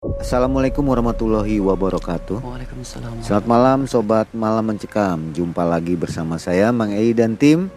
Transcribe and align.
Assalamualaikum 0.00 0.80
warahmatullahi 0.80 1.60
wabarakatuh. 1.60 2.40
Waalaikumsalam. 2.40 3.20
Selamat 3.20 3.44
malam 3.44 3.78
sobat 3.84 4.32
malam 4.32 4.64
mencekam. 4.72 5.28
Jumpa 5.36 5.60
lagi 5.60 5.92
bersama 5.92 6.40
saya 6.40 6.72
Mang 6.72 6.88
Ei 6.88 7.12
dan 7.12 7.36
tim 7.36 7.68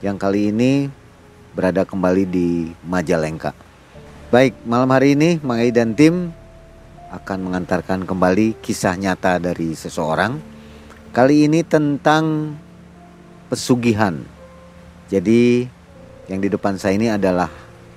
yang 0.00 0.16
kali 0.16 0.48
ini 0.48 0.88
berada 1.52 1.84
kembali 1.84 2.24
di 2.24 2.72
Majalengka. 2.80 3.52
Baik, 4.32 4.56
malam 4.64 4.88
hari 4.88 5.20
ini 5.20 5.36
Mang 5.44 5.60
Ei 5.60 5.68
dan 5.68 5.92
tim 5.92 6.32
akan 7.12 7.44
mengantarkan 7.44 8.08
kembali 8.08 8.56
kisah 8.64 8.96
nyata 8.96 9.36
dari 9.36 9.76
seseorang. 9.76 10.40
Kali 11.12 11.44
ini 11.44 11.60
tentang 11.60 12.56
pesugihan. 13.52 14.16
Jadi 15.12 15.68
yang 16.24 16.40
di 16.40 16.48
depan 16.48 16.80
saya 16.80 16.96
ini 16.96 17.12
adalah 17.12 17.52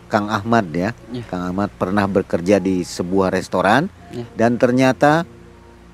Kang 0.10 0.28
Ahmad 0.28 0.66
ya. 0.74 0.92
Ya. 1.14 1.24
Kang 1.30 1.46
Ahmad 1.54 1.70
pernah 1.78 2.10
bekerja 2.10 2.58
di 2.58 2.82
sebuah 2.82 3.30
restoran 3.30 3.88
Ya. 4.10 4.26
dan 4.34 4.58
ternyata 4.58 5.24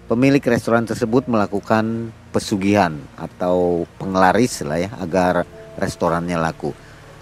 pemilik 0.07 0.39
restoran 0.39 0.87
tersebut 0.87 1.27
melakukan 1.27 2.15
pesugihan 2.31 2.95
atau 3.19 3.83
penglaris 3.99 4.63
lah 4.63 4.79
ya 4.79 4.89
agar 5.03 5.43
restorannya 5.75 6.39
laku. 6.39 6.71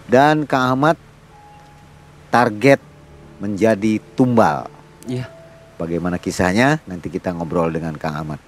Dan 0.06 0.46
Kang 0.46 0.78
Ahmad 0.78 0.96
target 2.30 2.78
menjadi 3.42 3.98
tumbal. 4.14 4.70
Iya. 5.10 5.28
Bagaimana 5.82 6.22
kisahnya? 6.22 6.80
Nanti 6.86 7.10
kita 7.10 7.34
ngobrol 7.34 7.74
dengan 7.74 7.98
Kang 7.98 8.16
Ahmad. 8.16 8.40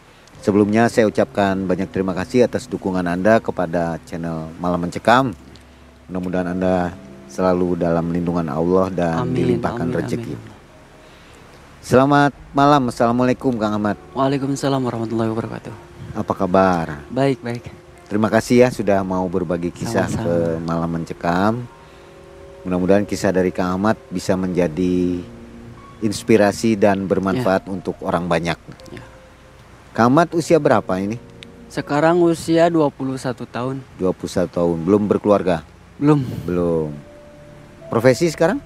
Sebelumnya 0.46 0.86
saya 0.94 1.10
ucapkan 1.10 1.66
banyak 1.66 1.90
terima 1.90 2.14
kasih 2.14 2.46
atas 2.46 2.70
dukungan 2.70 3.10
Anda 3.10 3.42
kepada 3.42 3.98
channel 4.06 4.54
Malam 4.62 4.86
Mencekam. 4.86 5.34
Mudah-mudahan 6.06 6.54
Anda 6.54 6.94
selalu 7.36 7.76
dalam 7.76 8.08
lindungan 8.08 8.48
Allah 8.48 8.88
dan 8.88 9.28
Amin, 9.28 9.36
dilimpahkan 9.36 9.92
amin, 9.92 9.98
rezeki. 10.00 10.34
amin. 10.40 10.54
Selamat 11.84 12.32
malam, 12.56 12.88
Assalamualaikum 12.88 13.52
Kang 13.60 13.76
Ahmad. 13.76 14.00
Waalaikumsalam 14.16 14.80
warahmatullahi 14.80 15.30
wabarakatuh. 15.36 15.74
Apa 16.16 16.34
kabar? 16.34 17.04
Baik, 17.12 17.44
baik. 17.44 17.68
Terima 18.08 18.32
kasih 18.32 18.64
ya 18.64 18.70
sudah 18.72 19.04
mau 19.04 19.28
berbagi 19.28 19.70
kisah 19.70 20.08
Sama-sama. 20.08 20.24
ke 20.24 20.36
Malam 20.64 20.90
Mencekam. 20.96 21.54
Mudah-mudahan 22.64 23.06
kisah 23.06 23.30
dari 23.36 23.52
Kang 23.52 23.76
Ahmad 23.78 24.00
bisa 24.10 24.34
menjadi 24.34 25.22
inspirasi 26.02 26.80
dan 26.80 27.06
bermanfaat 27.06 27.68
untuk 27.70 28.00
orang 28.02 28.26
banyak. 28.26 28.58
Ya. 28.90 29.04
Kang 29.94 30.16
Ahmad 30.16 30.32
usia 30.34 30.58
berapa 30.58 30.98
ini? 30.98 31.20
Sekarang 31.70 32.24
usia 32.24 32.72
21 32.72 33.46
tahun. 33.46 33.84
21 34.00 34.48
tahun, 34.50 34.78
belum 34.88 35.04
berkeluarga? 35.12 35.62
Belum. 36.02 36.24
Belum. 36.48 36.90
Profesi 37.90 38.28
sekarang? 38.28 38.60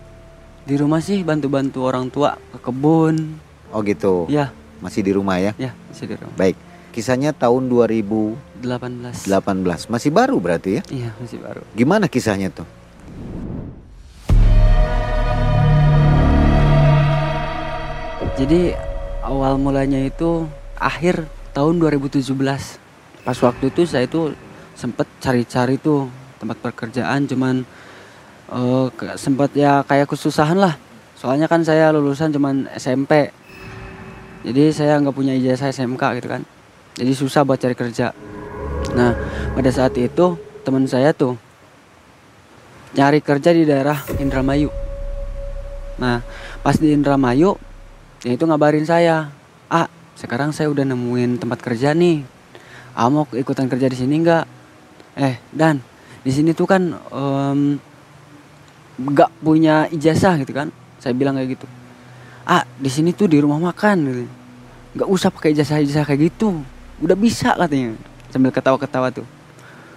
Di 0.64 0.75
rumah 0.78 1.02
sih 1.02 1.22
bantu-bantu 1.22 1.84
orang 1.84 2.08
tua 2.08 2.38
ke 2.53 2.58
kebun. 2.62 3.36
Oh 3.70 3.81
gitu. 3.84 4.26
Ya, 4.30 4.53
Masih 4.80 5.03
di 5.03 5.11
rumah 5.11 5.36
ya? 5.38 5.52
ya, 5.59 5.76
masih 5.92 6.08
di 6.08 6.16
rumah. 6.16 6.36
Baik. 6.39 6.56
Kisahnya 6.95 7.36
tahun 7.36 7.67
2018. 7.67 9.28
18. 9.28 9.92
Masih 9.92 10.09
baru 10.09 10.39
berarti 10.39 10.80
ya? 10.80 10.81
Iya, 10.89 11.09
masih 11.20 11.38
baru. 11.38 11.61
Gimana 11.76 12.08
kisahnya 12.08 12.50
tuh? 12.50 12.66
Jadi 18.39 18.72
awal 19.20 19.59
mulanya 19.59 20.00
itu 20.00 20.48
akhir 20.80 21.28
tahun 21.52 21.76
2017. 21.83 22.23
Pas 23.28 23.36
waktu 23.44 23.67
itu 23.67 23.83
saya 23.83 24.08
itu 24.08 24.31
sempet 24.80 25.04
cari-cari 25.20 25.76
tuh 25.76 26.08
tempat 26.39 26.56
pekerjaan 26.64 27.28
cuman 27.28 27.67
ke- 28.94 29.17
sempet 29.17 29.53
ya 29.53 29.86
kayak 29.86 30.09
kesusahan 30.09 30.58
lah. 30.58 30.75
Soalnya 31.19 31.45
kan 31.52 31.61
saya 31.61 31.92
lulusan 31.92 32.31
cuman 32.31 32.72
SMP. 32.73 33.30
Jadi 34.44 34.72
saya 34.72 34.95
nggak 35.03 35.16
punya 35.16 35.36
ijazah 35.36 35.69
SMK 35.69 36.03
gitu 36.22 36.28
kan. 36.31 36.42
Jadi 36.95 37.11
susah 37.11 37.44
buat 37.44 37.59
cari 37.59 37.75
kerja. 37.75 38.16
Nah, 38.95 39.11
pada 39.53 39.70
saat 39.70 39.94
itu 40.00 40.39
teman 40.64 40.88
saya 40.88 41.11
tuh 41.11 41.36
nyari 42.95 43.21
kerja 43.21 43.54
di 43.54 43.67
daerah 43.67 44.02
Indramayu. 44.17 44.71
Nah, 45.99 46.23
pas 46.64 46.76
di 46.80 46.95
Indramayu 46.95 47.60
dia 48.23 48.36
itu 48.36 48.43
ngabarin 48.48 48.87
saya, 48.87 49.31
"Ah, 49.67 49.87
sekarang 50.16 50.52
saya 50.55 50.71
udah 50.71 50.87
nemuin 50.87 51.39
tempat 51.39 51.60
kerja 51.60 51.92
nih. 51.95 52.23
Ah, 52.95 53.08
mau 53.11 53.27
ikutan 53.36 53.67
kerja 53.67 53.87
di 53.87 53.98
sini 53.99 54.23
nggak?" 54.23 54.45
Eh, 55.20 55.36
dan 55.52 55.83
di 56.23 56.31
sini 56.31 56.55
tuh 56.55 56.67
kan 56.67 56.95
em, 56.95 57.80
nggak 58.99 59.32
punya 59.39 59.87
ijazah 59.89 60.36
gitu 60.43 60.52
kan. 60.52 60.67
Saya 60.99 61.15
bilang 61.15 61.39
kayak 61.39 61.55
gitu. 61.55 61.65
Ah, 62.43 62.67
di 62.76 62.92
sini 62.92 63.15
tuh 63.15 63.32
di 63.32 63.39
rumah 63.39 63.58
makan 63.71 63.98
gitu. 64.04 64.23
Nggak 64.99 65.10
usah 65.10 65.30
pakai 65.32 65.55
ijazah-ijazah 65.55 66.04
kayak 66.04 66.21
gitu. 66.27 66.60
Udah 66.99 67.15
bisa 67.15 67.55
katanya. 67.55 67.95
Sambil 68.27 68.52
ketawa-ketawa 68.52 69.10
tuh. 69.15 69.26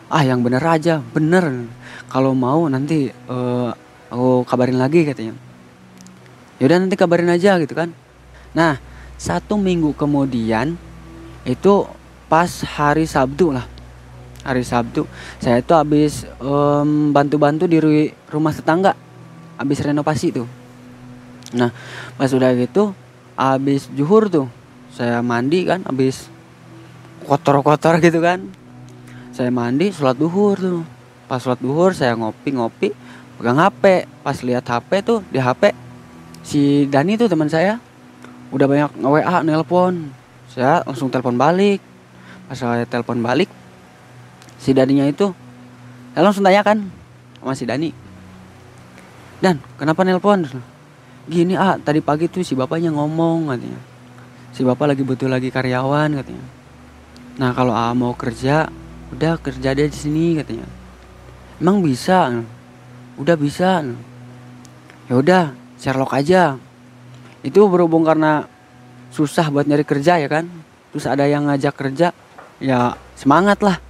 Ah, 0.06 0.22
yang 0.22 0.44
bener 0.44 0.62
aja, 0.62 1.02
bener. 1.10 1.66
Kalau 2.06 2.36
mau 2.36 2.68
nanti 2.70 3.10
eh, 3.10 3.70
aku 4.12 4.46
kabarin 4.46 4.78
lagi 4.78 5.02
katanya. 5.02 5.34
Yaudah 6.62 6.78
nanti 6.78 6.94
kabarin 6.94 7.32
aja 7.32 7.58
gitu 7.58 7.74
kan. 7.74 7.90
Nah, 8.54 8.78
satu 9.16 9.56
minggu 9.56 9.96
kemudian 9.96 10.76
itu 11.42 11.88
pas 12.28 12.50
hari 12.62 13.08
Sabtu 13.08 13.50
lah. 13.50 13.71
Hari 14.42 14.66
Sabtu 14.66 15.06
saya 15.38 15.62
itu 15.62 15.72
habis 15.74 16.26
em, 16.42 17.14
bantu-bantu 17.14 17.70
di 17.70 17.78
ru- 17.78 18.12
rumah 18.30 18.50
tetangga. 18.50 18.98
Habis 19.58 19.78
renovasi 19.86 20.34
tuh. 20.34 20.48
Nah, 21.54 21.70
pas 22.18 22.26
udah 22.32 22.50
gitu 22.58 22.90
habis 23.38 23.86
juhur 23.94 24.26
tuh. 24.26 24.50
Saya 24.90 25.22
mandi 25.22 25.62
kan 25.62 25.86
habis 25.86 26.26
kotor-kotor 27.24 28.02
gitu 28.02 28.18
kan. 28.18 28.42
Saya 29.30 29.54
mandi 29.54 29.94
sholat 29.94 30.18
duhur 30.18 30.58
tuh. 30.58 30.82
Pas 31.30 31.38
sholat 31.38 31.62
duhur 31.62 31.94
saya 31.94 32.18
ngopi-ngopi 32.18 32.90
pegang 33.38 33.62
HP. 33.62 34.10
Pas 34.26 34.36
lihat 34.42 34.66
HP 34.66 34.90
tuh 35.06 35.22
di 35.30 35.38
HP 35.38 35.70
si 36.42 36.90
Dani 36.90 37.14
tuh 37.14 37.30
teman 37.30 37.46
saya 37.46 37.78
udah 38.50 38.66
banyak 38.66 38.90
nge-WA 38.98 39.46
nelpon 39.46 40.10
saya 40.50 40.82
langsung 40.84 41.08
telepon 41.08 41.38
balik 41.38 41.80
pas 42.50 42.58
saya 42.58 42.84
telepon 42.84 43.22
balik 43.22 43.48
si 44.62 44.70
Daninya 44.70 45.10
itu 45.10 45.34
saya 46.14 46.22
langsung 46.22 46.46
tanyakan 46.46 46.86
sama 47.42 47.58
si 47.58 47.66
Dani. 47.66 47.90
Dan 49.42 49.58
kenapa 49.74 50.06
nelpon? 50.06 50.46
Gini 51.26 51.58
ah 51.58 51.74
tadi 51.82 51.98
pagi 51.98 52.30
tuh 52.30 52.46
si 52.46 52.54
bapaknya 52.54 52.94
ngomong 52.94 53.50
katanya. 53.50 53.80
Si 54.54 54.62
bapak 54.62 54.94
lagi 54.94 55.02
butuh 55.02 55.26
lagi 55.26 55.50
karyawan 55.50 56.14
katanya. 56.14 56.46
Nah 57.42 57.50
kalau 57.56 57.74
ah 57.74 57.90
mau 57.96 58.14
kerja 58.14 58.70
udah 59.10 59.40
kerja 59.42 59.74
dia 59.74 59.88
di 59.90 59.98
sini 59.98 60.38
katanya. 60.38 60.68
Emang 61.58 61.82
bisa? 61.82 62.30
Udah 63.18 63.34
bisa. 63.34 63.82
Ya 65.10 65.14
udah 65.18 65.56
Sherlock 65.80 66.14
aja. 66.14 66.60
Itu 67.42 67.66
berhubung 67.66 68.06
karena 68.06 68.46
susah 69.10 69.50
buat 69.50 69.66
nyari 69.66 69.82
kerja 69.82 70.22
ya 70.22 70.28
kan? 70.30 70.46
Terus 70.94 71.08
ada 71.08 71.26
yang 71.26 71.50
ngajak 71.50 71.74
kerja 71.74 72.14
ya 72.62 72.94
semangat 73.18 73.58
lah 73.64 73.80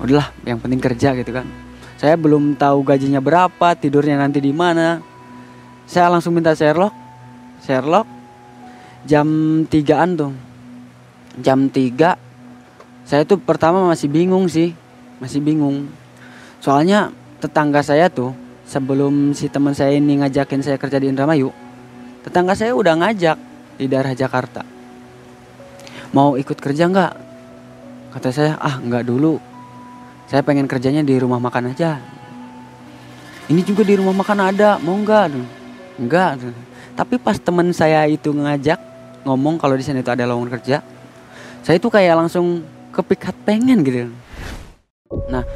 udahlah 0.00 0.30
yang 0.46 0.58
penting 0.58 0.80
kerja 0.82 1.14
gitu 1.14 1.30
kan 1.30 1.46
saya 1.98 2.18
belum 2.18 2.58
tahu 2.58 2.82
gajinya 2.82 3.22
berapa 3.22 3.78
tidurnya 3.78 4.18
nanti 4.18 4.42
di 4.42 4.50
mana 4.50 4.98
saya 5.86 6.10
langsung 6.10 6.34
minta 6.34 6.56
Sherlock 6.56 6.92
Sherlock 7.62 8.06
jam 9.06 9.28
3an 9.68 10.08
tuh 10.18 10.32
jam 11.38 11.70
3 11.70 13.06
saya 13.06 13.22
tuh 13.28 13.38
pertama 13.38 13.84
masih 13.86 14.10
bingung 14.10 14.50
sih 14.50 14.74
masih 15.22 15.38
bingung 15.44 15.86
soalnya 16.58 17.12
tetangga 17.44 17.84
saya 17.84 18.08
tuh 18.08 18.32
sebelum 18.64 19.36
si 19.36 19.52
teman 19.52 19.76
saya 19.76 19.94
ini 19.94 20.24
ngajakin 20.24 20.64
saya 20.64 20.80
kerja 20.80 20.96
di 20.96 21.12
Indramayu, 21.12 21.52
tetangga 22.24 22.56
saya 22.56 22.72
udah 22.72 22.96
ngajak 22.96 23.36
di 23.76 23.86
daerah 23.86 24.16
Jakarta. 24.16 24.64
Mau 26.16 26.40
ikut 26.40 26.56
kerja 26.56 26.88
nggak? 26.88 27.12
Kata 28.16 28.28
saya, 28.32 28.56
ah 28.56 28.80
nggak 28.80 29.04
dulu. 29.04 29.36
Saya 30.34 30.42
pengen 30.42 30.66
kerjanya 30.66 31.06
di 31.06 31.14
rumah 31.14 31.38
makan 31.38 31.70
aja. 31.70 32.02
Ini 33.46 33.62
juga 33.62 33.86
di 33.86 33.94
rumah 33.94 34.18
makan 34.18 34.50
ada, 34.50 34.82
mau 34.82 34.98
nggak? 34.98 35.30
Nggak. 36.02 36.50
Tapi 36.98 37.22
pas 37.22 37.38
teman 37.38 37.70
saya 37.70 38.02
itu 38.10 38.34
ngajak 38.34 38.82
ngomong 39.22 39.62
kalau 39.62 39.78
di 39.78 39.86
sana 39.86 40.02
itu 40.02 40.10
ada 40.10 40.26
lowongan 40.26 40.58
kerja, 40.58 40.82
saya 41.62 41.78
itu 41.78 41.86
kayak 41.86 42.18
langsung 42.18 42.66
kepikat 42.90 43.30
pengen 43.46 43.86
gitu. 43.86 44.10
Nah, 45.30 45.46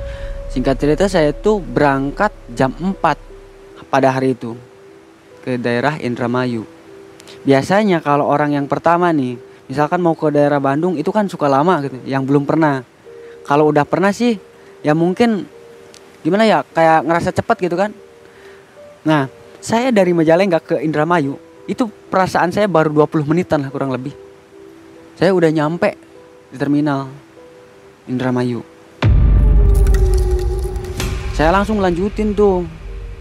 Singkat 0.49 0.81
cerita 0.81 1.05
saya 1.11 1.37
tuh 1.37 1.61
berangkat 1.61 2.33
jam 2.57 2.73
4 2.73 2.97
pada 3.93 4.09
hari 4.09 4.33
itu 4.33 4.57
ke 5.45 5.61
daerah 5.61 6.01
Indramayu. 6.01 6.65
Biasanya 7.45 8.01
kalau 8.01 8.25
orang 8.25 8.57
yang 8.57 8.65
pertama 8.65 9.13
nih, 9.13 9.37
misalkan 9.69 10.01
mau 10.01 10.17
ke 10.17 10.33
daerah 10.33 10.57
Bandung 10.57 10.97
itu 10.97 11.13
kan 11.13 11.29
suka 11.29 11.53
lama 11.53 11.85
gitu, 11.85 12.01
yang 12.09 12.25
belum 12.25 12.49
pernah. 12.49 12.81
Kalau 13.45 13.69
udah 13.69 13.85
pernah 13.85 14.09
sih, 14.09 14.41
ya 14.83 14.93
mungkin 14.95 15.47
gimana 16.23 16.45
ya, 16.45 16.63
kayak 16.63 17.07
ngerasa 17.07 17.31
cepet 17.35 17.57
gitu 17.71 17.77
kan. 17.79 17.91
Nah, 19.07 19.31
saya 19.59 19.95
dari 19.95 20.11
Majalengka 20.13 20.59
ke 20.63 20.77
Indramayu 20.83 21.39
itu 21.69 21.87
perasaan 22.09 22.51
saya 22.51 22.67
baru 22.67 22.91
20 23.07 23.29
menitan 23.29 23.63
lah 23.63 23.71
kurang 23.71 23.95
lebih. 23.95 24.13
Saya 25.19 25.35
udah 25.35 25.51
nyampe 25.51 25.99
di 26.51 26.57
terminal 26.57 27.11
Indramayu. 28.07 28.63
Saya 31.35 31.55
langsung 31.55 31.79
lanjutin 31.79 32.35
tuh 32.35 32.67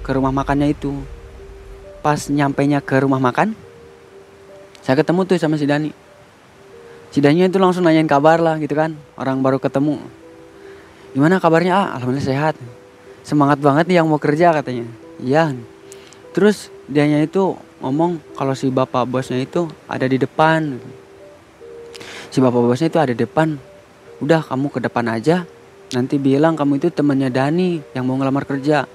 ke 0.01 0.09
rumah 0.13 0.33
makannya 0.33 0.73
itu. 0.73 0.93
Pas 2.01 2.29
nyampainya 2.31 2.81
ke 2.81 2.97
rumah 3.03 3.19
makan 3.19 3.67
saya 4.87 5.03
ketemu 5.03 5.27
tuh 5.27 5.35
sama 5.35 5.59
si 5.59 5.67
Dani. 5.67 5.91
Si 7.11 7.19
Dani 7.19 7.43
itu 7.43 7.59
langsung 7.59 7.83
nanyain 7.83 8.07
kabar 8.07 8.39
lah 8.39 8.55
gitu 8.55 8.71
kan 8.71 8.95
orang 9.19 9.43
baru 9.43 9.59
ketemu 9.59 9.99
gimana 11.17 11.41
kabarnya? 11.41 11.73
Ah 11.73 11.87
alhamdulillah 11.97 12.29
sehat. 12.29 12.55
Semangat 13.25 13.57
banget 13.57 13.89
nih 13.89 13.97
yang 13.97 14.05
mau 14.05 14.21
kerja 14.21 14.53
katanya. 14.53 14.85
Iya. 15.17 15.57
Terus 16.37 16.69
dianya 16.85 17.25
itu 17.25 17.57
ngomong 17.81 18.21
kalau 18.37 18.53
si 18.53 18.69
bapak 18.69 19.09
bosnya 19.09 19.41
itu 19.41 19.65
ada 19.89 20.05
di 20.05 20.21
depan. 20.21 20.77
Si 22.29 22.37
bapak 22.37 22.61
bosnya 22.61 22.93
itu 22.93 23.01
ada 23.01 23.09
di 23.09 23.17
depan. 23.17 23.57
Udah 24.21 24.45
kamu 24.45 24.69
ke 24.69 24.77
depan 24.77 25.09
aja. 25.09 25.49
Nanti 25.97 26.21
bilang 26.21 26.53
kamu 26.53 26.77
itu 26.77 26.93
temannya 26.93 27.33
Dani 27.33 27.81
yang 27.97 28.05
mau 28.05 28.13
ngelamar 28.21 28.45
kerja. 28.45 28.85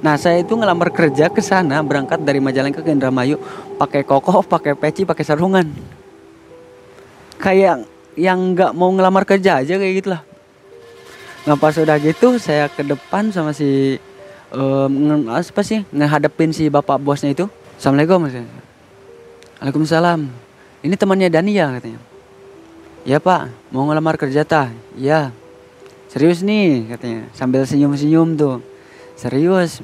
Nah 0.00 0.16
saya 0.16 0.40
itu 0.40 0.56
ngelamar 0.56 0.88
kerja 0.88 1.28
ke 1.28 1.44
sana 1.44 1.84
berangkat 1.84 2.24
dari 2.24 2.40
Majalengka 2.40 2.80
ke 2.80 2.88
Indramayu. 2.88 3.36
Pakai 3.76 4.00
koko, 4.00 4.40
pakai 4.40 4.72
peci, 4.72 5.04
pakai 5.04 5.24
sarungan. 5.28 5.68
Kayak 7.36 7.84
yang 8.16 8.56
nggak 8.56 8.72
mau 8.72 8.88
ngelamar 8.96 9.28
kerja 9.28 9.60
aja 9.60 9.76
kayak 9.76 9.94
gitulah. 10.00 10.24
Nah 11.46 11.54
pas 11.54 11.72
udah 11.78 11.94
gitu 12.02 12.42
saya 12.42 12.66
ke 12.66 12.82
depan 12.82 13.30
sama 13.30 13.54
si 13.54 14.02
um, 14.50 15.30
apa 15.30 15.62
sih 15.62 15.86
ngehadapin 15.94 16.50
si 16.50 16.66
bapak 16.66 16.98
bosnya 16.98 17.30
itu. 17.30 17.46
Assalamualaikum. 17.78 18.26
Waalaikumsalam. 19.62 20.26
Ini 20.82 20.94
temannya 20.98 21.30
Dani 21.30 21.52
ya 21.54 21.70
katanya. 21.78 22.02
Ya 23.06 23.22
pak, 23.22 23.54
mau 23.70 23.86
ngelamar 23.86 24.18
kerja 24.18 24.42
tah? 24.42 24.74
Ya. 24.98 25.30
Serius 26.10 26.42
nih 26.42 26.90
katanya 26.90 27.30
sambil 27.34 27.62
senyum-senyum 27.62 28.34
tuh 28.34 28.62
serius 29.16 29.80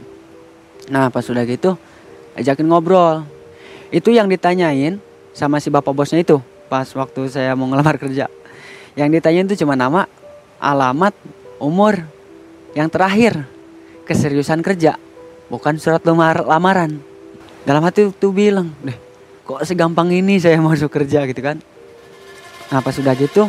nah 0.92 1.08
pas 1.08 1.24
sudah 1.24 1.42
gitu 1.48 1.74
ajakin 2.36 2.68
ngobrol 2.68 3.24
itu 3.88 4.12
yang 4.12 4.28
ditanyain 4.28 5.00
sama 5.32 5.56
si 5.58 5.72
bapak 5.72 5.96
bosnya 5.96 6.20
itu 6.20 6.38
pas 6.68 6.84
waktu 6.92 7.32
saya 7.32 7.56
mau 7.56 7.66
ngelamar 7.72 7.96
kerja 8.02 8.28
yang 8.92 9.08
ditanyain 9.08 9.48
itu 9.48 9.64
cuma 9.64 9.72
nama 9.72 10.04
alamat 10.60 11.16
umur 11.62 12.02
yang 12.74 12.90
terakhir 12.90 13.46
keseriusan 14.02 14.60
kerja 14.66 14.98
bukan 15.46 15.78
surat 15.78 16.02
lamaran 16.02 16.98
dalam 17.62 17.86
hati 17.86 18.10
tuh 18.10 18.34
bilang 18.34 18.74
deh 18.82 18.98
kok 19.46 19.62
segampang 19.62 20.10
ini 20.10 20.42
saya 20.42 20.58
masuk 20.58 20.90
kerja 20.90 21.22
gitu 21.30 21.38
kan 21.38 21.62
nah 22.68 22.82
sudah 22.82 23.14
gitu 23.14 23.46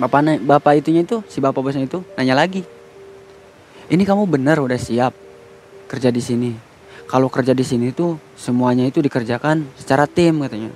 bapak 0.00 0.40
bapak 0.40 0.80
itunya 0.80 1.04
itu 1.04 1.20
si 1.28 1.44
bapak 1.44 1.60
bosnya 1.60 1.84
itu 1.84 2.00
nanya 2.16 2.38
lagi 2.38 2.64
ini 3.90 4.06
kamu 4.06 4.30
benar 4.30 4.62
udah 4.62 4.78
siap 4.78 5.10
kerja 5.90 6.14
di 6.14 6.22
sini. 6.22 6.54
Kalau 7.10 7.26
kerja 7.26 7.50
di 7.50 7.66
sini 7.66 7.90
tuh 7.90 8.22
semuanya 8.38 8.86
itu 8.86 9.02
dikerjakan 9.02 9.66
secara 9.74 10.06
tim 10.06 10.38
katanya. 10.46 10.70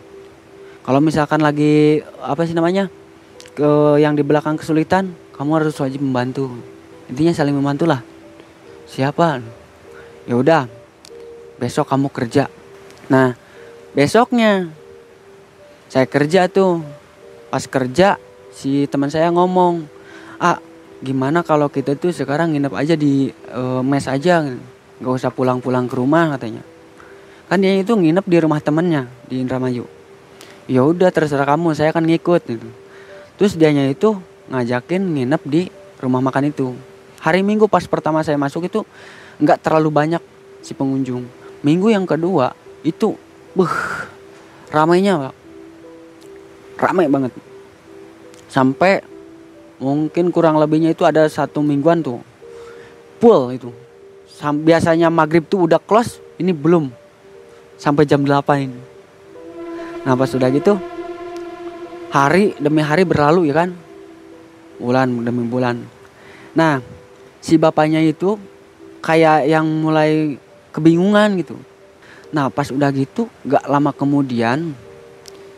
Kalau 0.83 0.99
misalkan 0.99 1.39
lagi 1.39 2.03
apa 2.19 2.43
sih 2.43 2.59
namanya 2.59 2.91
ke 3.55 4.03
yang 4.03 4.19
di 4.19 4.27
belakang 4.27 4.59
kesulitan, 4.59 5.15
kamu 5.35 5.51
harus 5.61 5.77
wajib 5.83 6.01
membantu. 6.01 6.51
Intinya 7.11 7.35
saling 7.35 7.55
membantu 7.55 7.85
lah. 7.91 8.01
Siapa? 8.89 9.43
Ya 10.25 10.35
udah, 10.39 10.71
besok 11.59 11.91
kamu 11.91 12.09
kerja. 12.09 12.49
Nah, 13.11 13.37
besoknya 13.93 14.71
saya 15.91 16.07
kerja 16.07 16.47
tuh. 16.49 16.81
Pas 17.53 17.63
kerja 17.71 18.19
si 18.51 18.91
teman 18.91 19.15
saya 19.15 19.31
ngomong, 19.31 19.87
"Ah, 20.43 20.59
gimana 21.05 21.45
kalau 21.45 21.69
kita 21.69 21.95
tuh 22.01 22.11
sekarang 22.11 22.57
nginep 22.57 22.73
aja 22.73 22.95
di 22.97 23.29
uh, 23.53 23.85
mes 23.85 24.09
aja 24.09 24.41
nggak 25.05 25.15
usah 25.21 25.29
pulang-pulang 25.29 25.85
ke 25.85 25.95
rumah 26.01 26.33
katanya 26.33 26.65
kan 27.45 27.61
dia 27.61 27.77
itu 27.77 27.93
nginep 27.93 28.25
di 28.25 28.39
rumah 28.41 28.59
temennya 28.65 29.05
di 29.29 29.45
Indramayu 29.45 29.85
ya 30.65 30.81
udah 30.81 31.13
terserah 31.13 31.45
kamu 31.45 31.77
saya 31.77 31.93
akan 31.93 32.09
ngikut 32.09 32.43
gitu 32.49 32.69
terus 33.37 33.53
dianya 33.53 33.91
itu 33.93 34.17
ngajakin 34.51 35.03
nginep 35.03 35.43
di 35.47 35.63
rumah 36.01 36.21
makan 36.21 36.51
itu. 36.53 36.77
Hari 37.21 37.41
minggu 37.41 37.69
pas 37.71 37.85
pertama 37.89 38.21
saya 38.21 38.37
masuk 38.37 38.69
itu 38.69 38.85
nggak 39.41 39.65
terlalu 39.65 39.89
banyak 39.89 40.23
si 40.61 40.77
pengunjung. 40.77 41.25
Minggu 41.65 41.89
yang 41.89 42.05
kedua 42.05 42.53
itu 42.85 43.17
buh 43.57 43.75
ramainya 44.69 45.31
pak. 45.31 45.35
Ramai 46.81 47.09
banget. 47.09 47.33
Sampai 48.51 49.01
mungkin 49.81 50.29
kurang 50.29 50.61
lebihnya 50.61 50.93
itu 50.93 51.07
ada 51.09 51.25
satu 51.31 51.65
mingguan 51.65 52.05
tuh. 52.05 52.21
Full 53.23 53.57
itu. 53.57 53.71
Biasanya 54.45 55.09
maghrib 55.09 55.49
tuh 55.49 55.65
udah 55.65 55.81
close 55.81 56.21
ini 56.37 56.53
belum. 56.53 56.93
Sampai 57.81 58.05
jam 58.05 58.21
8 58.21 58.45
ini. 58.61 58.81
Nah 60.05 60.13
pas 60.13 60.29
sudah 60.29 60.53
gitu 60.53 60.77
hari 62.15 62.55
demi 62.63 62.79
hari 62.79 63.03
berlalu 63.03 63.51
ya 63.51 63.67
kan 63.67 63.75
bulan 64.79 65.11
demi 65.23 65.47
bulan. 65.47 65.83
Nah 66.55 66.81
si 67.43 67.59
bapaknya 67.61 68.01
itu 68.01 68.39
kayak 69.05 69.45
yang 69.51 69.67
mulai 69.67 70.41
kebingungan 70.73 71.37
gitu. 71.39 71.57
Nah 72.33 72.49
pas 72.49 72.71
udah 72.73 72.89
gitu 72.95 73.29
gak 73.45 73.69
lama 73.69 73.93
kemudian 73.93 74.73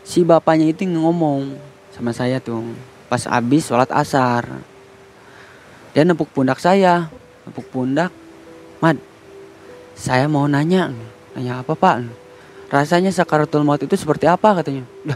si 0.03 0.21
bapaknya 0.27 0.69
itu 0.69 0.85
ngomong 0.85 1.55
sama 1.95 2.11
saya 2.13 2.37
tuh 2.43 2.75
pas 3.07 3.23
habis 3.25 3.65
sholat 3.65 3.89
asar. 3.93 4.45
Dia 5.95 6.05
nepuk 6.05 6.29
pundak 6.29 6.61
saya 6.61 7.09
nepuk 7.47 7.65
pundak 7.71 8.11
Mad 8.83 8.99
saya 9.97 10.29
mau 10.29 10.45
nanya 10.45 10.93
nanya 11.33 11.63
apa 11.65 11.73
pak? 11.73 12.05
Rasanya 12.67 13.15
sakaratul 13.15 13.63
maut 13.63 13.79
itu 13.79 13.95
seperti 13.95 14.27
apa? 14.27 14.59
katanya. 14.59 14.83
Dah, 15.07 15.15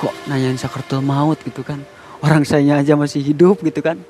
kok 0.00 0.14
nanyain 0.24 0.56
sakaratul 0.56 1.04
maut 1.04 1.36
gitu 1.44 1.60
kan 1.60 1.84
orang 2.24 2.42
saya 2.48 2.80
aja 2.80 2.96
masih 2.96 3.20
hidup 3.20 3.60
gitu 3.60 3.84
kan. 3.84 4.00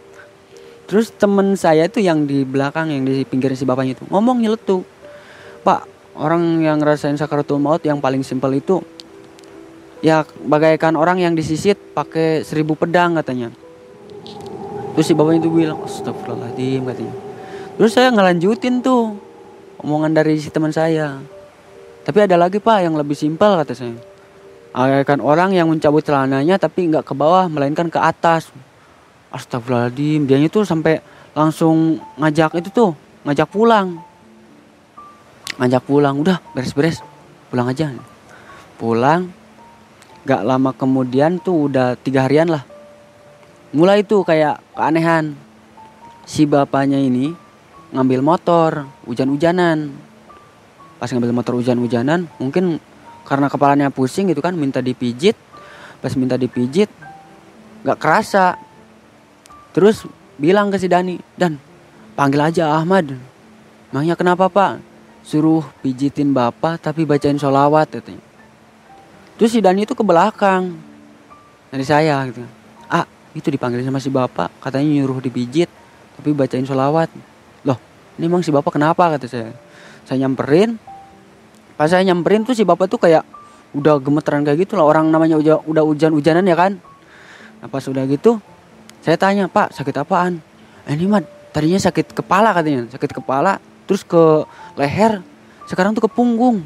Terus 0.87 1.11
temen 1.11 1.59
saya 1.59 1.91
itu 1.91 1.99
yang 1.99 2.29
di 2.31 2.47
belakang 2.47 2.95
yang 2.95 3.03
di 3.03 3.27
pinggir 3.27 3.51
si 3.59 3.67
bapaknya 3.67 3.99
itu 3.99 4.07
ngomong 4.07 4.39
nyeletuk. 4.39 4.87
Pak 5.67 5.91
orang 6.15 6.63
yang 6.63 6.79
ngerasain 6.79 7.19
sakaratul 7.19 7.59
maut 7.59 7.83
yang 7.83 7.99
paling 7.99 8.23
simpel 8.23 8.55
itu 8.55 8.79
ya 9.99 10.23
bagaikan 10.47 10.95
orang 10.95 11.19
yang 11.19 11.35
disisit 11.35 11.75
pakai 11.97 12.47
seribu 12.47 12.79
pedang 12.79 13.19
katanya. 13.19 13.51
Terus 14.95 15.11
si 15.11 15.13
bapak 15.17 15.43
itu 15.43 15.51
bilang 15.51 15.83
astagfirullahaladzim 15.83 16.87
katanya. 16.87 17.15
Terus 17.75 17.91
saya 17.91 18.15
ngelanjutin 18.15 18.79
tuh 18.79 19.19
omongan 19.83 20.15
dari 20.15 20.39
si 20.39 20.55
teman 20.55 20.71
saya. 20.71 21.19
Tapi 22.05 22.19
ada 22.29 22.37
lagi 22.37 22.61
pak 22.61 22.85
yang 22.85 22.95
lebih 22.95 23.17
simpel 23.17 23.57
kata 23.59 23.75
saya 23.75 24.14
bagaikan 24.75 25.23
orang 25.23 25.55
yang 25.55 25.71
mencabut 25.71 26.03
celananya 26.03 26.59
tapi 26.59 26.91
nggak 26.91 27.07
ke 27.07 27.15
bawah 27.15 27.47
melainkan 27.47 27.87
ke 27.87 27.97
atas. 28.03 28.51
Astagfirullahaladzim. 29.31 30.27
Dia 30.27 30.39
itu 30.43 30.67
sampai 30.67 30.99
langsung 31.35 32.03
ngajak 32.19 32.59
itu 32.59 32.71
tuh 32.75 32.91
ngajak 33.23 33.47
pulang. 33.51 34.03
Ngajak 35.63 35.83
pulang. 35.87 36.19
Udah 36.19 36.43
beres-beres. 36.55 37.03
Pulang 37.51 37.71
aja. 37.71 37.95
Pulang. 38.79 39.31
Gak 40.27 40.43
lama 40.43 40.75
kemudian 40.75 41.39
tuh 41.39 41.71
udah 41.71 41.95
tiga 42.01 42.27
harian 42.27 42.51
lah. 42.51 42.67
Mulai 43.75 44.03
tuh 44.03 44.27
kayak 44.27 44.59
keanehan. 44.75 45.39
Si 46.25 46.47
bapaknya 46.47 46.99
ini 46.99 47.35
ngambil 47.95 48.23
motor 48.23 48.71
hujan-hujanan. 49.07 49.95
Pas 50.99 51.11
ngambil 51.11 51.35
motor 51.35 51.59
hujan-hujanan 51.59 52.27
mungkin 52.39 52.81
karena 53.25 53.49
kepalanya 53.49 53.89
pusing 53.89 54.31
gitu 54.31 54.45
kan 54.45 54.55
minta 54.57 54.85
dipijit. 54.85 55.37
Pas 55.99 56.13
minta 56.17 56.37
dipijit 56.37 56.89
gak 57.85 57.99
kerasa. 57.99 58.57
Terus 59.75 60.07
bilang 60.37 60.71
ke 60.71 60.79
si 60.79 60.87
Dani, 60.87 61.19
Dan 61.35 61.59
panggil 62.15 62.41
aja 62.53 62.77
Ahmad. 62.77 63.11
Makanya 63.91 64.15
kenapa 64.15 64.47
pak? 64.47 64.79
Suruh 65.25 65.65
pijitin 65.81 66.37
bapak 66.37 66.79
tapi 66.85 67.09
bacain 67.09 67.41
sholawat 67.41 67.89
katanya 67.89 68.35
terus 69.39 69.51
si 69.51 69.59
Dani 69.59 69.83
itu 69.83 69.95
ke 69.95 70.05
belakang 70.07 70.79
dari 71.71 71.83
saya 71.83 72.23
gitu 72.31 72.43
ah 72.87 73.07
itu 73.35 73.51
dipanggil 73.51 73.83
sama 73.83 73.99
si 73.99 74.11
bapak 74.11 74.63
katanya 74.63 75.03
nyuruh 75.03 75.19
dipijit 75.19 75.67
tapi 76.19 76.31
bacain 76.31 76.63
sholawat 76.63 77.11
loh 77.67 77.79
ini 78.19 78.31
emang 78.31 78.47
si 78.47 78.55
bapak 78.55 78.79
kenapa 78.79 79.19
kata 79.19 79.27
saya 79.27 79.51
saya 80.07 80.23
nyamperin 80.23 80.79
pas 81.75 81.91
saya 81.91 82.07
nyamperin 82.07 82.47
tuh 82.47 82.55
si 82.55 82.63
bapak 82.63 82.87
tuh 82.87 82.99
kayak 83.03 83.27
udah 83.75 83.99
gemeteran 83.99 84.47
kayak 84.47 84.67
gitu 84.67 84.79
lah 84.79 84.87
orang 84.87 85.11
namanya 85.11 85.35
udah 85.37 85.57
udah 85.67 85.83
hujan-hujanan 85.83 86.47
ya 86.47 86.57
kan? 86.57 86.73
Nah 87.59 87.69
pas 87.69 87.83
udah 87.85 88.07
gitu 88.07 88.39
saya 89.05 89.21
tanya 89.21 89.51
pak 89.51 89.75
sakit 89.77 90.01
apaan? 90.01 90.41
Eh, 90.89 90.97
ini 90.97 91.05
mah 91.05 91.21
tadinya 91.53 91.77
sakit 91.77 92.17
kepala 92.17 92.57
katanya. 92.57 92.89
Sakit 92.89 93.13
kepala 93.13 93.61
terus 93.85 94.01
ke 94.01 94.49
leher 94.81 95.21
sekarang 95.69 95.93
tuh 95.93 96.07
ke 96.07 96.11
punggung. 96.11 96.65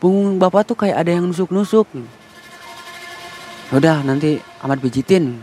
Punggung 0.00 0.40
bapak 0.40 0.64
tuh 0.64 0.76
kayak 0.78 0.96
ada 1.02 1.10
yang 1.12 1.28
nusuk-nusuk. 1.28 1.86
Udah 3.72 4.04
nanti 4.04 4.40
amat 4.64 4.78
pijitin. 4.80 5.40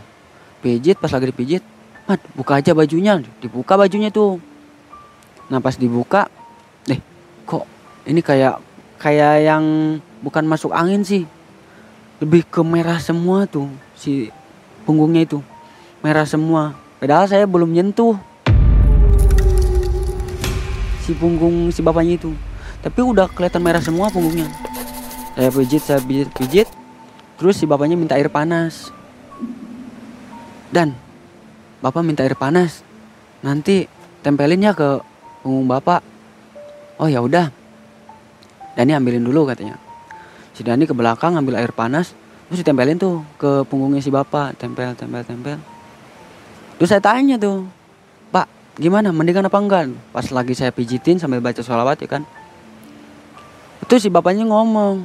Pijit 0.60 1.00
pas 1.00 1.08
lagi 1.08 1.32
dipijit 1.32 1.64
mat 2.04 2.20
buka 2.34 2.58
aja 2.58 2.74
bajunya. 2.74 3.22
Dibuka 3.38 3.78
bajunya 3.78 4.10
tuh. 4.10 4.42
Nah 5.46 5.58
pas 5.58 5.78
dibuka 5.78 6.26
deh 6.90 7.00
kok 7.46 7.64
ini 8.06 8.18
kayak 8.18 8.58
kayak 9.00 9.48
yang 9.48 9.64
bukan 10.20 10.44
masuk 10.44 10.76
angin 10.76 11.00
sih. 11.02 11.24
Lebih 12.20 12.44
ke 12.44 12.60
merah 12.60 13.00
semua 13.00 13.48
tuh 13.48 13.66
si 13.96 14.28
punggungnya 14.84 15.24
itu. 15.24 15.40
Merah 16.04 16.28
semua. 16.28 16.76
Padahal 17.00 17.24
saya 17.24 17.48
belum 17.48 17.72
nyentuh 17.72 18.20
si 21.00 21.16
punggung 21.16 21.72
si 21.72 21.80
bapaknya 21.80 22.20
itu. 22.20 22.36
Tapi 22.84 23.00
udah 23.00 23.24
kelihatan 23.32 23.64
merah 23.64 23.80
semua 23.80 24.12
punggungnya. 24.12 24.52
Saya 25.32 25.48
pijit 25.48 25.80
saya 25.80 26.00
pijit 26.04 26.28
pijit. 26.36 26.68
Terus 27.40 27.56
si 27.56 27.64
bapaknya 27.64 27.96
minta 27.96 28.20
air 28.20 28.28
panas. 28.28 28.92
Dan 30.68 30.92
bapak 31.80 32.04
minta 32.04 32.20
air 32.20 32.36
panas. 32.36 32.84
Nanti 33.40 33.88
tempelin 34.20 34.60
ya 34.60 34.76
ke 34.76 35.00
punggung 35.40 35.64
bapak. 35.64 36.04
Oh 37.00 37.08
ya 37.08 37.24
udah 37.24 37.59
Dani 38.80 38.96
ambilin 38.96 39.20
dulu 39.20 39.44
katanya. 39.44 39.76
Si 40.56 40.64
Dani 40.64 40.88
ke 40.88 40.96
belakang 40.96 41.36
ambil 41.36 41.60
air 41.60 41.68
panas 41.68 42.16
terus 42.48 42.64
ditempelin 42.64 42.96
tuh 42.96 43.20
ke 43.36 43.68
punggungnya 43.68 44.00
si 44.00 44.08
bapak. 44.08 44.56
Tempel 44.56 44.96
tempel 44.96 45.20
tempel. 45.20 45.60
Terus 46.80 46.88
saya 46.88 47.04
tanya 47.04 47.36
tuh 47.36 47.68
pak 48.32 48.48
gimana? 48.80 49.12
Mendingan 49.12 49.52
apa 49.52 49.60
enggak? 49.60 49.92
Pas 50.16 50.24
lagi 50.32 50.56
saya 50.56 50.72
pijitin 50.72 51.20
sambil 51.20 51.44
baca 51.44 51.60
sholawat 51.60 52.00
ya 52.00 52.08
kan. 52.08 52.24
Itu 53.84 54.00
si 54.00 54.08
bapaknya 54.08 54.48
ngomong 54.48 55.04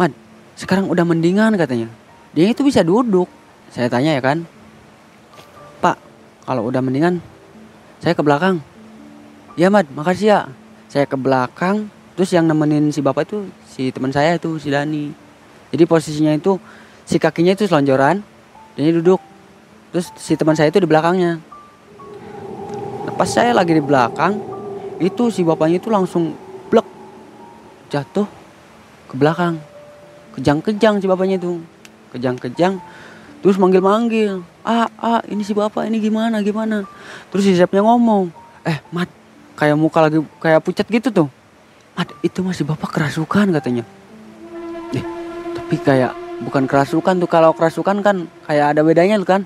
Mad 0.00 0.16
sekarang 0.56 0.88
udah 0.88 1.04
mendingan 1.04 1.52
katanya. 1.60 1.92
Dia 2.32 2.48
itu 2.48 2.64
bisa 2.64 2.80
duduk. 2.80 3.28
Saya 3.68 3.92
tanya 3.92 4.16
ya 4.16 4.24
kan. 4.24 4.48
Pak 5.84 6.00
kalau 6.48 6.64
udah 6.64 6.80
mendingan 6.80 7.20
saya 8.00 8.16
ke 8.16 8.24
belakang. 8.24 8.64
Ya 9.60 9.68
Mad 9.68 9.84
makasih 9.92 10.32
ya. 10.32 10.40
Saya 10.88 11.04
ke 11.04 11.20
belakang 11.20 11.92
terus 12.12 12.30
yang 12.32 12.44
nemenin 12.44 12.92
si 12.92 13.00
bapak 13.00 13.24
itu 13.28 13.48
si 13.68 13.88
teman 13.88 14.12
saya 14.12 14.36
itu 14.36 14.60
si 14.60 14.68
Dani. 14.68 15.12
Jadi 15.72 15.82
posisinya 15.88 16.32
itu 16.36 16.60
si 17.08 17.16
kakinya 17.16 17.56
itu 17.56 17.64
selonjoran 17.64 18.20
dia 18.76 18.92
duduk. 18.92 19.20
Terus 19.92 20.12
si 20.16 20.36
teman 20.36 20.56
saya 20.56 20.72
itu 20.72 20.80
di 20.80 20.88
belakangnya. 20.88 21.40
Nah, 23.08 23.12
pas 23.16 23.28
saya 23.28 23.52
lagi 23.52 23.76
di 23.76 23.84
belakang 23.84 24.40
itu 25.00 25.28
si 25.32 25.44
bapaknya 25.44 25.80
itu 25.80 25.88
langsung 25.88 26.36
blek 26.68 26.84
jatuh 27.92 28.28
ke 29.08 29.14
belakang. 29.16 29.60
Kejang-kejang 30.36 31.00
si 31.00 31.06
bapaknya 31.08 31.36
itu. 31.40 31.60
Kejang-kejang 32.12 32.80
terus 33.40 33.56
manggil-manggil. 33.56 34.44
Ah 34.64 34.88
ah 35.00 35.20
ini 35.28 35.44
si 35.44 35.52
bapak 35.52 35.88
ini 35.88 36.00
gimana 36.00 36.40
gimana? 36.44 36.84
Terus 37.32 37.44
si 37.48 37.52
Zepnya 37.56 37.84
ngomong 37.84 38.32
eh 38.62 38.78
mat 38.94 39.10
kayak 39.58 39.76
muka 39.76 39.98
lagi 40.06 40.18
kayak 40.38 40.62
pucat 40.62 40.86
gitu 40.86 41.10
tuh 41.10 41.28
mat 41.92 42.08
itu 42.24 42.40
masih 42.40 42.64
bapak 42.64 42.90
kerasukan 42.92 43.52
katanya. 43.52 43.84
Eh 44.96 45.04
tapi 45.56 45.76
kayak 45.80 46.12
bukan 46.44 46.64
kerasukan 46.64 47.20
tuh. 47.20 47.28
Kalau 47.28 47.52
kerasukan 47.52 48.00
kan 48.00 48.16
kayak 48.48 48.76
ada 48.76 48.80
bedanya 48.84 49.20
kan. 49.24 49.44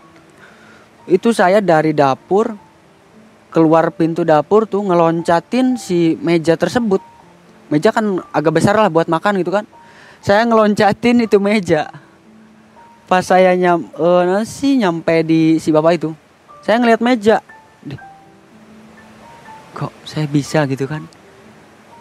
Itu 1.06 1.30
saya 1.30 1.62
dari 1.62 1.94
dapur 1.94 2.58
keluar 3.54 3.94
pintu 3.94 4.26
dapur 4.26 4.66
tuh 4.66 4.82
ngeloncatin 4.82 5.78
si 5.78 6.18
meja 6.18 6.58
tersebut. 6.58 6.98
Meja 7.70 7.90
kan 7.90 8.22
agak 8.30 8.58
besar 8.58 8.74
lah 8.78 8.90
buat 8.90 9.06
makan 9.06 9.42
gitu 9.42 9.54
kan. 9.54 9.66
Saya 10.22 10.42
ngeloncatin 10.46 11.26
itu 11.26 11.38
meja. 11.38 11.86
Pas 13.06 13.22
saya 13.22 13.54
nyam 13.54 13.86
uh, 13.94 14.26
nasi 14.26 14.82
nyampe 14.82 15.22
di 15.22 15.62
si 15.62 15.70
bapak 15.70 15.92
itu? 15.94 16.10
Saya 16.66 16.82
ngelihat 16.82 16.98
meja. 16.98 17.38
Kok 19.78 19.92
saya 20.02 20.26
bisa 20.26 20.66
gitu 20.66 20.90
kan 20.90 21.15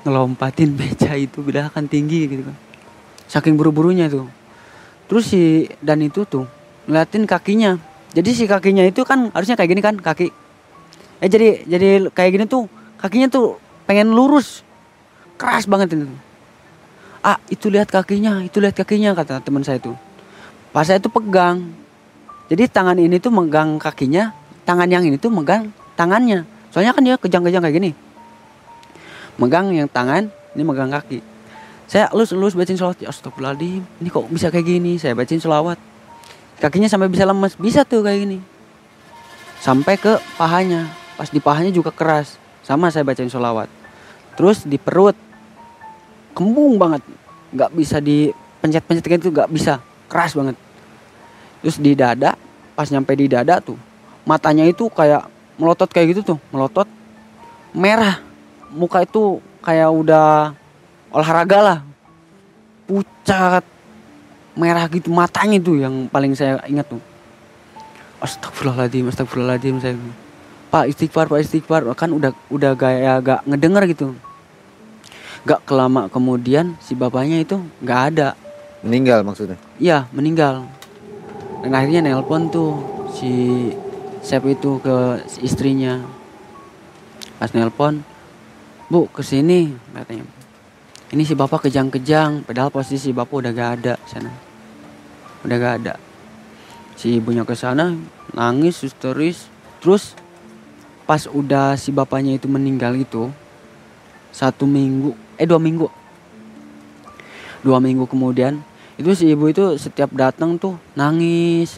ngelompatin 0.06 0.70
meja 0.78 1.18
itu 1.18 1.42
beda 1.42 1.74
kan 1.74 1.90
tinggi 1.90 2.30
gitu 2.30 2.46
kan. 2.46 2.56
Saking 3.26 3.58
buru-burunya 3.58 4.06
tuh. 4.06 4.30
Terus 5.10 5.34
si 5.34 5.66
dan 5.82 6.00
itu 6.06 6.24
tuh 6.30 6.46
ngeliatin 6.86 7.26
kakinya. 7.26 7.82
Jadi 8.14 8.30
si 8.32 8.46
kakinya 8.46 8.86
itu 8.86 9.02
kan 9.02 9.34
harusnya 9.34 9.58
kayak 9.58 9.70
gini 9.74 9.82
kan 9.82 9.98
kaki. 9.98 10.30
Eh 11.20 11.28
jadi 11.28 11.66
jadi 11.66 12.08
kayak 12.14 12.32
gini 12.38 12.46
tuh 12.46 12.70
kakinya 13.02 13.28
tuh 13.34 13.58
pengen 13.90 14.14
lurus. 14.14 14.62
Keras 15.36 15.66
banget 15.68 15.98
itu 15.98 16.08
ah 17.26 17.42
itu 17.50 17.74
lihat 17.74 17.90
kakinya 17.90 18.46
itu 18.46 18.62
lihat 18.62 18.78
kakinya 18.78 19.18
kata 19.18 19.42
teman 19.42 19.66
saya 19.66 19.82
tuh. 19.82 19.98
Pas 20.70 20.86
saya 20.86 21.02
tuh 21.02 21.10
pegang. 21.10 21.66
Jadi 22.46 22.70
tangan 22.70 23.02
ini 23.02 23.18
tuh 23.18 23.34
megang 23.34 23.82
kakinya 23.82 24.30
tangan 24.70 24.86
yang 24.86 25.02
ini 25.02 25.18
tuh 25.18 25.34
megang 25.34 25.74
tangannya. 25.98 26.46
Soalnya 26.70 26.94
kan 26.94 27.02
dia 27.02 27.18
kejang-kejang 27.18 27.66
kayak 27.66 27.76
gini 27.82 28.05
megang 29.36 29.72
yang 29.72 29.90
tangan 29.92 30.32
ini 30.56 30.64
megang 30.64 30.92
kaki. 30.92 31.20
Saya 31.86 32.10
lus 32.16 32.34
lus 32.34 32.58
bacain 32.58 32.80
sholawat 32.80 32.98
ya 33.06 33.14
astagfirullahaladzim 33.14 33.84
ini 34.02 34.10
kok 34.10 34.26
bisa 34.32 34.50
kayak 34.50 34.66
gini? 34.66 34.98
Saya 34.98 35.14
bacain 35.14 35.38
sholawat 35.38 35.78
kakinya 36.58 36.90
sampai 36.90 37.12
bisa 37.12 37.28
lemes 37.28 37.54
bisa 37.60 37.86
tuh 37.86 38.02
kayak 38.02 38.26
gini. 38.26 38.38
Sampai 39.62 39.98
ke 40.00 40.18
pahanya 40.40 40.90
pas 41.16 41.30
di 41.30 41.40
pahanya 41.40 41.72
juga 41.72 41.94
keras 41.94 42.42
sama 42.66 42.90
saya 42.90 43.06
bacain 43.06 43.30
sholawat 43.30 43.70
terus 44.36 44.68
di 44.68 44.76
perut 44.76 45.16
kembung 46.36 46.76
banget 46.76 47.00
nggak 47.56 47.72
bisa 47.72 48.04
dipencet-pencet 48.04 49.08
gitu 49.08 49.32
nggak 49.32 49.52
bisa 49.52 49.80
keras 50.12 50.36
banget. 50.36 50.58
Terus 51.64 51.78
di 51.80 51.94
dada 51.96 52.36
pas 52.76 52.92
nyampe 52.92 53.16
di 53.16 53.32
dada 53.32 53.64
tuh 53.64 53.80
matanya 54.28 54.68
itu 54.68 54.92
kayak 54.92 55.30
melotot 55.56 55.88
kayak 55.88 56.18
gitu 56.18 56.36
tuh 56.36 56.38
melotot 56.52 56.90
merah 57.72 58.20
muka 58.76 59.08
itu 59.08 59.40
kayak 59.64 59.90
udah 59.90 60.52
olahraga 61.16 61.60
lah. 61.64 61.80
Pucat 62.86 63.64
merah 64.56 64.86
gitu 64.88 65.12
matanya 65.12 65.58
tuh 65.60 65.80
yang 65.80 66.12
paling 66.12 66.36
saya 66.36 66.60
ingat 66.68 66.92
tuh. 66.92 67.02
Astagfirullahaladzim 68.20 69.12
astagfirullahaladzim 69.12 69.80
saya 69.80 69.96
pak 70.72 70.92
istighfar 70.92 71.32
pak 71.32 71.40
istighfar 71.44 71.88
kan 71.96 72.12
udah 72.12 72.36
udah 72.52 72.72
gaya 72.76 73.20
gak 73.24 73.42
ngedenger 73.48 73.84
gitu. 73.92 74.08
Gak 75.46 75.64
kelama 75.64 76.12
kemudian 76.12 76.76
si 76.84 76.94
bapaknya 76.98 77.44
itu 77.44 77.62
gak 77.84 78.02
ada. 78.14 78.28
Meninggal 78.84 79.24
maksudnya? 79.26 79.58
Iya 79.80 80.06
meninggal. 80.12 80.68
Dan 81.64 81.72
akhirnya 81.74 82.06
nelpon 82.06 82.54
tuh 82.54 82.78
si 83.16 83.32
Sep 84.26 84.42
itu 84.50 84.82
ke 84.82 85.22
istrinya. 85.46 86.02
Pas 87.38 87.52
nelpon 87.54 88.02
bu 88.90 89.10
ke 89.10 89.26
sini 89.26 89.74
katanya. 89.94 90.26
Ini 91.14 91.22
si 91.22 91.38
bapak 91.38 91.70
kejang-kejang 91.70 92.44
padahal 92.46 92.74
posisi 92.74 93.14
bapak 93.14 93.36
udah 93.46 93.52
gak 93.54 93.72
ada 93.82 93.94
sana. 94.10 94.34
Udah 95.46 95.58
gak 95.58 95.74
ada. 95.82 95.94
Si 96.98 97.18
ibunya 97.18 97.46
ke 97.46 97.54
sana 97.54 97.94
nangis 98.34 98.82
histeris. 98.82 99.48
Terus 99.82 100.18
pas 101.06 101.30
udah 101.30 101.78
si 101.78 101.94
bapaknya 101.94 102.42
itu 102.42 102.50
meninggal 102.50 102.98
itu 102.98 103.30
satu 104.34 104.66
minggu 104.66 105.14
eh 105.38 105.46
dua 105.46 105.62
minggu. 105.62 105.88
Dua 107.62 107.78
minggu 107.78 108.10
kemudian 108.10 108.62
itu 108.98 109.12
si 109.14 109.30
ibu 109.30 109.46
itu 109.50 109.78
setiap 109.78 110.10
datang 110.14 110.58
tuh 110.58 110.78
nangis 110.98 111.78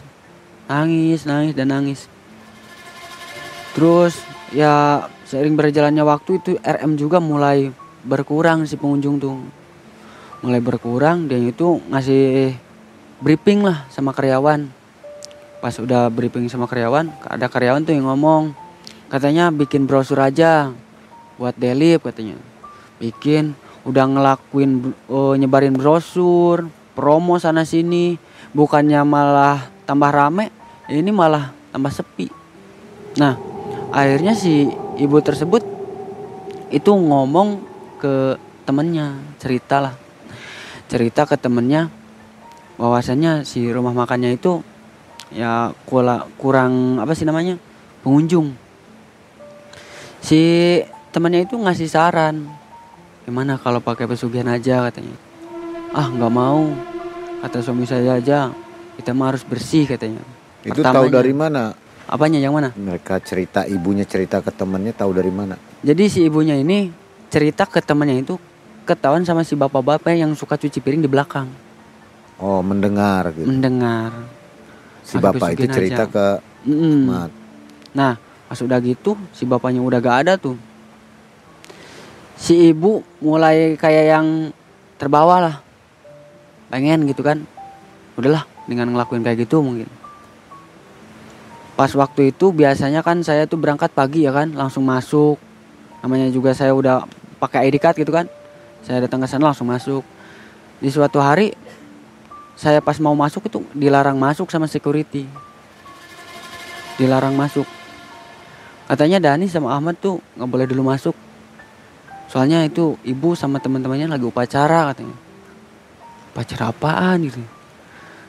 nangis 0.68 1.28
nangis 1.28 1.52
dan 1.52 1.68
nangis. 1.72 2.00
Terus 3.76 4.16
ya 4.52 5.04
seiring 5.28 5.60
berjalannya 5.60 6.00
waktu 6.08 6.40
itu 6.40 6.56
RM 6.64 6.96
juga 6.96 7.20
mulai 7.20 7.68
berkurang 8.00 8.64
si 8.64 8.80
pengunjung 8.80 9.20
tuh. 9.20 9.36
Mulai 10.40 10.64
berkurang 10.64 11.28
dan 11.28 11.44
itu 11.44 11.84
ngasih 11.92 12.56
briefing 13.20 13.60
lah 13.60 13.84
sama 13.92 14.16
karyawan. 14.16 14.72
Pas 15.60 15.76
udah 15.76 16.08
briefing 16.08 16.48
sama 16.48 16.64
karyawan 16.64 17.12
ada 17.28 17.44
karyawan 17.44 17.84
tuh 17.84 17.92
yang 17.92 18.08
ngomong 18.08 18.56
katanya 19.12 19.52
bikin 19.52 19.84
brosur 19.84 20.16
aja 20.24 20.72
buat 21.36 21.52
delip 21.60 22.08
katanya. 22.08 22.40
Bikin 22.96 23.52
udah 23.84 24.04
ngelakuin 24.08 24.96
uh, 25.12 25.36
nyebarin 25.36 25.76
brosur 25.76 26.72
promo 26.96 27.36
sana 27.36 27.68
sini. 27.68 28.16
Bukannya 28.56 29.04
malah 29.04 29.68
tambah 29.84 30.08
rame 30.08 30.48
ini 30.88 31.12
malah 31.12 31.52
tambah 31.68 31.92
sepi. 31.92 32.32
Nah 33.20 33.36
akhirnya 33.92 34.32
si 34.32 34.87
ibu 34.98 35.16
tersebut 35.22 35.62
itu 36.68 36.90
ngomong 36.92 37.62
ke 38.02 38.36
temennya 38.68 39.16
cerita 39.40 39.80
lah 39.80 39.94
cerita 40.88 41.28
ke 41.28 41.36
temennya 41.36 41.92
bahwasannya 42.80 43.44
si 43.44 43.68
rumah 43.68 43.92
makannya 43.92 44.34
itu 44.34 44.64
ya 45.28 45.76
kurang 46.40 46.96
apa 46.96 47.12
sih 47.12 47.28
namanya 47.28 47.60
pengunjung. 48.00 48.56
Si 50.24 50.40
temannya 51.12 51.44
itu 51.44 51.60
ngasih 51.60 51.88
saran 51.90 52.48
gimana 53.28 53.60
kalau 53.60 53.84
pakai 53.84 54.08
pesugihan 54.08 54.48
aja? 54.48 54.88
katanya. 54.88 55.16
Ah 55.92 56.08
nggak 56.08 56.32
mau 56.32 56.72
kata 57.44 57.60
suami 57.60 57.84
saya 57.84 58.16
aja. 58.16 58.48
Kita 58.96 59.12
mah 59.12 59.36
harus 59.36 59.44
bersih 59.44 59.84
katanya. 59.84 60.24
Itu 60.64 60.80
tahu 60.80 61.06
Pertamanya. 61.06 61.14
dari 61.14 61.32
mana? 61.36 61.64
Apanya 62.08 62.40
yang 62.40 62.52
mana 62.52 62.72
Mereka 62.72 63.20
cerita 63.20 63.62
ibunya 63.62 64.02
cerita 64.02 64.40
ke 64.40 64.48
temannya 64.48 64.90
tahu 64.90 65.12
dari 65.12 65.28
mana? 65.28 65.54
jadi 65.80 66.08
si 66.08 66.24
ibunya 66.24 66.56
ini 66.56 66.88
cerita 67.28 67.68
ke 67.68 67.78
temannya 67.78 68.24
itu 68.24 68.40
ketahuan 68.82 69.22
sama 69.22 69.44
si 69.44 69.52
bapak-bapak 69.52 70.16
yang 70.16 70.32
suka 70.32 70.56
cuci 70.56 70.80
piring 70.80 71.00
di 71.00 71.10
belakang 71.10 71.46
Oh, 72.38 72.62
mendengar 72.62 73.28
gitu. 73.30 73.44
mendengar 73.44 74.14
Si 75.02 75.16
Pakai 75.16 75.24
bapak 75.26 75.48
itu 75.52 75.64
cerita 75.68 76.04
aja. 76.04 76.12
ke 76.12 76.26
Mm-mm. 76.64 77.00
Mat. 77.08 77.32
Nah, 77.90 78.14
pas 78.44 78.60
udah 78.60 78.76
gitu, 78.78 79.16
si 79.32 79.42
bapaknya 79.42 79.80
udah 79.80 79.98
gak 79.98 80.16
ada 80.22 80.32
tuh. 80.36 80.52
Si 82.36 82.70
ibu 82.70 83.00
mulai 83.18 83.74
kayak 83.74 84.04
yang 84.06 84.26
terbawa 84.94 85.36
lah. 85.40 85.56
Pengen 86.68 87.08
gitu 87.08 87.24
kan. 87.24 87.40
Udahlah, 88.14 88.44
dengan 88.68 88.92
ngelakuin 88.92 89.24
kayak 89.24 89.48
gitu 89.48 89.58
mungkin. 89.58 89.88
Pas 91.78 91.94
waktu 91.94 92.34
itu 92.34 92.50
biasanya 92.50 93.06
kan 93.06 93.22
saya 93.22 93.46
tuh 93.46 93.54
berangkat 93.54 93.94
pagi 93.94 94.26
ya 94.26 94.34
kan, 94.34 94.50
langsung 94.50 94.82
masuk. 94.82 95.38
Namanya 96.02 96.26
juga 96.34 96.50
saya 96.50 96.74
udah 96.74 97.06
pakai 97.38 97.70
ID 97.70 97.78
card 97.78 98.02
gitu 98.02 98.10
kan. 98.10 98.26
Saya 98.82 99.06
datang 99.06 99.22
ke 99.22 99.30
sana 99.30 99.54
langsung 99.54 99.70
masuk. 99.70 100.02
Di 100.82 100.90
suatu 100.90 101.22
hari 101.22 101.54
saya 102.58 102.82
pas 102.82 102.98
mau 102.98 103.14
masuk 103.14 103.46
itu 103.46 103.62
dilarang 103.78 104.18
masuk 104.18 104.50
sama 104.50 104.66
security. 104.66 105.30
Dilarang 106.98 107.38
masuk. 107.38 107.70
Katanya 108.90 109.22
Dani 109.22 109.46
sama 109.46 109.70
Ahmad 109.70 109.94
tuh 110.02 110.18
nggak 110.34 110.50
boleh 110.50 110.66
dulu 110.66 110.82
masuk. 110.82 111.14
Soalnya 112.26 112.66
itu 112.66 112.98
ibu 113.06 113.38
sama 113.38 113.62
teman-temannya 113.62 114.10
lagi 114.10 114.26
upacara 114.26 114.90
katanya. 114.90 115.14
Upacara 116.34 116.74
apaan 116.74 117.22
gitu. 117.22 117.38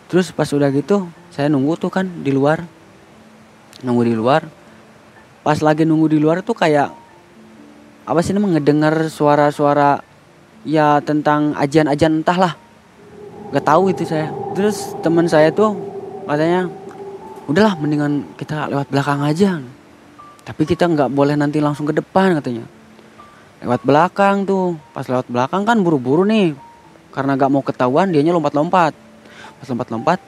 Terus 0.05 0.29
pas 0.29 0.45
udah 0.53 0.69
gitu, 0.69 1.09
saya 1.33 1.49
nunggu 1.49 1.81
tuh 1.81 1.89
kan 1.89 2.05
di 2.05 2.29
luar. 2.29 2.77
Nunggu 3.83 4.03
di 4.07 4.15
luar. 4.15 4.43
Pas 5.39 5.59
lagi 5.63 5.87
nunggu 5.87 6.11
di 6.11 6.19
luar 6.19 6.43
tuh 6.43 6.55
kayak 6.55 6.91
apa 8.03 8.19
sih 8.25 8.33
namanya 8.33 8.59
ngedengar 8.59 9.07
suara-suara 9.07 10.01
ya 10.67 10.99
tentang 10.99 11.55
ajian-ajian 11.55 12.19
entahlah. 12.19 12.57
Gak 13.55 13.65
tahu 13.65 13.93
itu 13.93 14.03
saya. 14.03 14.29
Terus 14.53 14.93
teman 14.99 15.25
saya 15.29 15.49
tuh 15.53 15.77
katanya 16.27 16.67
udahlah 17.49 17.73
mendingan 17.79 18.27
kita 18.35 18.67
lewat 18.67 18.91
belakang 18.91 19.21
aja. 19.23 19.57
Tapi 20.43 20.65
kita 20.65 20.89
nggak 20.89 21.13
boleh 21.13 21.37
nanti 21.37 21.61
langsung 21.61 21.85
ke 21.85 21.93
depan 21.93 22.37
katanya. 22.41 22.65
Lewat 23.61 23.81
belakang 23.85 24.49
tuh. 24.49 24.75
Pas 24.91 25.05
lewat 25.05 25.29
belakang 25.29 25.63
kan 25.63 25.77
buru-buru 25.79 26.25
nih. 26.25 26.57
Karena 27.13 27.37
nggak 27.37 27.51
mau 27.53 27.61
ketahuan 27.61 28.09
dianya 28.09 28.33
lompat-lompat. 28.33 28.93
Pas 29.61 29.67
lompat-lompat 29.69 30.19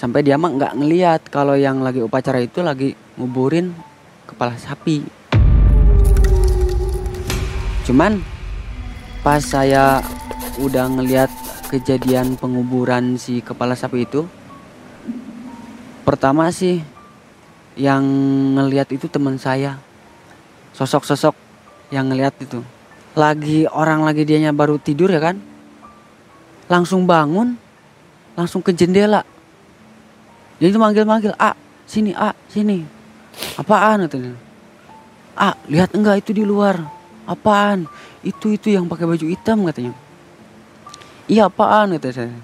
sampai 0.00 0.24
dia 0.24 0.40
mah 0.40 0.48
nggak 0.56 0.80
ngeliat 0.80 1.20
kalau 1.28 1.52
yang 1.52 1.84
lagi 1.84 2.00
upacara 2.00 2.40
itu 2.40 2.64
lagi 2.64 2.96
nguburin 3.20 3.76
kepala 4.24 4.56
sapi. 4.56 5.04
Cuman 7.84 8.24
pas 9.20 9.44
saya 9.44 10.00
udah 10.56 10.88
ngeliat 10.88 11.28
kejadian 11.68 12.40
penguburan 12.40 13.20
si 13.20 13.44
kepala 13.44 13.76
sapi 13.76 14.08
itu 14.08 14.24
pertama 16.08 16.48
sih 16.48 16.80
yang 17.76 18.00
ngeliat 18.56 18.88
itu 18.96 19.04
teman 19.04 19.36
saya. 19.36 19.76
Sosok-sosok 20.72 21.36
yang 21.92 22.08
ngeliat 22.08 22.32
itu. 22.40 22.64
Lagi 23.12 23.68
orang 23.68 24.08
lagi 24.08 24.24
dianya 24.24 24.56
baru 24.56 24.80
tidur 24.80 25.12
ya 25.12 25.20
kan? 25.20 25.36
Langsung 26.72 27.04
bangun 27.04 27.52
langsung 28.32 28.64
ke 28.64 28.72
jendela 28.72 29.28
itu 30.68 30.76
manggil-manggil 30.76 31.32
ah 31.40 31.56
sini 31.88 32.12
ah 32.12 32.36
sini. 32.52 32.84
Apaan? 33.56 34.04
katanya 34.04 34.36
ah 35.40 35.56
lihat 35.72 35.96
enggak 35.96 36.20
itu 36.20 36.36
di 36.36 36.44
luar. 36.44 36.76
Apaan? 37.24 37.88
Itu 38.20 38.52
itu 38.52 38.68
yang 38.68 38.84
pakai 38.84 39.08
baju 39.08 39.24
hitam 39.24 39.64
katanya. 39.64 39.96
Iya 41.24 41.48
apaan? 41.48 41.96
kata 41.96 42.12
saya. 42.12 42.36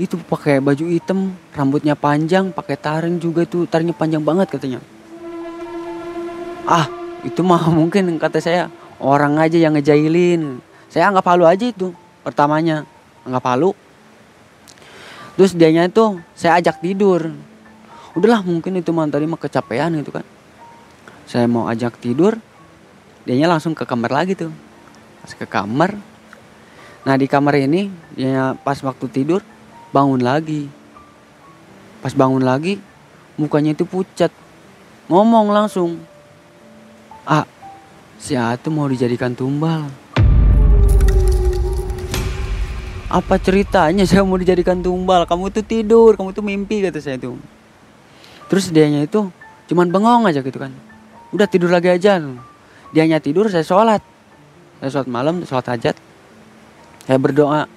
Itu 0.00 0.16
pakai 0.16 0.64
baju 0.64 0.84
hitam 0.88 1.36
rambutnya 1.52 1.92
panjang 1.92 2.52
pakai 2.52 2.80
taring 2.80 3.20
juga 3.20 3.44
itu 3.44 3.68
taringnya 3.68 3.92
panjang 3.92 4.24
banget 4.24 4.48
katanya. 4.48 4.80
Ah 6.64 6.88
itu 7.20 7.44
mah 7.44 7.68
mungkin 7.78 8.16
kata 8.16 8.40
saya. 8.40 8.72
Orang 8.96 9.36
aja 9.36 9.60
yang 9.60 9.76
ngejailin. 9.76 10.56
Saya 10.88 11.12
anggap 11.12 11.28
halu 11.28 11.44
aja 11.44 11.68
itu 11.68 11.92
pertamanya. 12.24 12.88
Anggap 13.28 13.44
halu 13.52 13.76
terus 15.36 15.52
dianya 15.52 15.86
itu 15.86 16.18
saya 16.32 16.58
ajak 16.58 16.80
tidur. 16.80 17.30
Udahlah 18.16 18.40
mungkin 18.40 18.80
itu 18.80 18.90
mah 18.90 19.04
tadi 19.12 19.28
mah 19.28 19.36
kecapean 19.36 19.92
gitu 20.00 20.10
kan. 20.16 20.24
Saya 21.28 21.44
mau 21.44 21.68
ajak 21.68 22.00
tidur 22.00 22.40
dianya 23.28 23.46
langsung 23.52 23.76
ke 23.76 23.84
kamar 23.84 24.10
lagi 24.10 24.32
tuh. 24.32 24.50
Pas 25.20 25.32
ke 25.36 25.44
kamar. 25.44 25.94
Nah 27.04 27.14
di 27.14 27.28
kamar 27.28 27.60
ini 27.60 27.92
dia 28.16 28.56
pas 28.64 28.80
waktu 28.80 29.06
tidur 29.12 29.44
bangun 29.92 30.24
lagi. 30.24 30.66
Pas 32.00 32.16
bangun 32.16 32.40
lagi 32.40 32.80
mukanya 33.36 33.76
itu 33.76 33.84
pucat. 33.84 34.32
Ngomong 35.06 35.52
langsung 35.52 36.00
ah 37.28 37.44
si 38.16 38.32
Atu 38.32 38.72
mau 38.72 38.88
dijadikan 38.88 39.36
tumbal 39.36 40.05
apa 43.06 43.38
ceritanya? 43.38 44.02
Saya 44.02 44.26
mau 44.26 44.38
dijadikan 44.38 44.82
tumbal. 44.82 45.26
Kamu 45.26 45.50
tuh 45.54 45.62
tidur 45.62 46.18
kamu 46.18 46.34
tuh 46.34 46.42
mimpi 46.42 46.82
kata 46.82 46.98
saya 46.98 47.16
tuh. 47.18 47.38
Terus 48.50 48.70
dianya 48.70 49.02
itu 49.06 49.30
cuman 49.70 49.90
bengong 49.90 50.22
aja 50.26 50.42
gitu 50.42 50.58
kan. 50.58 50.74
Udah 51.30 51.46
tidur 51.46 51.70
lagi 51.70 51.90
aja. 51.90 52.18
Dianya 52.90 53.22
tidur 53.22 53.46
saya 53.50 53.62
sholat. 53.62 54.02
Saya 54.82 54.90
sholat 54.90 55.08
malam 55.10 55.42
sholat 55.46 55.66
hajat. 55.70 55.96
Saya 57.06 57.18
berdoa. 57.18 57.70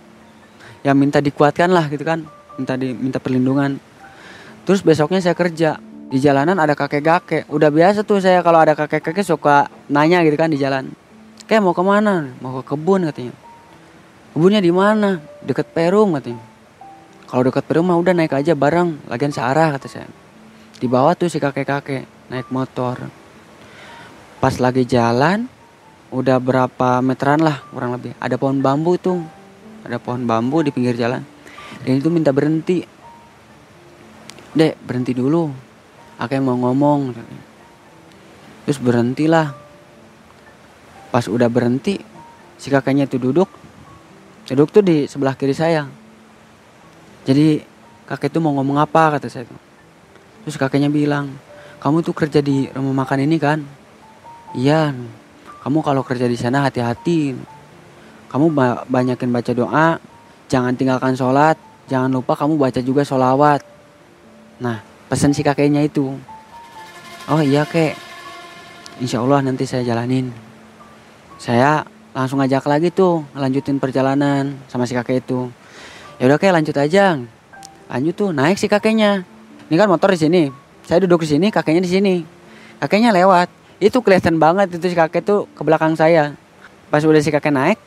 Ya 0.81 0.97
minta 0.97 1.21
dikuatkan 1.21 1.69
lah 1.69 1.85
gitu 1.89 2.01
kan. 2.01 2.25
Minta 2.57 2.73
di 2.77 2.93
minta 2.93 3.21
perlindungan. 3.21 3.77
Terus 4.65 4.81
besoknya 4.81 5.21
saya 5.21 5.37
kerja. 5.37 5.77
Di 6.09 6.17
jalanan 6.17 6.57
ada 6.57 6.73
kakek-kakek 6.73 7.45
udah 7.53 7.69
biasa 7.69 8.01
tuh 8.01 8.17
saya 8.17 8.41
kalau 8.41 8.57
ada 8.57 8.73
kakek-kakek 8.73 9.21
suka 9.21 9.69
nanya 9.93 10.25
gitu 10.25 10.33
kan 10.41 10.49
di 10.49 10.57
jalan. 10.57 10.89
Kayak 11.45 11.61
mau 11.61 11.77
ke 11.77 11.85
mana? 11.85 12.33
Mau 12.41 12.61
ke 12.61 12.73
kebun 12.73 13.05
katanya 13.05 13.48
kebunnya 14.33 14.61
di 14.61 14.71
mana? 14.73 15.21
Deket 15.43 15.71
Perum 15.71 16.15
katanya. 16.17 16.43
Kalau 17.29 17.45
deket 17.45 17.65
Perum 17.69 17.85
mah 17.89 17.97
udah 17.99 18.13
naik 18.17 18.33
aja 18.33 18.57
bareng 18.57 19.05
lagian 19.05 19.29
searah 19.29 19.77
kata 19.77 19.85
saya. 19.85 20.09
Di 20.79 20.87
bawah 20.89 21.13
tuh 21.13 21.29
si 21.29 21.37
kakek-kakek 21.37 22.31
naik 22.33 22.49
motor. 22.49 23.11
Pas 24.39 24.55
lagi 24.57 24.87
jalan 24.87 25.45
udah 26.09 26.41
berapa 26.41 27.03
meteran 27.05 27.43
lah 27.43 27.61
kurang 27.69 27.93
lebih. 27.93 28.17
Ada 28.17 28.39
pohon 28.39 28.63
bambu 28.63 28.97
tuh. 28.97 29.21
Ada 29.85 30.01
pohon 30.01 30.25
bambu 30.25 30.65
di 30.65 30.73
pinggir 30.73 30.97
jalan. 30.97 31.21
Dan 31.85 32.01
itu 32.01 32.09
minta 32.09 32.33
berhenti. 32.33 32.81
Dek 34.55 34.79
berhenti 34.81 35.13
dulu. 35.13 35.51
Yang 36.19 36.43
mau 36.43 36.57
ngomong 36.57 37.15
terus 38.65 38.79
berhentilah. 38.81 39.53
Pas 41.09 41.25
udah 41.25 41.49
berhenti 41.49 41.97
si 42.59 42.67
kakaknya 42.69 43.05
itu 43.05 43.17
duduk 43.17 43.49
duduk 44.49 44.73
tuh 44.73 44.81
di 44.81 45.05
sebelah 45.05 45.37
kiri 45.37 45.53
saya. 45.53 45.85
Jadi 47.29 47.61
kakek 48.09 48.33
itu 48.33 48.39
mau 48.41 48.57
ngomong 48.57 48.81
apa 48.81 49.17
kata 49.17 49.29
saya 49.29 49.45
tuh. 49.45 49.59
Terus 50.45 50.57
kakeknya 50.57 50.89
bilang 50.89 51.29
kamu 51.77 52.01
tuh 52.01 52.17
kerja 52.17 52.41
di 52.41 52.65
rumah 52.73 53.05
makan 53.05 53.29
ini 53.29 53.37
kan? 53.37 53.61
Iya 54.57 54.97
kamu 55.61 55.85
kalau 55.85 56.01
kerja 56.01 56.25
di 56.25 56.33
sana 56.33 56.65
hati-hati 56.65 57.37
kamu 58.33 58.45
ba- 58.49 58.81
banyakin 58.89 59.29
baca 59.29 59.51
doa 59.53 60.01
jangan 60.49 60.73
tinggalkan 60.73 61.13
sholat 61.13 61.59
jangan 61.85 62.09
lupa 62.09 62.33
kamu 62.33 62.57
baca 62.57 62.81
juga 62.81 63.05
sholawat. 63.05 63.61
Nah 64.57 64.81
pesan 65.05 65.37
si 65.37 65.45
kakeknya 65.45 65.85
itu. 65.85 66.17
Oh 67.29 67.41
iya 67.45 67.61
kek. 67.69 67.93
Insya 68.97 69.21
Allah 69.21 69.45
nanti 69.45 69.69
saya 69.69 69.85
jalanin. 69.85 70.33
Saya 71.37 71.85
langsung 72.19 72.43
ngajak 72.43 72.67
lagi 72.67 72.91
tuh 72.91 73.23
lanjutin 73.31 73.79
perjalanan 73.79 74.59
sama 74.67 74.83
si 74.83 74.91
kakek 74.91 75.23
itu. 75.23 75.47
Ya 76.19 76.27
udah 76.27 76.35
kek 76.35 76.51
lanjut 76.51 76.75
aja 76.75 77.15
lanjut 77.87 78.13
tuh 78.19 78.29
naik 78.35 78.59
si 78.59 78.67
kakeknya. 78.67 79.23
Ini 79.71 79.75
kan 79.79 79.87
motor 79.87 80.11
di 80.11 80.19
sini. 80.19 80.51
Saya 80.83 81.07
duduk 81.07 81.23
di 81.23 81.31
sini 81.31 81.47
kakeknya 81.47 81.79
di 81.79 81.87
sini. 81.87 82.15
Kakeknya 82.83 83.15
lewat. 83.15 83.47
Itu 83.79 84.03
kelihatan 84.03 84.35
banget 84.35 84.75
itu 84.75 84.91
si 84.91 84.95
kakek 84.99 85.23
tuh 85.23 85.47
ke 85.55 85.63
belakang 85.63 85.95
saya. 85.95 86.35
Pas 86.91 86.99
udah 86.99 87.23
si 87.23 87.31
kakek 87.31 87.55
naik 87.55 87.79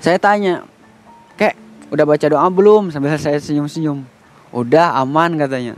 saya 0.00 0.20
tanya 0.20 0.62
kek 1.40 1.56
udah 1.90 2.04
baca 2.06 2.26
doa 2.26 2.46
belum? 2.50 2.90
Sambil 2.90 3.14
saya 3.16 3.38
senyum-senyum. 3.38 4.02
Udah 4.50 4.98
aman 4.98 5.38
katanya. 5.38 5.74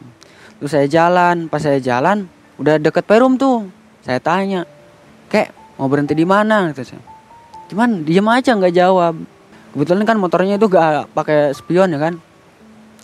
Terus 0.58 0.70
saya 0.72 0.86
jalan. 0.88 1.52
Pas 1.52 1.62
saya 1.62 1.78
jalan 1.78 2.26
udah 2.56 2.80
deket 2.80 3.04
perum 3.04 3.36
tuh. 3.36 3.68
Saya 4.02 4.18
tanya 4.20 4.64
kek 5.28 5.52
mau 5.78 5.86
berhenti 5.86 6.12
di 6.12 6.26
mana? 6.26 6.74
Kata 6.74 6.82
saya 6.84 7.02
cuman 7.68 8.02
diam 8.02 8.26
aja 8.28 8.56
nggak 8.56 8.74
jawab. 8.74 9.14
Kebetulan 9.68 10.04
kan 10.08 10.16
motornya 10.16 10.56
itu 10.56 10.66
gak 10.66 11.12
pakai 11.12 11.52
spion 11.52 11.92
ya 11.92 12.00
kan? 12.00 12.14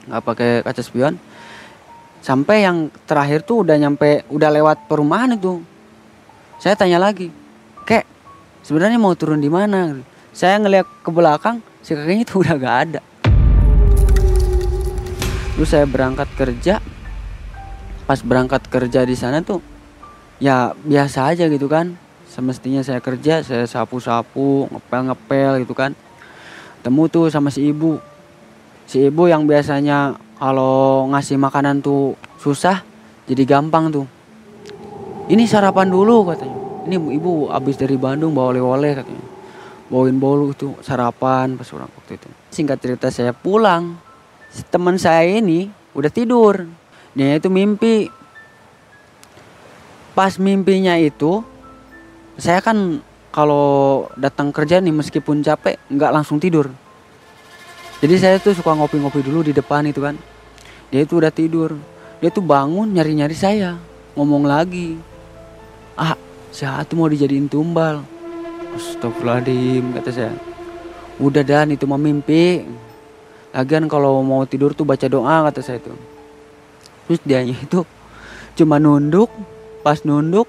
Nggak 0.09 0.23
pakai 0.25 0.51
kaca 0.65 0.83
spion. 0.83 1.15
Sampai 2.25 2.65
yang 2.65 2.89
terakhir 3.05 3.45
tuh 3.45 3.63
udah 3.63 3.77
nyampe 3.77 4.25
udah 4.33 4.49
lewat 4.49 4.89
perumahan 4.89 5.37
itu. 5.37 5.61
Saya 6.57 6.75
tanya 6.75 6.97
lagi 6.97 7.29
kek 7.85 8.09
sebenarnya 8.65 8.97
mau 8.97 9.13
turun 9.13 9.39
di 9.39 9.53
mana? 9.53 10.01
Saya 10.33 10.57
ngeliat 10.59 10.89
ke 11.05 11.11
belakang 11.13 11.61
si 11.85 11.93
kakeknya 11.93 12.25
itu 12.25 12.35
udah 12.43 12.55
gak 12.57 12.77
ada. 12.89 13.01
Terus 15.55 15.69
saya 15.69 15.85
berangkat 15.85 16.27
kerja. 16.35 16.81
Pas 18.05 18.21
berangkat 18.21 18.69
kerja 18.69 19.05
di 19.05 19.17
sana 19.17 19.41
tuh 19.41 19.65
ya 20.43 20.77
biasa 20.77 21.33
aja 21.33 21.49
gitu 21.49 21.71
kan 21.73 21.97
semestinya 22.35 22.83
saya 22.83 22.99
kerja 22.99 23.47
saya 23.47 23.63
sapu-sapu 23.71 24.67
ngepel-ngepel 24.75 25.63
gitu 25.63 25.71
kan. 25.79 25.95
Temu 26.83 27.07
tuh 27.07 27.31
sama 27.31 27.55
si 27.55 27.71
ibu. 27.71 28.03
Si 28.91 29.07
ibu 29.07 29.31
yang 29.31 29.47
biasanya 29.47 30.19
kalau 30.37 31.07
ngasih 31.15 31.39
makanan 31.39 31.79
tuh 31.79 32.19
susah 32.43 32.83
jadi 33.31 33.47
gampang 33.47 33.95
tuh. 33.95 34.07
Ini 35.31 35.47
sarapan 35.47 35.89
dulu 35.89 36.35
katanya. 36.35 36.59
Ini 36.91 36.99
ibu 36.99 37.49
habis 37.49 37.79
dari 37.79 37.95
Bandung 37.97 38.35
bawa 38.35 38.53
oleh-oleh 38.53 38.93
katanya. 38.99 39.25
Bawain 39.89 40.19
bolu 40.19 40.51
itu 40.51 40.75
sarapan 40.83 41.55
pas 41.55 41.71
orang 41.71 41.89
waktu 41.95 42.19
itu. 42.19 42.29
Singkat 42.51 42.79
cerita 42.83 43.07
saya 43.15 43.31
pulang. 43.31 43.95
Si 44.51 44.67
teman 44.67 44.99
saya 44.99 45.25
ini 45.25 45.71
udah 45.95 46.11
tidur. 46.11 46.67
Dia 47.15 47.39
itu 47.39 47.49
mimpi. 47.49 48.11
Pas 50.13 50.37
mimpinya 50.37 50.99
itu 50.99 51.54
saya 52.35 52.59
kan 52.59 52.99
kalau 53.35 54.07
datang 54.19 54.51
kerja 54.55 54.79
nih 54.79 54.95
meskipun 54.95 55.43
capek 55.43 55.79
nggak 55.91 56.15
langsung 56.15 56.39
tidur. 56.39 56.71
Jadi 58.03 58.15
saya 58.21 58.37
tuh 58.39 58.55
suka 58.55 58.75
ngopi-ngopi 58.75 59.23
dulu 59.23 59.47
di 59.47 59.53
depan 59.55 59.87
itu 59.87 60.03
kan. 60.03 60.19
Dia 60.91 61.03
itu 61.03 61.19
udah 61.19 61.33
tidur. 61.35 61.75
Dia 62.23 62.31
tuh 62.31 62.45
bangun 62.45 62.91
nyari-nyari 62.91 63.35
saya. 63.35 63.79
Ngomong 64.15 64.47
lagi. 64.47 64.99
Ah 65.99 66.15
saya 66.55 66.87
tuh 66.87 66.99
mau 66.99 67.11
dijadiin 67.11 67.51
tumbal. 67.51 68.07
Astagfirullahaladzim 68.75 69.95
kata 69.95 70.11
saya. 70.11 70.35
Udah 71.19 71.43
dan 71.47 71.75
itu 71.75 71.87
mau 71.87 71.99
mimpi. 71.99 72.67
Lagian 73.55 73.87
kalau 73.87 74.19
mau 74.27 74.43
tidur 74.47 74.75
tuh 74.75 74.83
baca 74.83 75.07
doa 75.07 75.47
kata 75.51 75.63
saya 75.63 75.79
tuh. 75.79 75.95
Terus 77.07 77.21
dia 77.23 77.43
itu 77.43 77.87
cuma 78.55 78.79
nunduk 78.79 79.31
pas 79.83 80.03
nunduk 80.07 80.47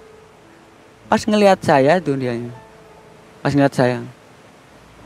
pas 1.05 1.21
ngelihat 1.21 1.59
saya 1.61 2.01
tuh 2.01 2.17
dia 2.17 2.33
pas 3.39 3.53
ngelihat 3.53 3.75
saya 3.75 3.97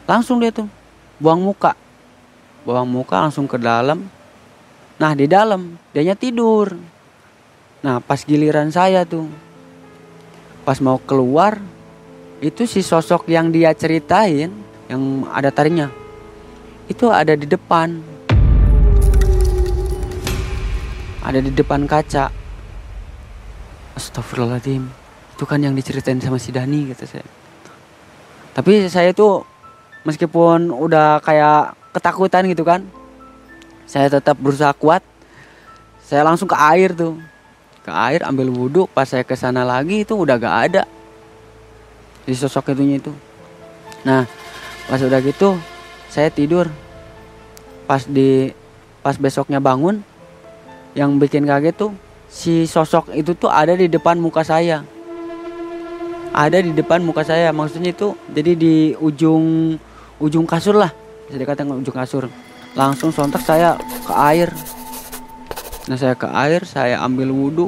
langsung 0.08 0.40
dia 0.40 0.52
tuh 0.52 0.68
buang 1.20 1.44
muka 1.44 1.76
buang 2.64 2.88
muka 2.88 3.28
langsung 3.28 3.48
ke 3.48 3.60
dalam 3.60 4.08
Nah 5.00 5.16
di 5.16 5.32
dalam 5.32 5.80
dianya 5.96 6.14
tidur. 6.14 6.76
Nah 7.80 8.04
pas 8.04 8.20
giliran 8.20 8.68
saya 8.68 9.08
tuh, 9.08 9.32
pas 10.68 10.76
mau 10.84 11.00
keluar, 11.00 11.56
itu 12.44 12.68
si 12.68 12.84
sosok 12.84 13.32
yang 13.32 13.48
dia 13.48 13.72
ceritain, 13.72 14.52
yang 14.92 15.02
ada 15.32 15.48
tarinya, 15.56 15.88
itu 16.92 17.08
ada 17.08 17.32
di 17.32 17.48
depan. 17.48 18.04
Ada 21.24 21.40
di 21.40 21.52
depan 21.56 21.88
kaca. 21.88 22.28
Astagfirullahaladzim. 23.96 24.99
Itu 25.40 25.48
kan 25.48 25.64
yang 25.64 25.72
diceritain 25.72 26.20
sama 26.20 26.36
si 26.36 26.52
Dani 26.52 26.92
kata 26.92 27.08
saya. 27.08 27.24
Tapi 28.52 28.92
saya 28.92 29.16
tuh 29.16 29.48
meskipun 30.04 30.68
udah 30.68 31.24
kayak 31.24 31.80
ketakutan 31.96 32.44
gitu 32.52 32.68
kan 32.68 32.84
saya 33.88 34.12
tetap 34.12 34.36
berusaha 34.36 34.76
kuat. 34.76 35.00
Saya 36.04 36.28
langsung 36.28 36.52
ke 36.52 36.60
air 36.60 36.92
tuh. 36.92 37.16
Ke 37.88 37.92
air 38.12 38.28
ambil 38.28 38.52
wudhu. 38.52 38.84
Pas 38.92 39.08
saya 39.08 39.24
ke 39.24 39.32
sana 39.40 39.64
lagi 39.64 40.04
itu 40.04 40.12
udah 40.12 40.36
gak 40.36 40.56
ada. 40.68 40.84
Di 42.28 42.36
sosok 42.36 42.76
itunya 42.76 43.00
itu. 43.00 43.16
Nah 44.04 44.28
pas 44.92 45.00
udah 45.00 45.24
gitu 45.24 45.56
saya 46.12 46.28
tidur. 46.28 46.68
Pas 47.88 48.04
di 48.04 48.52
pas 49.00 49.16
besoknya 49.16 49.64
bangun 49.64 50.04
yang 51.00 51.16
bikin 51.16 51.48
kaget 51.48 51.80
tuh 51.80 51.96
si 52.28 52.68
sosok 52.68 53.16
itu 53.16 53.32
tuh 53.40 53.48
ada 53.48 53.72
di 53.72 53.88
depan 53.88 54.20
muka 54.20 54.44
saya 54.44 54.84
ada 56.34 56.58
di 56.62 56.72
depan 56.74 57.02
muka 57.02 57.26
saya. 57.26 57.50
Maksudnya 57.50 57.94
itu 57.94 58.14
jadi 58.32 58.54
di 58.54 58.76
ujung 58.98 59.76
ujung 60.22 60.46
kasur 60.46 60.78
lah. 60.78 60.94
Bisa 61.28 61.38
dikatakan 61.38 61.78
ujung 61.80 61.96
kasur. 61.96 62.30
Langsung 62.78 63.10
sontak 63.10 63.42
saya 63.42 63.78
ke 63.80 64.14
air. 64.14 64.50
Nah 65.90 65.98
saya 65.98 66.14
ke 66.14 66.28
air 66.30 66.62
saya 66.66 67.02
ambil 67.02 67.34
wudhu. 67.34 67.68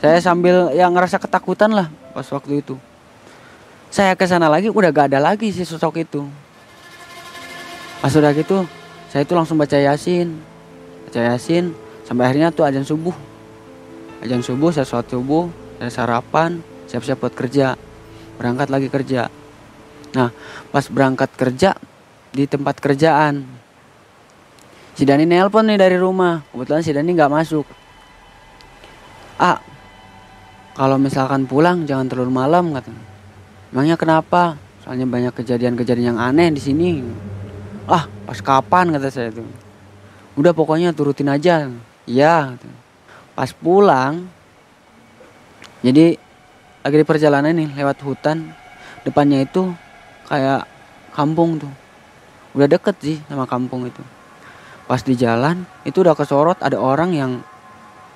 Saya 0.00 0.16
sambil 0.20 0.72
yang 0.72 0.96
ngerasa 0.96 1.20
ketakutan 1.20 1.72
lah 1.72 1.88
pas 2.12 2.24
waktu 2.32 2.64
itu. 2.64 2.76
Saya 3.90 4.14
ke 4.14 4.24
sana 4.24 4.46
lagi 4.46 4.70
udah 4.70 4.94
gak 4.94 5.10
ada 5.12 5.18
lagi 5.18 5.50
si 5.50 5.66
sosok 5.66 6.04
itu. 6.04 6.24
Pas 8.00 8.12
udah 8.16 8.32
gitu 8.32 8.64
saya 9.10 9.26
itu 9.26 9.34
langsung 9.34 9.58
baca 9.58 9.76
yasin. 9.76 10.38
Baca 11.08 11.20
yasin 11.34 11.74
sampai 12.06 12.30
akhirnya 12.30 12.54
tuh 12.54 12.64
ajan 12.64 12.86
subuh. 12.86 13.12
Ajan 14.20 14.44
subuh 14.44 14.70
saya 14.70 14.84
sholat 14.84 15.08
subuh 15.08 15.48
saya 15.80 15.90
sarapan 15.90 16.60
siap-siap 16.90 17.22
buat 17.22 17.34
kerja. 17.38 17.78
Berangkat 18.34 18.68
lagi 18.68 18.90
kerja. 18.90 19.30
Nah 20.18 20.34
pas 20.74 20.84
berangkat 20.90 21.30
kerja 21.38 21.78
di 22.34 22.44
tempat 22.50 22.82
kerjaan. 22.82 23.46
Si 24.98 25.06
Dani 25.06 25.22
nelpon 25.22 25.70
nih 25.70 25.78
dari 25.78 25.94
rumah. 25.94 26.42
Kebetulan 26.50 26.82
si 26.82 26.90
Dani 26.90 27.10
nggak 27.14 27.30
masuk. 27.30 27.66
Ah 29.38 29.62
kalau 30.74 30.98
misalkan 30.98 31.46
pulang 31.46 31.86
jangan 31.86 32.10
terlalu 32.10 32.32
malam 32.34 32.74
kata 32.74 32.90
emangnya 33.70 33.94
kenapa? 33.94 34.58
Soalnya 34.82 35.06
banyak 35.06 35.34
kejadian-kejadian 35.36 36.16
yang 36.16 36.20
aneh 36.20 36.50
di 36.50 36.58
sini. 36.58 37.06
Ah 37.86 38.10
pas 38.26 38.42
kapan? 38.42 38.90
kata 38.98 39.08
saya 39.08 39.30
tuh. 39.30 39.46
Udah 40.34 40.50
pokoknya 40.50 40.90
turutin 40.90 41.30
aja. 41.30 41.70
Iya 42.10 42.58
pas 43.40 43.56
pulang 43.56 44.28
jadi 45.80 46.20
lagi 46.80 46.96
di 46.96 47.04
perjalanan 47.04 47.52
nih 47.52 47.76
lewat 47.76 48.00
hutan. 48.00 48.56
Depannya 49.04 49.44
itu 49.44 49.72
kayak 50.28 50.64
kampung 51.12 51.60
tuh. 51.60 51.72
Udah 52.56 52.68
deket 52.68 52.96
sih 53.00 53.18
sama 53.28 53.44
kampung 53.44 53.84
itu. 53.84 54.00
Pas 54.88 55.00
di 55.04 55.14
jalan 55.14 55.64
itu 55.84 56.00
udah 56.00 56.16
kesorot 56.16 56.58
ada 56.64 56.80
orang 56.80 57.12
yang 57.12 57.32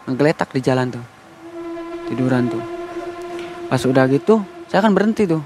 ngegeletak 0.09 0.49
di 0.53 0.61
jalan 0.65 0.93
tuh. 0.93 1.05
Tiduran 2.09 2.49
tuh. 2.49 2.63
Pas 3.69 3.81
udah 3.85 4.05
gitu 4.09 4.41
saya 4.69 4.81
kan 4.81 4.97
berhenti 4.97 5.29
tuh. 5.29 5.45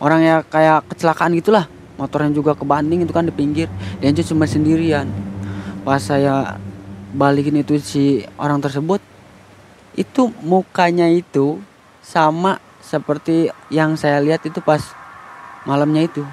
Orang 0.00 0.22
ya 0.22 0.46
kayak 0.46 0.86
kecelakaan 0.90 1.34
gitulah. 1.36 1.66
Motornya 2.00 2.32
juga 2.32 2.56
kebanding 2.56 3.04
itu 3.04 3.12
kan 3.12 3.26
di 3.26 3.34
pinggir. 3.34 3.68
Dan 4.00 4.16
cuma 4.16 4.48
sendirian. 4.48 5.10
Pas 5.84 6.00
saya 6.00 6.56
balikin 7.10 7.60
itu 7.60 7.76
si 7.82 8.22
orang 8.38 8.62
tersebut 8.62 9.02
itu 9.98 10.30
mukanya 10.40 11.10
itu 11.10 11.60
sama 12.10 12.58
seperti 12.82 13.54
yang 13.70 13.94
saya 13.94 14.18
lihat 14.18 14.42
itu 14.42 14.58
pas 14.58 14.82
malamnya 15.62 16.10
itu. 16.10 16.26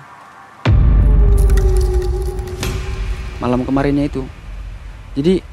Malam 3.38 3.62
kemarinnya 3.62 4.10
itu. 4.10 4.26
Jadi 5.14 5.46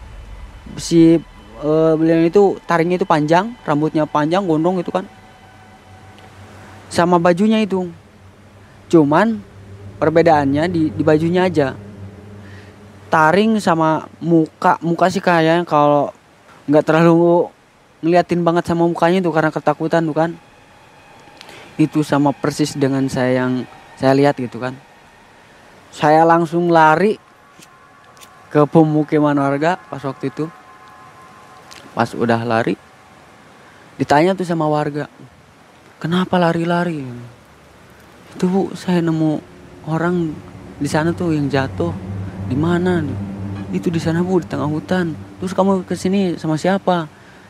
si 0.81 1.21
uh, 1.61 1.93
beliau 1.93 2.25
itu 2.25 2.57
taringnya 2.65 2.97
itu 2.97 3.05
panjang 3.05 3.53
rambutnya 3.69 4.09
panjang 4.09 4.49
gondong 4.49 4.81
itu 4.81 4.89
kan. 4.89 5.05
Sama 6.89 7.21
bajunya 7.21 7.61
itu. 7.61 7.93
Cuman 8.89 9.45
perbedaannya 10.01 10.73
di, 10.73 10.89
di 10.89 11.03
bajunya 11.05 11.45
aja. 11.45 11.77
Taring 13.13 13.61
sama 13.61 14.09
muka 14.25 14.81
muka 14.81 15.13
sih 15.13 15.21
kayaknya 15.21 15.69
kalau 15.69 16.09
nggak 16.65 16.85
terlalu 16.89 17.53
ngeliatin 18.05 18.45
banget 18.45 18.69
sama 18.69 18.85
mukanya 18.85 19.25
itu 19.25 19.33
karena 19.33 19.49
ketakutan 19.49 20.05
tuh 20.05 20.13
kan. 20.13 20.31
Itu 21.81 22.05
sama 22.05 22.37
persis 22.37 22.77
dengan 22.77 23.09
saya 23.09 23.49
yang 23.49 23.65
saya 23.97 24.13
lihat 24.13 24.37
gitu 24.37 24.61
kan. 24.61 24.77
Saya 25.89 26.29
langsung 26.29 26.69
lari 26.69 27.17
ke 28.53 28.61
pemukiman 28.69 29.35
warga 29.41 29.81
pas 29.89 30.05
waktu 30.05 30.29
itu. 30.29 30.53
Pas 31.97 32.13
udah 32.13 32.45
lari 32.45 32.77
ditanya 33.95 34.35
tuh 34.35 34.43
sama 34.43 34.67
warga 34.67 35.07
kenapa 36.03 36.37
lari-lari? 36.37 37.01
Itu 38.35 38.45
bu 38.51 38.61
saya 38.77 39.01
nemu 39.01 39.41
orang 39.89 40.35
di 40.77 40.89
sana 40.91 41.17
tuh 41.17 41.33
yang 41.33 41.49
jatuh. 41.49 41.95
Di 42.45 42.59
mana? 42.59 43.01
Itu 43.73 43.89
di 43.89 43.97
sana 43.97 44.21
bu 44.21 44.43
di 44.43 44.47
tengah 44.51 44.69
hutan. 44.69 45.17
Terus 45.41 45.57
kamu 45.57 45.89
ke 45.89 45.97
sini 45.97 46.37
sama 46.37 46.61
siapa 46.61 47.09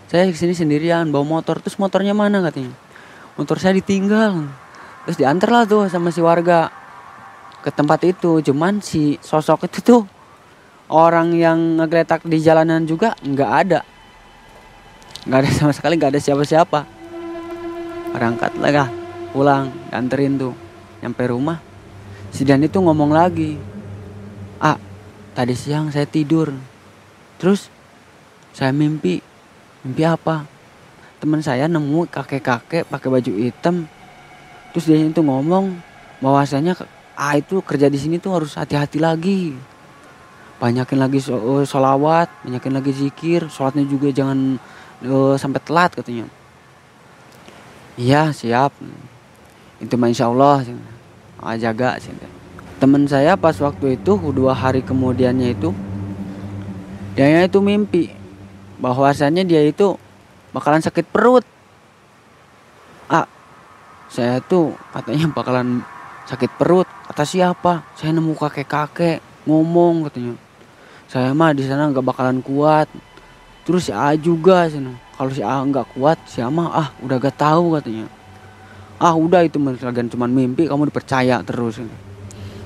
saya 0.08 0.28
ke 0.28 0.36
sini 0.36 0.52
sendirian 0.52 1.08
bawa 1.08 1.40
motor. 1.40 1.60
Terus 1.64 1.80
motornya 1.80 2.12
mana 2.12 2.44
katanya? 2.44 2.72
Motor 3.40 3.56
saya 3.58 3.74
ditinggal. 3.74 4.46
Terus 5.04 5.16
diantar 5.16 5.50
lah 5.50 5.64
tuh 5.64 5.88
sama 5.88 6.12
si 6.12 6.20
warga 6.20 6.68
ke 7.64 7.70
tempat 7.72 8.04
itu. 8.04 8.44
Cuman 8.44 8.84
si 8.84 9.16
sosok 9.24 9.68
itu 9.68 9.80
tuh 9.80 10.02
orang 10.92 11.32
yang 11.32 11.80
ngegeletak 11.80 12.22
di 12.28 12.38
jalanan 12.40 12.84
juga 12.84 13.16
nggak 13.24 13.50
ada. 13.64 13.80
Nggak 15.24 15.38
ada 15.40 15.50
sama 15.56 15.72
sekali 15.72 15.96
nggak 15.96 16.12
ada 16.14 16.20
siapa-siapa. 16.20 16.80
Berangkat 18.12 18.54
lah 18.60 18.88
pulang 19.32 19.72
anterin 19.90 20.36
tuh. 20.36 20.54
Nyampe 21.00 21.28
rumah 21.28 21.74
si 22.34 22.42
Dan 22.42 22.66
itu 22.66 22.82
ngomong 22.82 23.14
lagi 23.14 23.54
ah 24.58 24.74
tadi 25.32 25.54
siang 25.54 25.94
saya 25.94 26.06
tidur. 26.06 26.50
Terus 27.38 27.70
saya 28.54 28.70
mimpi 28.70 29.33
mimpi 29.84 30.02
apa? 30.08 30.48
Teman 31.20 31.44
saya 31.44 31.68
nemu 31.68 32.08
kakek-kakek 32.08 32.88
pakai 32.88 33.08
baju 33.08 33.32
hitam 33.36 33.84
terus 34.72 34.90
dia 34.90 34.98
itu 34.98 35.22
ngomong 35.22 35.78
bahwasanya 36.18 36.74
ah 37.14 37.38
itu 37.38 37.62
kerja 37.62 37.86
di 37.86 37.94
sini 38.00 38.18
tuh 38.18 38.34
harus 38.40 38.56
hati-hati 38.56 38.98
lagi. 38.98 39.54
Banyakin 40.58 40.98
lagi 40.98 41.20
sholawat 41.68 42.32
banyakin 42.42 42.72
lagi 42.72 42.92
zikir 42.96 43.46
sholatnya 43.52 43.84
juga 43.84 44.08
jangan 44.10 44.56
uh, 45.04 45.36
sampai 45.36 45.60
telat 45.62 45.92
katanya. 45.92 46.26
Iya 48.00 48.32
siap. 48.32 48.72
Itu 49.78 49.94
mah 50.00 50.08
insya 50.10 50.32
Allah 50.32 50.64
ah, 51.44 51.56
jaga 51.60 52.00
sih. 52.00 52.10
Teman 52.80 53.04
saya 53.06 53.36
pas 53.36 53.54
waktu 53.60 54.00
itu 54.00 54.16
dua 54.32 54.56
hari 54.56 54.80
kemudiannya 54.82 55.54
itu 55.54 55.70
dia 57.14 57.46
itu 57.46 57.62
mimpi 57.62 58.23
bahwasanya 58.78 59.46
dia 59.46 59.62
itu 59.62 59.94
bakalan 60.50 60.82
sakit 60.82 61.06
perut. 61.10 61.44
Ah 63.10 63.26
saya 64.10 64.38
tuh 64.42 64.74
katanya 64.94 65.30
bakalan 65.30 65.82
sakit 66.26 66.50
perut. 66.54 66.88
Kata 67.10 67.26
siapa? 67.26 67.84
Saya 67.98 68.14
nemu 68.16 68.34
kakek 68.38 68.66
kakek 68.66 69.18
ngomong 69.44 70.08
katanya. 70.08 70.34
Saya 71.10 71.36
mah 71.36 71.52
di 71.52 71.62
sana 71.66 71.90
nggak 71.90 72.06
bakalan 72.06 72.40
kuat. 72.40 72.88
Terus 73.64 73.88
si 73.88 73.92
A 73.92 74.14
juga 74.16 74.70
sana. 74.70 74.94
Kalau 75.14 75.30
si 75.30 75.42
A 75.44 75.62
nggak 75.62 75.94
kuat 75.98 76.18
si 76.26 76.40
A 76.42 76.48
mah 76.48 76.70
ah 76.72 76.88
udah 77.02 77.16
gak 77.18 77.38
tahu 77.38 77.78
katanya. 77.78 78.06
Ah 78.98 79.14
udah 79.14 79.42
itu 79.42 79.58
misalkan 79.58 80.06
cuman 80.06 80.30
mimpi 80.30 80.66
kamu 80.70 80.90
dipercaya 80.90 81.42
terus. 81.42 81.82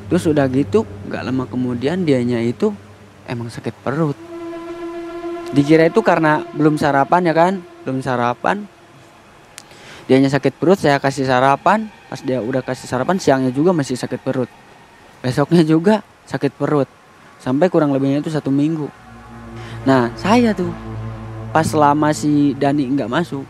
Terus 0.08 0.22
udah 0.24 0.44
gitu 0.48 0.84
nggak 1.08 1.22
lama 1.24 1.44
kemudian 1.44 2.04
dianya 2.04 2.40
itu 2.40 2.72
emang 3.28 3.52
sakit 3.52 3.74
perut 3.84 4.27
dikira 5.52 5.88
itu 5.88 6.00
karena 6.04 6.44
belum 6.54 6.76
sarapan 6.76 7.20
ya 7.24 7.34
kan? 7.34 7.52
Belum 7.84 8.00
sarapan. 8.04 8.64
Dianya 10.08 10.32
sakit 10.32 10.56
perut 10.56 10.80
saya 10.80 10.96
kasih 10.96 11.28
sarapan. 11.28 11.88
Pas 12.08 12.20
dia 12.24 12.40
udah 12.40 12.64
kasih 12.64 12.88
sarapan 12.88 13.20
siangnya 13.20 13.52
juga 13.52 13.76
masih 13.76 13.96
sakit 13.96 14.20
perut. 14.24 14.48
Besoknya 15.20 15.60
juga 15.64 16.00
sakit 16.24 16.56
perut. 16.56 16.88
Sampai 17.38 17.68
kurang 17.68 17.92
lebihnya 17.92 18.24
itu 18.24 18.32
satu 18.32 18.48
minggu. 18.48 18.88
Nah 19.84 20.12
saya 20.16 20.56
tuh 20.56 20.72
pas 21.52 21.68
lama 21.72 22.12
si 22.12 22.52
Dani 22.56 22.84
nggak 22.84 23.08
masuk 23.08 23.44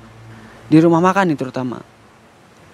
di 0.68 0.76
rumah 0.82 1.00
makan 1.00 1.32
nih 1.32 1.38
terutama. 1.38 1.82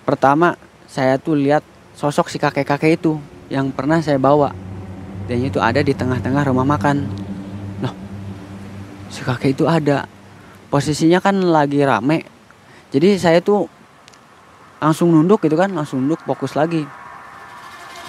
Pertama 0.04 0.56
saya 0.88 1.16
tuh 1.16 1.37
lihat 1.37 1.64
sosok 1.96 2.28
si 2.28 2.37
kakek-kakek 2.37 3.00
itu 3.00 3.16
yang 3.48 3.70
pernah 3.70 4.00
saya 4.00 4.16
bawa. 4.16 4.52
Dan 5.24 5.40
itu 5.40 5.56
ada 5.56 5.80
di 5.80 5.96
tengah-tengah 5.96 6.44
rumah 6.52 6.68
makan 6.68 7.08
si 9.14 9.22
kakek 9.22 9.55
itu 9.55 9.70
ada. 9.70 10.11
Posisinya 10.66 11.22
kan 11.22 11.38
lagi 11.38 11.79
rame. 11.87 12.27
Jadi 12.90 13.14
saya 13.14 13.38
tuh 13.38 13.70
langsung 14.83 15.14
nunduk 15.14 15.46
gitu 15.46 15.55
kan 15.55 15.70
langsung 15.70 16.03
nunduk 16.03 16.18
fokus 16.27 16.59
lagi. 16.59 16.83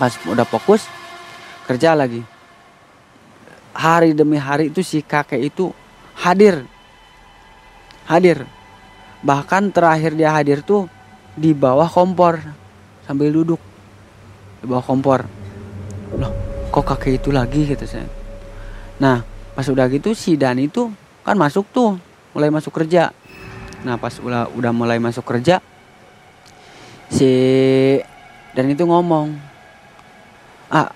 Pas 0.02 0.10
udah 0.26 0.50
fokus 0.50 0.90
kerja 1.70 1.94
lagi. 1.94 2.26
Hari 3.78 4.18
demi 4.18 4.42
hari 4.42 4.74
itu 4.74 4.82
si 4.82 5.06
kakek 5.06 5.46
itu 5.46 5.70
hadir. 6.18 6.66
Hadir. 8.10 8.50
Bahkan 9.22 9.70
terakhir 9.70 10.18
dia 10.18 10.34
hadir 10.34 10.66
tuh 10.66 10.90
di 11.38 11.54
bawah 11.54 11.86
kompor 11.86 12.42
sambil 13.06 13.30
duduk. 13.30 13.62
Di 14.58 14.66
bawah 14.66 14.82
kompor. 14.82 15.22
Loh 16.18 16.34
kok 16.74 16.98
kakek 16.98 17.22
itu 17.22 17.30
lagi? 17.30 17.62
Gitu 17.70 17.86
saya. 17.86 18.10
Nah 18.98 19.35
pas 19.56 19.66
udah 19.66 19.88
gitu 19.88 20.12
si 20.12 20.36
Dan 20.36 20.60
itu 20.60 20.92
kan 21.24 21.40
masuk 21.40 21.66
tuh 21.72 21.98
mulai 22.36 22.52
masuk 22.52 22.76
kerja. 22.76 23.16
Nah 23.88 23.96
pas 23.96 24.12
udah 24.20 24.52
udah 24.52 24.72
mulai 24.76 25.00
masuk 25.00 25.24
kerja 25.24 25.64
si 27.10 27.32
dan 28.58 28.66
itu 28.68 28.84
ngomong 28.84 29.38
ah 30.74 30.90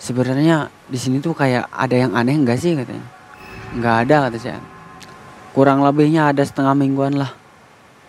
sebenarnya 0.00 0.72
di 0.88 0.98
sini 0.98 1.20
tuh 1.20 1.36
kayak 1.36 1.68
ada 1.70 1.94
yang 1.94 2.12
aneh 2.16 2.34
enggak 2.34 2.58
sih? 2.58 2.74
katanya. 2.74 3.06
Nggak 3.74 3.96
ada 4.06 4.16
kata 4.28 4.38
saya 4.42 4.60
kurang 5.54 5.86
lebihnya 5.86 6.34
ada 6.34 6.42
setengah 6.42 6.74
mingguan 6.74 7.14
lah. 7.14 7.30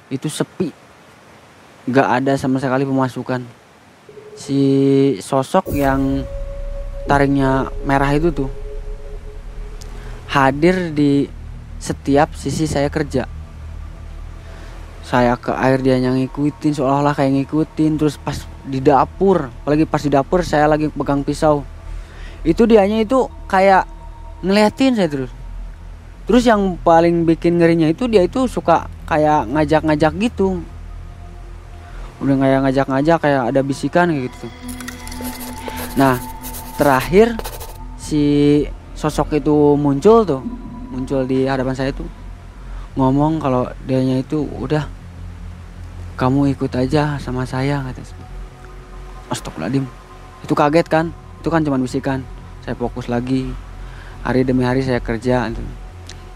Itu 0.10 0.34
sepi. 0.34 0.74
Nggak 1.86 2.08
ada 2.22 2.34
sama 2.42 2.58
sekali 2.58 2.82
pemasukan. 2.82 3.46
Si 4.34 4.60
sosok 5.22 5.70
yang 5.78 6.26
taringnya 7.06 7.70
merah 7.86 8.10
itu 8.18 8.34
tuh 8.34 8.65
hadir 10.36 10.92
di 10.92 11.32
setiap 11.80 12.36
sisi 12.36 12.68
saya 12.68 12.92
kerja. 12.92 13.24
Saya 15.06 15.40
ke 15.40 15.56
air 15.56 15.80
dia 15.80 15.96
yang 15.96 16.20
ngikutin 16.20 16.76
seolah-olah 16.76 17.16
kayak 17.16 17.32
ngikutin 17.40 17.96
terus 17.96 18.20
pas 18.20 18.36
di 18.66 18.82
dapur 18.82 19.54
apalagi 19.64 19.86
pas 19.88 20.02
di 20.04 20.12
dapur 20.12 20.44
saya 20.44 20.68
lagi 20.68 20.92
pegang 20.92 21.24
pisau. 21.24 21.64
Itu 22.44 22.68
dianya 22.68 23.00
itu 23.08 23.32
kayak 23.48 23.88
ngeliatin 24.44 25.00
saya 25.00 25.08
terus. 25.08 25.32
Terus 26.28 26.44
yang 26.44 26.76
paling 26.84 27.24
bikin 27.24 27.56
ngerinya 27.56 27.88
itu 27.88 28.12
dia 28.12 28.26
itu 28.26 28.50
suka 28.52 28.92
kayak 29.08 29.48
ngajak-ngajak 29.56 30.14
gitu. 30.20 30.60
Udah 32.20 32.36
kayak 32.36 32.60
ngajak-ngajak 32.68 33.18
kayak 33.24 33.42
ada 33.56 33.62
bisikan 33.64 34.12
gitu 34.12 34.52
nah 35.96 36.20
terakhir 36.76 37.40
si 37.96 38.64
sosok 38.96 39.38
itu 39.38 39.76
muncul 39.76 40.24
tuh 40.24 40.42
muncul 40.96 41.28
di 41.28 41.44
hadapan 41.44 41.76
saya 41.76 41.92
tuh. 41.92 42.08
Ngomong 42.96 43.44
kalau 43.44 43.68
dianya 43.84 44.24
itu 44.24 44.48
udah 44.48 44.88
kamu 46.16 46.56
ikut 46.56 46.72
aja 46.72 47.20
sama 47.20 47.44
saya 47.44 47.84
kata 47.84 48.00
Astagfirullahaladzim. 49.28 49.86
Itu 50.48 50.56
kaget 50.56 50.88
kan? 50.88 51.12
Itu 51.44 51.52
kan 51.52 51.68
cuma 51.68 51.76
bisikan. 51.76 52.24
Saya 52.64 52.80
fokus 52.80 53.12
lagi. 53.12 53.52
Hari 54.24 54.48
demi 54.48 54.64
hari 54.64 54.82
saya 54.82 55.04
kerja 55.04 55.52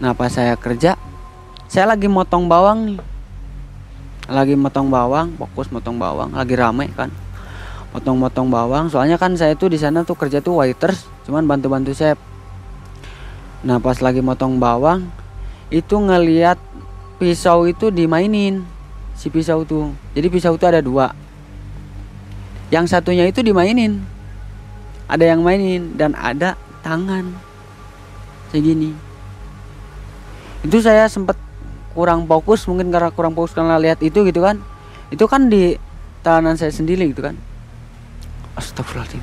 nah 0.00 0.16
pas 0.16 0.32
saya 0.32 0.56
kerja 0.56 0.96
saya 1.66 1.84
lagi 1.90 2.06
motong 2.06 2.46
bawang 2.46 2.86
nih. 2.86 2.98
Lagi 4.30 4.54
motong 4.54 4.92
bawang 4.92 5.32
fokus 5.40 5.72
motong 5.72 5.96
bawang. 5.96 6.36
Lagi 6.36 6.54
rame 6.54 6.92
kan? 6.92 7.08
Potong-potong 7.90 8.46
bawang. 8.46 8.86
Soalnya 8.86 9.18
kan 9.18 9.34
saya 9.34 9.58
tuh 9.58 9.66
di 9.72 9.78
sana 9.80 10.06
tuh 10.06 10.14
kerja 10.14 10.38
tuh 10.38 10.62
waiters 10.62 11.08
cuman 11.26 11.46
bantu-bantu 11.46 11.90
chef 11.90 12.29
nah 13.60 13.76
pas 13.76 14.00
lagi 14.00 14.24
motong 14.24 14.56
bawang 14.56 15.04
itu 15.68 15.94
ngeliat 16.00 16.56
pisau 17.20 17.68
itu 17.68 17.92
dimainin 17.92 18.64
si 19.12 19.28
pisau 19.28 19.68
tuh 19.68 19.92
jadi 20.16 20.26
pisau 20.32 20.56
itu 20.56 20.64
ada 20.64 20.80
dua. 20.80 21.12
Yang 22.70 22.96
satunya 22.96 23.26
itu 23.28 23.44
dimainin. 23.44 24.00
Ada 25.10 25.34
yang 25.34 25.42
mainin 25.42 25.98
dan 25.98 26.14
ada 26.14 26.54
tangan 26.86 27.34
segini. 28.54 28.94
Itu 30.62 30.78
saya 30.78 31.10
sempat 31.10 31.34
kurang 31.98 32.30
fokus 32.30 32.62
mungkin 32.70 32.94
karena 32.94 33.10
kurang 33.10 33.34
fokus 33.34 33.50
karena 33.52 33.74
lihat 33.76 33.98
itu 34.00 34.22
gitu 34.22 34.40
kan. 34.40 34.62
Itu 35.10 35.26
kan 35.26 35.50
di 35.50 35.74
tangan 36.22 36.54
saya 36.54 36.70
sendiri 36.70 37.10
gitu 37.10 37.26
kan. 37.26 37.34
Astagfirullahaladzim. 38.54 39.22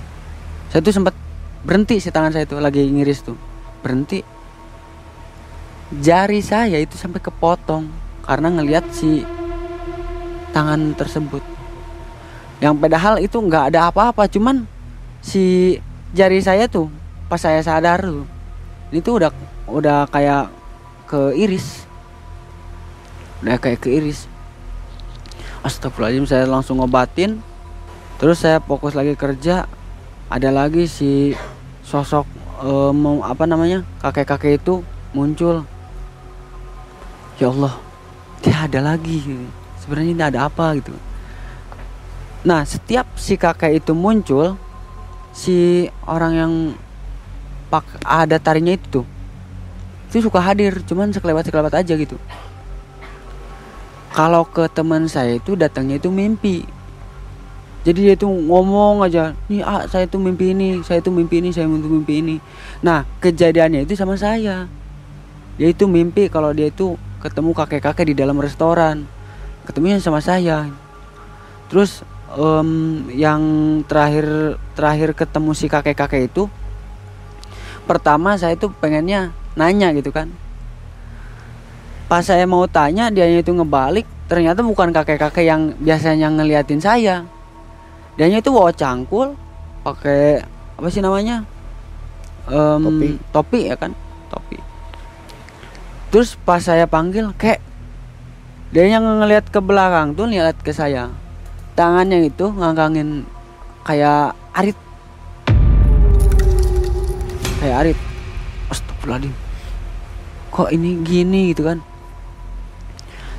Saya 0.75 0.83
tuh 0.83 0.91
sempat 0.91 1.15
berhenti 1.63 2.03
si 2.03 2.11
tangan 2.11 2.35
saya 2.35 2.43
itu 2.43 2.59
lagi 2.59 2.83
ngiris 2.83 3.23
tuh 3.23 3.46
berhenti. 3.87 4.19
Jari 6.03 6.43
saya 6.43 6.75
itu 6.83 6.99
sampai 6.99 7.23
kepotong 7.23 7.87
karena 8.27 8.51
ngelihat 8.51 8.83
si 8.91 9.23
tangan 10.51 10.91
tersebut. 10.99 11.39
Yang 12.59 12.75
padahal 12.75 13.15
itu 13.23 13.39
nggak 13.39 13.71
ada 13.71 13.87
apa-apa 13.87 14.27
cuman 14.27 14.67
si 15.23 15.79
jari 16.11 16.43
saya 16.43 16.67
tuh 16.67 16.91
pas 17.31 17.39
saya 17.39 17.63
sadar 17.63 18.03
tuh 18.03 18.27
itu 18.91 19.07
udah 19.15 19.31
udah 19.67 20.07
kayak 20.07 20.47
ke 21.07 21.35
iris 21.35 21.83
udah 23.43 23.59
kayak 23.59 23.83
ke 23.83 23.91
iris 23.91 24.27
Astagfirullahaladzim 25.67 26.29
saya 26.31 26.47
langsung 26.47 26.79
ngobatin. 26.79 27.43
Terus 28.23 28.39
saya 28.39 28.63
fokus 28.63 28.95
lagi 28.95 29.19
kerja. 29.19 29.67
Ada 30.31 30.47
lagi 30.47 30.87
si 30.87 31.35
sosok 31.83 32.23
um, 32.61 33.21
apa 33.21 33.43
namanya 33.45 33.85
kakek-kakek 34.01 34.61
itu 34.61 34.81
muncul. 35.13 35.65
Ya 37.37 37.53
Allah 37.53 37.77
dia 38.41 38.65
ada 38.65 38.79
lagi. 38.93 39.21
Sebenarnya 39.81 40.11
ini 40.13 40.23
ada 40.23 40.39
apa 40.49 40.77
gitu. 40.77 40.93
Nah 42.45 42.63
setiap 42.65 43.05
si 43.17 43.37
kakek 43.37 43.81
itu 43.81 43.91
muncul 43.93 44.57
si 45.33 45.87
orang 46.05 46.33
yang 46.33 46.53
pak 47.67 47.83
ada 48.01 48.39
tarinya 48.39 48.73
itu 48.73 49.03
tuh 49.03 49.05
itu 50.07 50.23
suka 50.23 50.39
hadir 50.39 50.79
cuman 50.87 51.11
sekelewat 51.11 51.51
sekelewat 51.51 51.73
aja 51.75 51.93
gitu. 51.93 52.15
Kalau 54.15 54.47
ke 54.49 54.65
teman 54.73 55.05
saya 55.05 55.37
itu 55.37 55.53
datangnya 55.53 56.01
itu 56.01 56.09
mimpi 56.09 56.65
jadi 57.85 57.99
dia 58.11 58.13
itu 58.19 58.27
ngomong 58.27 59.05
aja 59.05 59.31
nih 59.47 59.63
ah 59.63 59.87
saya 59.87 60.09
tuh 60.09 60.19
mimpi 60.19 60.51
ini 60.51 60.83
saya 60.83 60.99
tuh 60.99 61.13
mimpi 61.13 61.39
ini 61.39 61.55
saya 61.55 61.69
tuh 61.69 61.91
mimpi 61.91 62.19
ini. 62.19 62.35
Nah 62.81 63.07
kejadiannya 63.23 63.85
itu 63.85 63.93
sama 63.93 64.19
saya. 64.19 64.67
Dia 65.55 65.67
itu 65.71 65.87
mimpi 65.87 66.27
kalau 66.27 66.51
dia 66.51 66.67
itu 66.67 66.99
ketemu 67.23 67.55
kakek-kakek 67.55 68.11
di 68.11 68.15
dalam 68.17 68.37
restoran. 68.43 69.07
Ketemunya 69.63 70.03
sama 70.03 70.19
saya. 70.19 70.67
Terus 71.71 72.03
um, 72.35 73.07
yang 73.13 73.41
terakhir 73.87 74.59
terakhir 74.75 75.15
ketemu 75.15 75.51
si 75.55 75.71
kakek-kakek 75.71 76.27
itu 76.27 76.51
pertama 77.87 78.35
saya 78.35 78.59
itu 78.59 78.67
pengennya 78.83 79.31
nanya 79.55 79.95
gitu 79.95 80.11
kan. 80.11 80.27
Pas 82.11 82.23
saya 82.23 82.43
mau 82.43 82.67
tanya 82.67 83.07
dia 83.07 83.31
itu 83.31 83.55
ngebalik 83.55 84.03
ternyata 84.27 84.59
bukan 84.59 84.91
kakek-kakek 84.91 85.47
yang 85.47 85.71
biasanya 85.79 86.27
ngeliatin 86.27 86.83
saya 86.83 87.36
dia 88.17 88.33
itu 88.33 88.49
bawa 88.49 88.73
cangkul 88.73 89.37
pakai 89.85 90.41
apa 90.73 90.87
sih 90.89 91.05
namanya? 91.05 91.45
Um, 92.49 92.81
Topi. 92.81 93.07
topi 93.29 93.59
ya 93.69 93.77
kan? 93.77 93.93
Topi. 94.33 94.57
Terus 96.09 96.33
pas 96.41 96.57
saya 96.57 96.89
panggil 96.89 97.29
kayak 97.37 97.61
dia 98.73 98.89
yang 98.89 99.05
ngeliat 99.05 99.53
ke 99.53 99.61
belakang 99.61 100.17
tuh 100.17 100.25
lihat 100.25 100.57
ke 100.65 100.73
saya. 100.73 101.13
Tangannya 101.77 102.25
itu 102.25 102.49
ngangkangin 102.49 103.29
kayak 103.85 104.33
arit. 104.57 104.77
Kayak 107.61 107.75
arit. 107.85 107.97
Astagfirullahaladzim. 108.73 109.33
Kok 110.49 110.69
ini 110.73 110.89
gini? 111.05 111.53
Gitu 111.53 111.61
kan. 111.61 111.85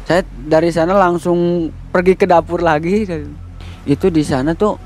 Saya 0.07 0.23
dari 0.47 0.71
sana 0.71 0.95
langsung 0.95 1.69
pergi 1.91 2.15
ke 2.15 2.31
dapur 2.31 2.63
lagi 2.63 3.03
itu 3.89 4.13
di 4.13 4.21
sana 4.21 4.53
tuh 4.53 4.77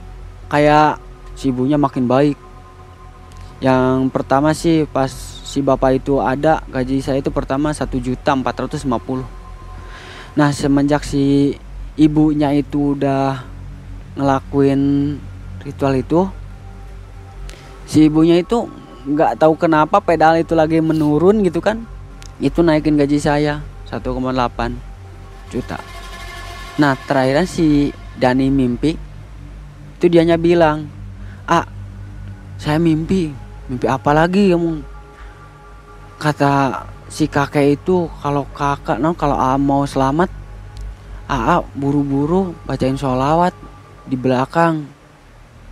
kayak 0.46 1.02
si 1.34 1.50
ibunya 1.50 1.74
makin 1.74 2.06
baik. 2.06 2.38
Yang 3.58 4.14
pertama 4.14 4.54
sih 4.54 4.86
pas 4.86 5.10
si 5.42 5.58
bapak 5.58 5.98
itu 5.98 6.22
ada 6.22 6.62
gaji 6.70 7.02
saya 7.02 7.18
itu 7.18 7.34
pertama 7.34 7.74
satu 7.74 7.98
juta 7.98 8.30
empat 8.32 8.62
ratus 8.62 8.86
lima 8.86 9.02
puluh. 9.02 9.26
Nah 10.38 10.54
semenjak 10.54 11.02
si 11.02 11.58
ibunya 11.98 12.54
itu 12.54 12.94
udah 12.96 13.42
ngelakuin 14.16 14.80
ritual 15.66 15.94
itu 15.98 16.20
si 17.84 18.08
ibunya 18.08 18.40
itu 18.40 18.70
nggak 19.02 19.34
tahu 19.42 19.58
kenapa 19.58 19.98
pedal 19.98 20.38
itu 20.38 20.54
lagi 20.54 20.78
menurun 20.78 21.42
gitu 21.42 21.58
kan 21.58 21.82
itu 22.38 22.62
naikin 22.62 22.94
gaji 22.94 23.18
saya 23.18 23.60
1,8 23.90 24.02
juta. 25.52 25.78
Nah 26.80 26.96
terakhir 27.04 27.44
si 27.44 27.92
Dani 28.22 28.46
mimpi 28.54 28.94
itu 29.98 30.06
dianya 30.06 30.38
bilang 30.38 30.86
ah 31.50 31.66
saya 32.54 32.78
mimpi 32.78 33.34
mimpi 33.66 33.90
apa 33.90 34.14
lagi 34.14 34.54
kamu? 34.54 34.78
Kata 36.22 36.86
si 37.10 37.26
kakek 37.26 37.82
itu 37.82 38.06
kalau 38.22 38.46
kakak 38.54 39.02
no 39.02 39.18
kalau 39.18 39.34
A 39.34 39.58
mau 39.58 39.82
selamat 39.82 40.30
AA 41.26 41.66
buru-buru 41.74 42.54
bacain 42.62 42.94
sholawat 42.94 43.58
di 44.06 44.14
belakang. 44.14 44.86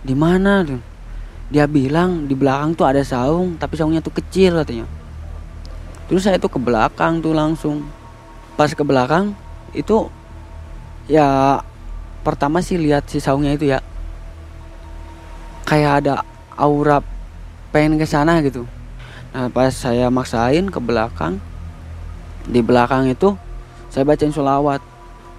Di 0.03 0.11
mana? 0.11 0.67
Tuh 0.67 0.83
dia 1.47 1.67
bilang 1.71 2.27
di 2.27 2.35
belakang 2.35 2.75
tuh 2.75 2.83
ada 2.83 2.99
saung 3.03 3.55
tapi 3.55 3.79
saungnya 3.79 4.03
tuh 4.03 4.11
kecil 4.11 4.59
katanya. 4.59 4.87
Terus 6.11 6.27
saya 6.27 6.35
tuh 6.35 6.51
ke 6.51 6.59
belakang 6.59 7.23
tuh 7.23 7.31
langsung. 7.31 7.87
Pas 8.59 8.67
ke 8.67 8.83
belakang 8.83 9.31
itu 9.71 10.11
ya 11.07 11.59
pertama 12.21 12.61
sih 12.61 12.77
lihat 12.77 13.09
si 13.09 13.17
saungnya 13.17 13.57
itu 13.57 13.73
ya. 13.73 13.79
Kayak 15.65 16.05
ada 16.05 16.13
aura 16.57 17.01
pengen 17.71 17.97
ke 17.97 18.05
sana 18.05 18.43
gitu. 18.45 18.67
Nah 19.31 19.47
pas 19.49 19.71
saya 19.71 20.11
maksain 20.11 20.67
ke 20.67 20.79
belakang 20.83 21.39
di 22.45 22.59
belakang 22.59 23.07
itu 23.07 23.37
saya 23.87 24.03
bacain 24.03 24.33
sholawat 24.33 24.81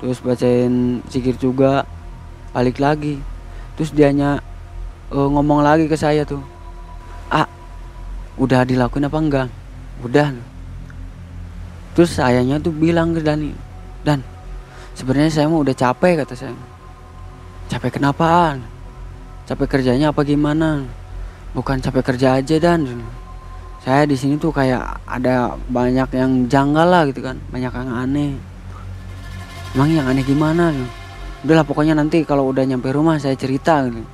terus 0.00 0.22
bacain 0.24 1.04
zikir 1.12 1.36
juga 1.38 1.86
balik 2.56 2.80
lagi. 2.80 3.20
Terus 3.76 3.92
dianya 3.92 4.40
uh, 5.12 5.28
ngomong 5.28 5.62
lagi 5.64 5.86
ke 5.86 5.96
saya 5.96 6.24
tuh 6.24 6.40
ah 7.28 7.46
udah 8.40 8.64
dilakuin 8.64 9.06
apa 9.06 9.18
enggak? 9.20 9.48
Udah. 10.02 10.32
Terus 11.92 12.16
sayanya 12.16 12.56
tuh 12.56 12.72
bilang 12.72 13.12
ke 13.12 13.20
Dani 13.20 13.52
dan 14.00 14.24
sebenarnya 14.96 15.30
saya 15.30 15.46
mau 15.52 15.60
udah 15.60 15.76
capek 15.76 16.24
kata 16.24 16.34
saya 16.34 16.71
capek 17.72 17.96
kenapa 17.96 18.60
capek 19.48 19.80
kerjanya 19.80 20.12
apa 20.12 20.20
gimana? 20.28 20.84
Bukan 21.56 21.80
capek 21.80 22.04
kerja 22.12 22.36
aja 22.36 22.56
dan. 22.60 23.00
Saya 23.80 24.06
di 24.06 24.14
sini 24.14 24.38
tuh 24.38 24.54
kayak 24.54 25.02
ada 25.08 25.56
banyak 25.72 26.06
yang 26.14 26.46
janggal 26.52 26.86
lah 26.86 27.02
gitu 27.08 27.24
kan. 27.24 27.40
Banyak 27.48 27.72
yang 27.72 27.90
aneh. 27.90 28.32
Emang 29.72 29.88
yang 29.88 30.06
aneh 30.06 30.22
gimana? 30.22 30.70
Udahlah 31.42 31.66
pokoknya 31.66 31.96
nanti 31.96 32.22
kalau 32.22 32.52
udah 32.52 32.62
nyampe 32.62 32.92
rumah 32.92 33.18
saya 33.18 33.34
cerita 33.34 33.82
gitu. 33.88 34.04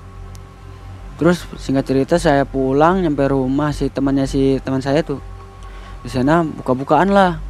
Terus 1.18 1.44
singkat 1.58 1.84
cerita 1.84 2.14
saya 2.16 2.46
pulang 2.46 3.02
nyampe 3.02 3.26
rumah 3.26 3.74
si 3.74 3.90
temannya 3.90 4.24
si 4.24 4.62
teman 4.62 4.80
saya 4.80 5.02
tuh. 5.02 5.18
Di 6.06 6.08
sana 6.08 6.46
buka-bukaan 6.46 7.10
lah. 7.10 7.42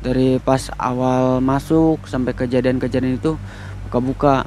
Dari 0.00 0.42
pas 0.42 0.72
awal 0.76 1.38
masuk 1.44 2.08
sampai 2.08 2.34
kejadian-kejadian 2.34 3.20
itu 3.20 3.38
buka-buka 3.88 4.44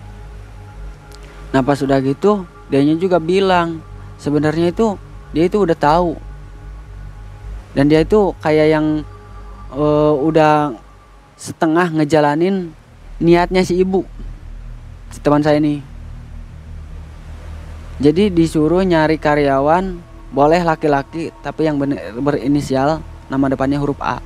nah 1.56 1.64
pas 1.64 1.80
udah 1.80 1.98
gitu 2.04 2.44
dianya 2.68 3.00
juga 3.00 3.18
bilang 3.18 3.80
sebenarnya 4.20 4.72
itu 4.72 5.00
dia 5.32 5.44
itu 5.48 5.60
udah 5.60 5.76
tahu. 5.76 6.16
Dan 7.76 7.92
dia 7.94 8.02
itu 8.02 8.34
kayak 8.42 8.68
yang 8.74 8.86
uh, 9.70 10.14
udah 10.18 10.74
setengah 11.38 11.94
ngejalanin 11.94 12.74
niatnya 13.22 13.62
si 13.62 13.78
ibu 13.78 14.02
si 15.14 15.22
teman 15.22 15.46
saya 15.46 15.62
nih 15.62 15.86
jadi 17.98 18.30
disuruh 18.30 18.86
nyari 18.86 19.18
karyawan 19.18 19.98
boleh 20.30 20.62
laki-laki 20.62 21.34
tapi 21.42 21.66
yang 21.66 21.82
berinisial 22.22 23.02
nama 23.26 23.46
depannya 23.50 23.82
huruf 23.82 23.98
A. 23.98 24.22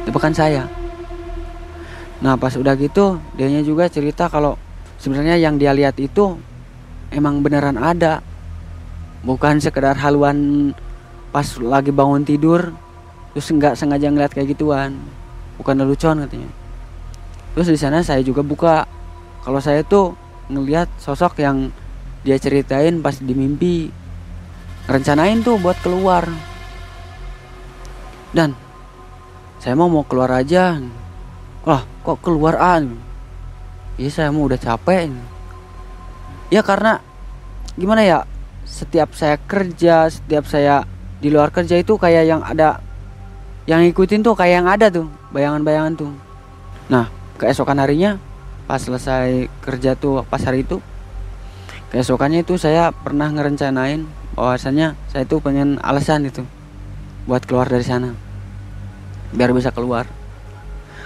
Itu 0.00 0.08
bukan 0.08 0.32
saya. 0.32 0.64
Nah 2.24 2.40
pas 2.40 2.56
udah 2.56 2.72
gitu 2.80 3.20
dianya 3.36 3.60
juga 3.60 3.92
cerita 3.92 4.32
kalau 4.32 4.56
sebenarnya 5.04 5.36
yang 5.36 5.60
dia 5.60 5.76
lihat 5.76 6.00
itu 6.00 6.40
emang 7.12 7.44
beneran 7.44 7.76
ada. 7.76 8.24
Bukan 9.20 9.60
sekedar 9.60 10.00
haluan 10.00 10.72
pas 11.28 11.44
lagi 11.60 11.92
bangun 11.92 12.24
tidur 12.24 12.72
terus 13.36 13.50
nggak 13.52 13.76
sengaja 13.76 14.08
ngeliat 14.08 14.32
kayak 14.32 14.56
gituan. 14.56 14.96
Bukan 15.60 15.76
lelucon 15.76 16.24
katanya. 16.24 16.48
Terus 17.52 17.68
di 17.68 17.76
sana 17.76 18.00
saya 18.00 18.24
juga 18.24 18.40
buka. 18.40 18.88
Kalau 19.44 19.60
saya 19.60 19.84
tuh 19.84 20.16
ngelihat 20.48 20.88
sosok 20.96 21.36
yang 21.44 21.68
dia 22.24 22.40
ceritain 22.40 23.04
pas 23.04 23.20
di 23.20 23.36
mimpi 23.36 23.92
rencanain 24.88 25.44
tuh 25.44 25.60
buat 25.60 25.76
keluar. 25.84 26.24
Dan 28.32 28.56
saya 29.60 29.76
mau 29.76 29.92
mau 29.92 30.08
keluar 30.08 30.32
aja. 30.32 30.80
Wah 31.68 31.84
kok 32.00 32.24
keluar 32.24 32.56
an 32.56 33.13
iya 33.98 34.10
saya 34.10 34.34
mau 34.34 34.46
udah 34.46 34.58
capek 34.58 35.10
ya 36.50 36.62
karena 36.62 36.98
gimana 37.74 38.02
ya 38.06 38.18
setiap 38.64 39.12
saya 39.14 39.36
kerja 39.38 40.08
setiap 40.10 40.46
saya 40.46 40.86
di 41.20 41.28
luar 41.32 41.50
kerja 41.54 41.78
itu 41.78 41.96
kayak 41.96 42.24
yang 42.26 42.42
ada 42.42 42.82
yang 43.64 43.80
ngikutin 43.80 44.20
tuh 44.20 44.36
kayak 44.36 44.54
yang 44.60 44.68
ada 44.68 44.92
tuh 44.92 45.08
bayangan-bayangan 45.32 45.96
tuh. 45.96 46.12
Nah 46.92 47.08
keesokan 47.40 47.80
harinya 47.80 48.20
pas 48.68 48.80
selesai 48.80 49.48
kerja 49.64 49.96
tuh 49.96 50.24
pas 50.28 50.40
hari 50.40 50.64
itu 50.64 50.80
keesokannya 51.92 52.44
itu 52.44 52.60
saya 52.60 52.92
pernah 52.92 53.28
ngerencanain 53.32 54.04
bahwasannya 54.36 54.96
saya 55.08 55.24
tuh 55.24 55.40
pengen 55.40 55.80
alasan 55.80 56.28
itu 56.28 56.44
buat 57.24 57.44
keluar 57.48 57.68
dari 57.72 57.84
sana 57.84 58.12
biar 59.32 59.50
bisa 59.56 59.72
keluar. 59.72 60.04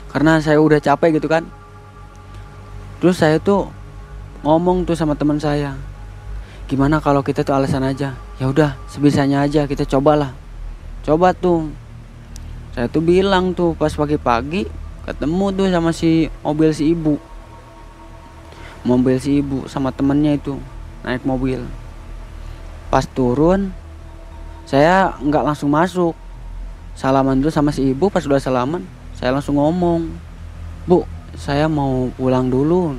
Karena 0.08 0.40
saya 0.42 0.58
udah 0.58 0.80
capek 0.82 1.20
gitu 1.20 1.30
kan 1.30 1.46
terus 2.98 3.18
saya 3.18 3.38
tuh 3.38 3.70
ngomong 4.42 4.86
tuh 4.86 4.94
sama 4.94 5.18
teman 5.18 5.38
saya 5.38 5.74
gimana 6.68 7.00
kalau 7.00 7.24
kita 7.24 7.40
tuh 7.42 7.56
alasan 7.56 7.80
aja? 7.80 8.12
Ya 8.36 8.44
udah 8.44 8.76
sebisanya 8.92 9.40
aja 9.40 9.64
kita 9.64 9.88
cobalah. 9.88 10.36
Coba 11.00 11.32
tuh. 11.32 11.72
Saya 12.76 12.92
tuh 12.92 13.00
bilang 13.00 13.56
tuh 13.56 13.72
pas 13.72 13.90
pagi-pagi 13.90 14.68
ketemu 15.08 15.46
tuh 15.56 15.66
sama 15.72 15.90
si 15.96 16.28
mobil 16.44 16.70
si 16.76 16.92
ibu. 16.92 17.16
Mobil 18.84 19.16
si 19.16 19.40
ibu 19.40 19.64
sama 19.64 19.90
temennya 19.90 20.36
itu 20.36 20.60
naik 21.02 21.24
mobil. 21.24 21.64
Pas 22.92 23.08
turun 23.08 23.72
saya 24.68 25.16
nggak 25.24 25.48
langsung 25.48 25.72
masuk. 25.72 26.12
Salaman 26.92 27.40
dulu 27.40 27.48
sama 27.48 27.72
si 27.72 27.96
ibu 27.96 28.12
pas 28.12 28.22
udah 28.28 28.38
salaman 28.38 28.84
saya 29.16 29.34
langsung 29.34 29.56
ngomong 29.56 30.10
bu 30.86 31.02
saya 31.38 31.70
mau 31.70 32.10
pulang 32.18 32.50
dulu. 32.50 32.98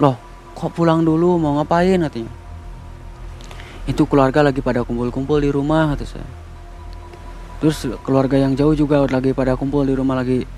Loh 0.00 0.16
kok 0.56 0.72
pulang 0.72 1.04
dulu? 1.04 1.36
Mau 1.36 1.60
ngapain 1.60 2.00
katanya. 2.00 2.32
Itu 3.84 4.08
keluarga 4.08 4.40
lagi 4.40 4.64
pada 4.64 4.80
kumpul-kumpul 4.80 5.44
di 5.44 5.52
rumah 5.52 5.92
kata 5.92 6.08
saya. 6.08 6.28
Terus 7.60 7.84
keluarga 8.02 8.40
yang 8.40 8.56
jauh 8.56 8.72
juga 8.72 9.04
lagi 9.04 9.36
pada 9.36 9.60
kumpul 9.60 9.84
di 9.84 9.92
rumah 9.92 10.24
lagi. 10.24 10.48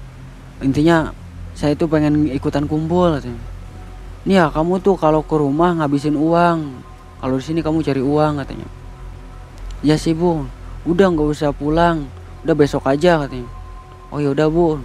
Intinya 0.63 1.11
saya 1.59 1.75
itu 1.75 1.91
pengen 1.91 2.31
ikutan 2.31 2.71
kumpul 2.71 3.19
katanya. 3.19 3.43
Nih 4.25 4.41
ya 4.41 4.49
kamu 4.49 4.81
tuh 4.81 4.95
kalau 4.95 5.27
ke 5.27 5.35
rumah 5.35 5.75
ngabisin 5.75 6.15
uang. 6.15 6.81
Kalau 7.19 7.35
di 7.35 7.45
sini 7.45 7.61
kamu 7.67 7.83
cari 7.83 8.01
uang 8.01 8.33
katanya. 8.41 8.69
Ya 9.83 9.99
sih 9.99 10.15
bu. 10.15 10.47
Udah 10.87 11.11
nggak 11.11 11.29
usah 11.35 11.51
pulang. 11.51 12.07
Udah 12.47 12.55
besok 12.55 12.87
aja 12.87 13.27
katanya. 13.27 13.51
Oh 14.15 14.23
ya 14.23 14.31
udah 14.31 14.47
bu 14.47 14.79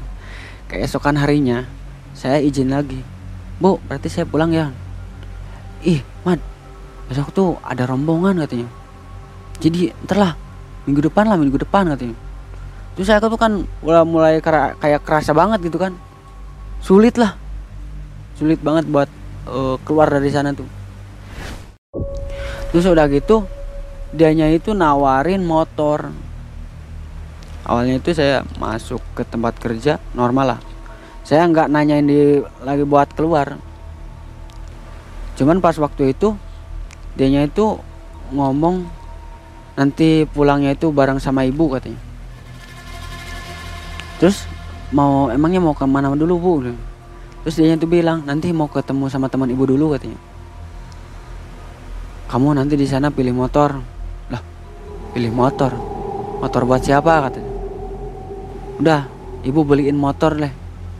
keesokan 0.69 1.17
harinya 1.17 1.65
saya 2.13 2.37
izin 2.37 2.69
lagi. 2.69 3.01
Bu 3.57 3.81
berarti 3.89 4.07
saya 4.07 4.29
pulang 4.29 4.53
ya? 4.53 4.69
Ih 5.83 6.05
mad 6.23 6.39
besok 7.09 7.33
tuh 7.33 7.49
ada 7.65 7.89
rombongan 7.89 8.37
katanya. 8.45 8.69
Jadi 9.59 9.89
entarlah 10.05 10.37
minggu 10.85 11.09
depan 11.09 11.25
lah 11.27 11.35
minggu 11.35 11.57
depan 11.57 11.89
katanya. 11.91 12.15
Terus 12.93 13.07
saya 13.09 13.19
tuh 13.19 13.33
kan 13.35 13.65
mulai 13.81 14.05
mulai 14.05 14.33
kayak 14.77 15.01
kerasa 15.03 15.33
banget 15.33 15.65
gitu 15.65 15.81
kan. 15.81 15.97
Sulit 16.79 17.17
lah. 17.17 17.35
Sulit 18.37 18.61
banget 18.61 18.87
buat 18.87 19.09
uh, 19.49 19.75
keluar 19.83 20.07
dari 20.07 20.29
sana 20.31 20.53
tuh. 20.55 20.69
Terus 22.69 22.85
udah 22.85 23.09
gitu 23.09 23.49
dianya 24.13 24.49
itu 24.53 24.73
nawarin 24.73 25.41
motor 25.41 26.13
awalnya 27.69 28.01
itu 28.01 28.17
saya 28.17 28.41
masuk 28.57 28.97
ke 29.13 29.21
tempat 29.21 29.53
kerja 29.61 30.01
normal 30.17 30.57
lah. 30.57 30.59
Saya 31.21 31.45
nggak 31.45 31.69
nanyain 31.69 32.01
di 32.01 32.41
lagi 32.65 32.81
buat 32.81 33.13
keluar. 33.13 33.61
Cuman 35.37 35.61
pas 35.61 35.77
waktu 35.77 36.17
itu 36.17 36.33
dianya 37.13 37.45
itu 37.45 37.77
ngomong 38.33 38.89
nanti 39.77 40.25
pulangnya 40.25 40.73
itu 40.73 40.89
bareng 40.89 41.21
sama 41.21 41.45
ibu 41.45 41.69
katanya. 41.77 42.01
Terus 44.17 44.49
mau 44.89 45.29
emangnya 45.29 45.61
mau 45.61 45.77
ke 45.77 45.85
mana 45.85 46.09
dulu 46.17 46.35
bu? 46.41 46.51
Terus 47.45 47.55
dia 47.55 47.77
itu 47.77 47.85
bilang 47.85 48.25
nanti 48.25 48.49
mau 48.49 48.65
ketemu 48.65 49.13
sama 49.13 49.29
teman 49.29 49.47
ibu 49.53 49.69
dulu 49.69 49.93
katanya. 49.93 50.17
Kamu 52.33 52.57
nanti 52.57 52.73
di 52.73 52.89
sana 52.89 53.13
pilih 53.13 53.37
motor. 53.37 53.77
Lah 54.33 54.41
pilih 55.13 55.29
motor? 55.29 55.71
Motor 56.41 56.61
buat 56.65 56.81
siapa? 56.81 57.29
katanya 57.29 57.48
udah 58.79 59.05
ibu 59.43 59.61
beliin 59.67 59.99
motor 59.99 60.39
leh 60.39 60.51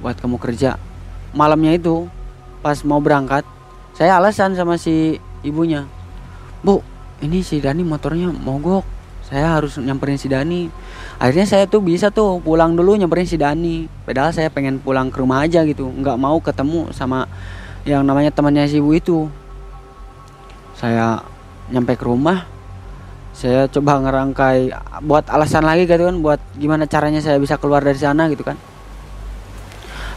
buat 0.03 0.19
kamu 0.19 0.38
kerja. 0.38 0.75
Malamnya 1.32 1.75
itu 1.75 2.11
pas 2.59 2.75
mau 2.84 2.99
berangkat 2.99 3.47
saya 3.95 4.19
alasan 4.19 4.55
sama 4.55 4.75
si 4.75 5.19
ibunya 5.43 5.88
bu 6.59 6.84
ini 7.23 7.39
si 7.39 7.63
Dani 7.63 7.84
motornya 7.88 8.32
mogok 8.32 8.84
saya 9.30 9.53
harus 9.61 9.77
nyamperin 9.77 10.17
si 10.17 10.25
Dani. 10.25 10.73
Akhirnya 11.21 11.45
saya 11.45 11.69
tuh 11.69 11.86
bisa 11.86 12.09
tuh 12.09 12.41
pulang 12.41 12.73
dulu 12.73 12.97
nyamperin 12.97 13.30
si 13.30 13.38
Dani. 13.38 13.86
Padahal 14.01 14.34
saya 14.34 14.49
pengen 14.49 14.82
pulang 14.82 15.13
ke 15.13 15.21
rumah 15.21 15.45
aja 15.45 15.61
gitu 15.69 15.86
nggak 15.86 16.17
mau 16.17 16.41
ketemu 16.41 16.89
sama 16.97 17.30
yang 17.86 18.01
namanya 18.01 18.34
temannya 18.34 18.65
si 18.65 18.82
ibu 18.82 18.89
itu. 18.89 19.30
Saya 20.73 21.21
nyampe 21.69 21.93
ke 21.93 22.09
rumah 22.09 22.49
saya 23.40 23.72
coba 23.72 24.04
ngerangkai 24.04 24.68
buat 25.08 25.32
alasan 25.32 25.64
lagi 25.64 25.88
gitu 25.88 26.04
kan 26.04 26.20
buat 26.20 26.44
gimana 26.60 26.84
caranya 26.92 27.24
saya 27.24 27.40
bisa 27.40 27.56
keluar 27.56 27.80
dari 27.80 27.96
sana 27.96 28.28
gitu 28.28 28.44
kan. 28.44 28.60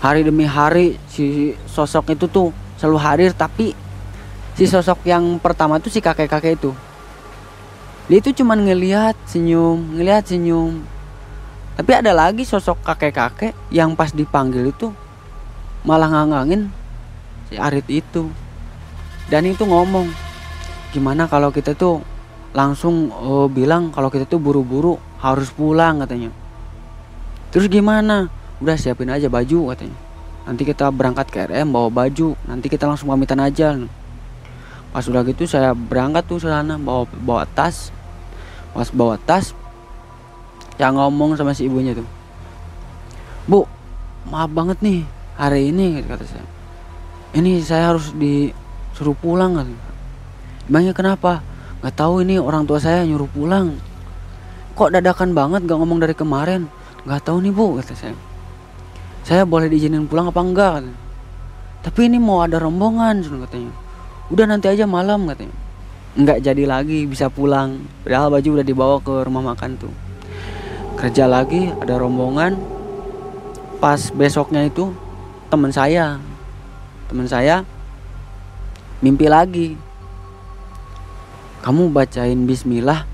Hari 0.03 0.27
demi 0.27 0.43
hari 0.43 0.99
si 1.07 1.55
sosok 1.70 2.18
itu 2.18 2.27
tuh 2.27 2.51
selalu 2.83 2.99
hadir 2.99 3.31
tapi 3.31 3.79
si 4.59 4.66
sosok 4.66 5.07
yang 5.07 5.39
pertama 5.39 5.79
tuh 5.79 5.87
si 5.87 6.03
kakek-kakek 6.03 6.59
itu. 6.59 6.75
Dia 8.11 8.18
itu 8.18 8.35
cuman 8.43 8.66
ngelihat 8.66 9.14
senyum 9.31 9.95
ngelihat 9.95 10.27
senyum. 10.27 10.83
Tapi 11.79 11.95
ada 11.95 12.11
lagi 12.11 12.43
sosok 12.43 12.83
kakek-kakek 12.83 13.55
yang 13.70 13.95
pas 13.95 14.11
dipanggil 14.11 14.75
itu 14.75 14.91
malah 15.87 16.11
ngangangin 16.11 16.75
si 17.47 17.55
Arit 17.55 17.87
itu. 17.87 18.27
Dan 19.31 19.47
itu 19.47 19.62
ngomong 19.62 20.11
gimana 20.91 21.31
kalau 21.31 21.55
kita 21.55 21.79
tuh 21.79 22.03
langsung 22.53 23.09
uh, 23.12 23.48
bilang 23.48 23.92
kalau 23.92 24.12
kita 24.12 24.28
tuh 24.28 24.40
buru-buru 24.40 25.00
harus 25.20 25.48
pulang 25.53 26.00
katanya. 26.05 26.30
Terus 27.53 27.68
gimana? 27.68 28.28
Udah 28.61 28.76
siapin 28.76 29.09
aja 29.12 29.28
baju 29.28 29.72
katanya. 29.72 29.96
Nanti 30.48 30.62
kita 30.68 30.88
berangkat 30.92 31.26
ke 31.32 31.38
RM 31.48 31.72
bawa 31.72 31.88
baju. 31.88 32.36
Nanti 32.48 32.68
kita 32.68 32.88
langsung 32.88 33.09
pamitan 33.09 33.40
aja. 33.40 33.76
Pas 34.92 35.05
udah 35.09 35.24
gitu 35.24 35.48
saya 35.48 35.72
berangkat 35.72 36.28
tuh 36.28 36.40
sana 36.40 36.76
bawa 36.76 37.09
bawa 37.20 37.44
tas. 37.48 37.88
Pas 38.72 38.88
bawa 38.92 39.16
tas 39.20 39.57
yang 40.80 40.96
ngomong 40.96 41.36
sama 41.36 41.53
si 41.53 41.68
ibunya 41.68 41.92
tuh 41.92 42.07
bu 43.46 43.66
maaf 44.30 44.50
banget 44.55 44.78
nih 44.80 45.00
hari 45.34 45.74
ini 45.74 46.03
kata 46.07 46.24
saya. 46.26 46.46
Ini 47.32 47.64
saya 47.64 47.96
harus 47.96 48.12
disuruh 48.12 49.16
pulang 49.16 49.57
kan 49.57 49.68
emangnya 50.68 50.92
kenapa 50.92 51.40
nggak 51.83 51.95
tahu 51.99 52.22
ini 52.22 52.39
orang 52.39 52.64
tua 52.64 52.78
saya 52.78 53.03
nyuruh 53.03 53.28
pulang. 53.28 53.76
Kok 54.72 54.95
dadakan 54.95 55.37
banget 55.37 55.68
gak 55.68 55.76
ngomong 55.76 56.01
dari 56.01 56.16
kemarin? 56.16 56.64
Nggak 57.05 57.28
tahu 57.28 57.45
nih 57.45 57.53
bu 57.53 57.76
kata 57.83 57.93
saya. 57.93 58.16
Saya 59.26 59.45
boleh 59.45 59.68
diizinin 59.68 60.09
pulang 60.09 60.33
apa 60.33 60.41
enggak 60.41 60.89
tapi 61.83 62.07
ini 62.07 62.22
mau 62.22 62.47
ada 62.47 62.62
rombongan 62.62 63.26
katanya. 63.26 63.74
Udah 64.30 64.47
nanti 64.47 64.70
aja 64.70 64.87
malam 64.87 65.26
katanya. 65.26 65.55
Nggak 66.14 66.39
jadi 66.47 66.64
lagi 66.64 67.11
bisa 67.11 67.26
pulang. 67.26 67.83
Padahal 68.07 68.30
baju 68.30 68.49
udah 68.62 68.66
dibawa 68.66 68.97
ke 69.03 69.14
rumah 69.26 69.43
makan 69.51 69.74
tuh. 69.74 69.91
Kerja 70.95 71.26
lagi 71.26 71.74
ada 71.83 71.99
rombongan. 71.99 72.55
Pas 73.83 74.14
besoknya 74.14 74.62
itu 74.62 74.95
teman 75.51 75.74
saya. 75.74 76.22
Teman 77.11 77.26
saya 77.26 77.66
mimpi 79.03 79.26
lagi 79.26 79.74
kamu 81.62 81.94
bacain 81.94 82.42
bismillah 82.42 83.06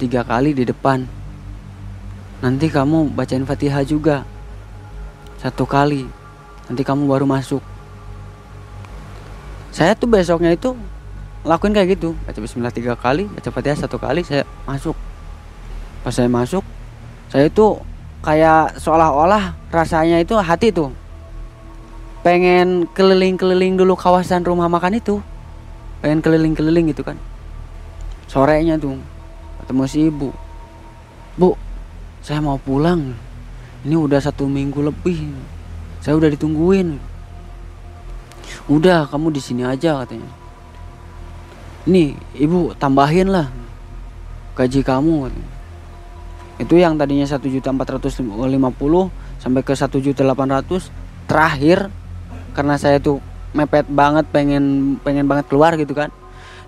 tiga 0.00 0.24
kali 0.24 0.56
di 0.56 0.64
depan. 0.64 1.04
Nanti 2.40 2.72
kamu 2.72 3.12
bacain 3.12 3.44
fatihah 3.44 3.84
juga. 3.84 4.24
Satu 5.36 5.68
kali. 5.68 6.08
Nanti 6.72 6.88
kamu 6.88 7.04
baru 7.04 7.28
masuk. 7.28 7.60
Saya 9.76 9.92
tuh 9.92 10.08
besoknya 10.08 10.56
itu 10.56 10.72
lakuin 11.44 11.76
kayak 11.76 12.00
gitu. 12.00 12.16
Baca 12.24 12.38
bismillah 12.40 12.72
tiga 12.72 12.96
kali 12.96 13.28
baca 13.28 13.52
fatihah 13.52 13.76
satu 13.76 14.00
kali 14.00 14.24
saya 14.24 14.48
masuk. 14.64 14.96
Pas 16.00 16.16
saya 16.16 16.32
masuk 16.32 16.64
saya 17.28 17.52
itu 17.52 17.76
kayak 18.24 18.80
seolah-olah 18.80 19.52
rasanya 19.68 20.16
itu 20.24 20.32
hati 20.40 20.72
tuh. 20.72 20.96
Pengen 22.24 22.88
keliling-keliling 22.96 23.76
dulu 23.76 24.00
kawasan 24.00 24.48
rumah 24.48 24.72
makan 24.72 24.96
itu. 24.96 25.20
Pengen 26.00 26.24
keliling-keliling 26.24 26.88
gitu 26.88 27.04
kan 27.04 27.20
sorenya 28.32 28.80
tuh 28.80 28.96
ketemu 29.60 29.84
si 29.84 30.08
ibu. 30.08 30.32
Bu 31.36 31.52
saya 32.24 32.40
mau 32.40 32.56
pulang. 32.56 33.12
Ini 33.84 33.92
udah 33.92 34.24
satu 34.24 34.48
minggu 34.48 34.80
lebih. 34.80 35.28
Saya 36.00 36.16
udah 36.16 36.32
ditungguin. 36.32 36.96
Udah 38.72 39.04
kamu 39.12 39.36
di 39.36 39.40
sini 39.44 39.68
aja 39.68 40.00
katanya. 40.00 40.32
Ini 41.84 42.16
ibu 42.40 42.72
tambahin 42.80 43.28
lah 43.28 43.52
gaji 44.56 44.80
kamu 44.80 45.28
katanya. 45.28 45.50
itu 46.60 46.78
yang 46.78 46.94
tadinya 46.94 47.26
satu 47.26 47.50
juta 47.50 47.74
empat 47.74 47.98
ratus 47.98 48.22
lima 48.22 48.70
puluh 48.70 49.10
sampai 49.42 49.66
ke 49.66 49.74
satu 49.74 49.98
juta 49.98 50.24
delapan 50.24 50.56
ratus 50.56 50.88
terakhir. 51.28 51.92
Karena 52.52 52.76
saya 52.76 53.00
tuh 53.00 53.18
mepet 53.52 53.88
banget 53.88 54.24
pengen 54.32 54.96
pengen 55.04 55.28
banget 55.28 55.48
keluar 55.48 55.76
gitu 55.76 55.92
kan 55.92 56.08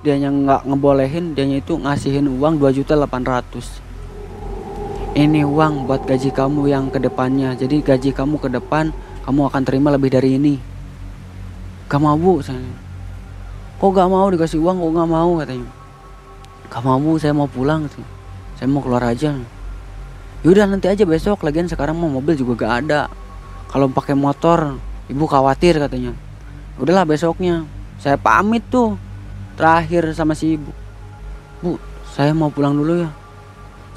dia 0.05 0.21
yang 0.21 0.45
nggak 0.45 0.69
ngebolehin 0.69 1.33
dia 1.33 1.49
itu 1.49 1.81
ngasihin 1.81 2.29
uang 2.29 2.61
dua 2.61 2.77
juta 2.77 2.93
delapan 2.93 3.25
ratus. 3.25 3.81
Ini 5.17 5.49
uang 5.49 5.89
buat 5.89 6.05
gaji 6.05 6.29
kamu 6.29 6.69
yang 6.69 6.93
ke 6.93 7.01
depannya 7.01 7.57
jadi 7.57 7.81
gaji 7.81 8.13
kamu 8.13 8.37
ke 8.37 8.53
depan 8.53 8.93
kamu 9.25 9.49
akan 9.49 9.63
terima 9.65 9.89
lebih 9.89 10.13
dari 10.13 10.37
ini. 10.37 10.61
Gak 11.89 12.05
mau 12.05 12.21
bu 12.21 12.45
saya. 12.45 12.61
Kok 13.81 13.91
gak 13.97 14.09
mau 14.13 14.29
dikasih 14.29 14.61
uang 14.61 14.77
kok 14.77 14.93
gak 14.93 15.09
mau 15.09 15.31
katanya. 15.41 15.71
Gak 16.69 16.83
mau 16.85 17.01
bu 17.01 17.17
saya 17.17 17.33
mau 17.33 17.49
pulang 17.49 17.89
katanya. 17.89 18.09
saya 18.61 18.69
mau 18.69 18.85
keluar 18.85 19.09
aja. 19.09 19.33
Yaudah 20.45 20.69
nanti 20.69 20.93
aja 20.93 21.09
besok. 21.09 21.41
Lagian 21.49 21.65
sekarang 21.65 21.97
mau 21.97 22.13
mobil 22.13 22.37
juga 22.37 22.69
gak 22.69 22.73
ada. 22.85 23.09
Kalau 23.73 23.89
pakai 23.89 24.13
motor 24.13 24.77
ibu 25.09 25.25
khawatir 25.25 25.81
katanya. 25.81 26.13
Udahlah 26.77 27.09
besoknya. 27.09 27.65
Saya 27.97 28.21
pamit 28.21 28.61
tuh 28.69 29.01
terakhir 29.55 30.11
sama 30.15 30.37
si 30.37 30.59
ibu. 30.59 30.71
Bu 31.63 31.79
saya 32.15 32.31
mau 32.31 32.53
pulang 32.53 32.79
dulu 32.79 33.03
ya. 33.03 33.11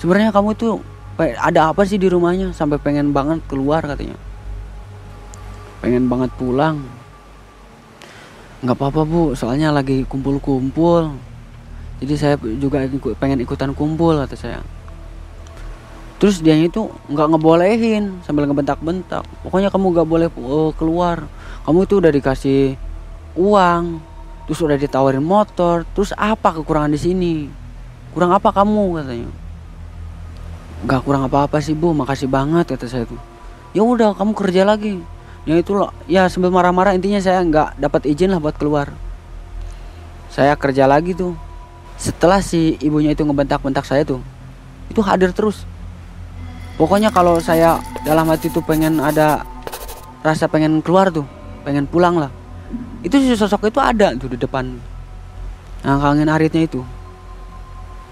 Sebenarnya 0.01 0.34
kamu 0.34 0.58
tuh 0.58 0.82
ada 1.18 1.70
apa 1.74 1.86
sih 1.86 2.01
di 2.01 2.10
rumahnya? 2.10 2.53
Sampai 2.53 2.82
pengen 2.82 3.14
banget 3.14 3.41
keluar 3.45 3.86
katanya. 3.86 4.18
Pengen 5.82 6.10
banget 6.10 6.34
pulang. 6.38 6.82
Nggak 8.66 8.78
apa-apa 8.78 9.01
bu. 9.05 9.24
Soalnya 9.38 9.70
lagi 9.70 10.01
kumpul-kumpul. 10.10 11.14
Jadi 12.01 12.14
saya 12.18 12.38
juga 12.58 12.86
pengen 13.18 13.41
ikutan 13.41 13.74
kumpul 13.74 14.18
kata 14.18 14.38
saya. 14.38 14.62
Terus 16.18 16.41
dia 16.41 16.58
itu 16.58 16.89
nggak 17.14 17.38
ngebolehin 17.38 18.26
sambil 18.26 18.49
ngebentak-bentak. 18.49 19.22
Pokoknya 19.45 19.70
kamu 19.70 19.93
nggak 19.93 20.08
boleh 20.10 20.28
uh, 20.41 20.74
keluar. 20.74 21.30
Kamu 21.66 21.86
itu 21.86 22.01
udah 22.01 22.10
dikasih 22.10 22.74
uang 23.38 24.01
terus 24.48 24.64
udah 24.64 24.80
ditawarin 24.80 25.22
motor 25.22 25.84
terus 25.91 26.16
apa 26.16 26.56
kekurangan 26.56 26.89
di 26.89 27.00
sini? 27.00 27.34
Kurang 28.16 28.32
apa 28.34 28.50
kamu 28.56 29.04
katanya. 29.04 29.30
Nggak 30.88 31.02
kurang 31.04 31.24
apa-apa 31.28 31.60
sih 31.60 31.76
bu. 31.76 31.91
Makasih 31.91 32.32
banget 32.32 32.74
kata 32.74 32.88
saya 32.88 33.04
tuh. 33.06 33.20
Ya 33.76 33.84
udah 33.84 34.16
kamu 34.16 34.32
kerja 34.34 34.64
lagi. 34.64 35.04
Ya 35.43 35.60
itu 35.60 35.76
loh. 35.76 35.93
Ya 36.10 36.26
sambil 36.32 36.50
marah-marah 36.50 36.95
intinya 36.95 37.20
saya 37.20 37.43
nggak 37.43 37.78
dapat 37.78 38.08
izin 38.08 38.32
lah 38.32 38.39
buat 38.39 38.56
keluar. 38.56 38.89
Saya 40.32 40.56
kerja 40.56 40.88
lagi 40.89 41.14
tuh. 41.14 41.36
Setelah 42.00 42.41
si 42.41 42.80
ibunya 42.80 43.12
itu 43.12 43.22
ngebentak-bentak 43.28 43.84
saya 43.84 44.08
tuh 44.08 44.24
itu 44.88 45.02
hadir 45.04 45.36
terus. 45.36 45.68
Pokoknya 46.78 47.10
kalau 47.10 47.41
saya 47.41 47.82
dalam 48.06 48.30
hati 48.30 48.54
tuh 48.54 48.62
pengen 48.62 49.02
ada 49.02 49.43
rasa 50.22 50.45
pengen 50.45 50.82
keluar 50.86 51.10
tuh 51.10 51.26
pengen 51.66 51.89
pulang 51.89 52.16
lah 52.18 52.32
itu 53.08 53.16
sosok 53.34 53.72
itu 53.72 53.80
ada 53.80 54.12
tuh 54.20 54.28
di 54.28 54.38
depan. 54.38 54.78
Kangen 55.82 56.28
aritnya 56.28 56.68
itu. 56.68 56.84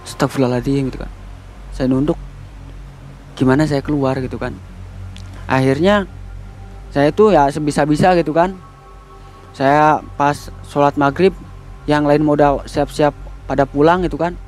Astagfirullahaladzim 0.08 0.88
gitu 0.88 1.04
kan. 1.04 1.12
Saya 1.76 1.92
nunduk. 1.92 2.16
Gimana 3.36 3.68
saya 3.68 3.84
keluar 3.84 4.16
gitu 4.24 4.40
kan. 4.40 4.56
Akhirnya 5.46 6.08
saya 6.96 7.12
tuh 7.12 7.36
ya 7.36 7.52
sebisa-bisa 7.52 8.16
gitu 8.16 8.32
kan. 8.32 8.56
Saya 9.52 10.00
pas 10.16 10.52
sholat 10.72 10.96
maghrib 10.96 11.36
yang 11.88 12.08
lain 12.08 12.24
modal 12.24 12.64
siap-siap 12.64 13.12
pada 13.46 13.68
pulang 13.68 14.08
gitu 14.08 14.16
kan. 14.16 14.40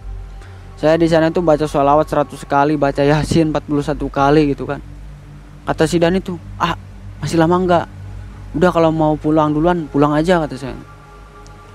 Saya 0.77 0.93
di 0.95 1.09
sana 1.09 1.33
tuh 1.33 1.41
baca 1.41 1.65
sholawat 1.65 2.05
100 2.05 2.37
kali, 2.45 2.77
baca 2.77 3.01
Yasin 3.01 3.49
41 3.49 4.07
kali 4.13 4.53
gitu 4.53 4.69
kan. 4.69 4.77
Kata 5.65 5.89
si 5.89 5.97
Dan 5.97 6.21
itu, 6.21 6.37
"Ah, 6.61 6.77
masih 7.19 7.41
lama 7.41 7.57
enggak? 7.57 7.85
Udah 8.57 8.73
kalau 8.73 8.89
mau 8.89 9.13
pulang 9.13 9.53
duluan, 9.53 9.85
pulang 9.85 10.17
aja," 10.17 10.41
kata 10.41 10.57
saya. 10.57 10.77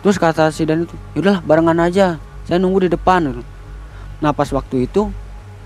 Terus 0.02 0.18
kata 0.18 0.50
si 0.50 0.66
Dan 0.66 0.84
itu, 0.90 0.98
"Yaudahlah, 1.14 1.40
barengan 1.46 1.78
aja. 1.78 2.18
Saya 2.42 2.58
nunggu 2.58 2.90
di 2.90 2.90
depan." 2.90 3.30
Gitu. 3.30 3.42
Nah, 4.18 4.34
pas 4.34 4.50
waktu 4.50 4.90
itu 4.90 5.14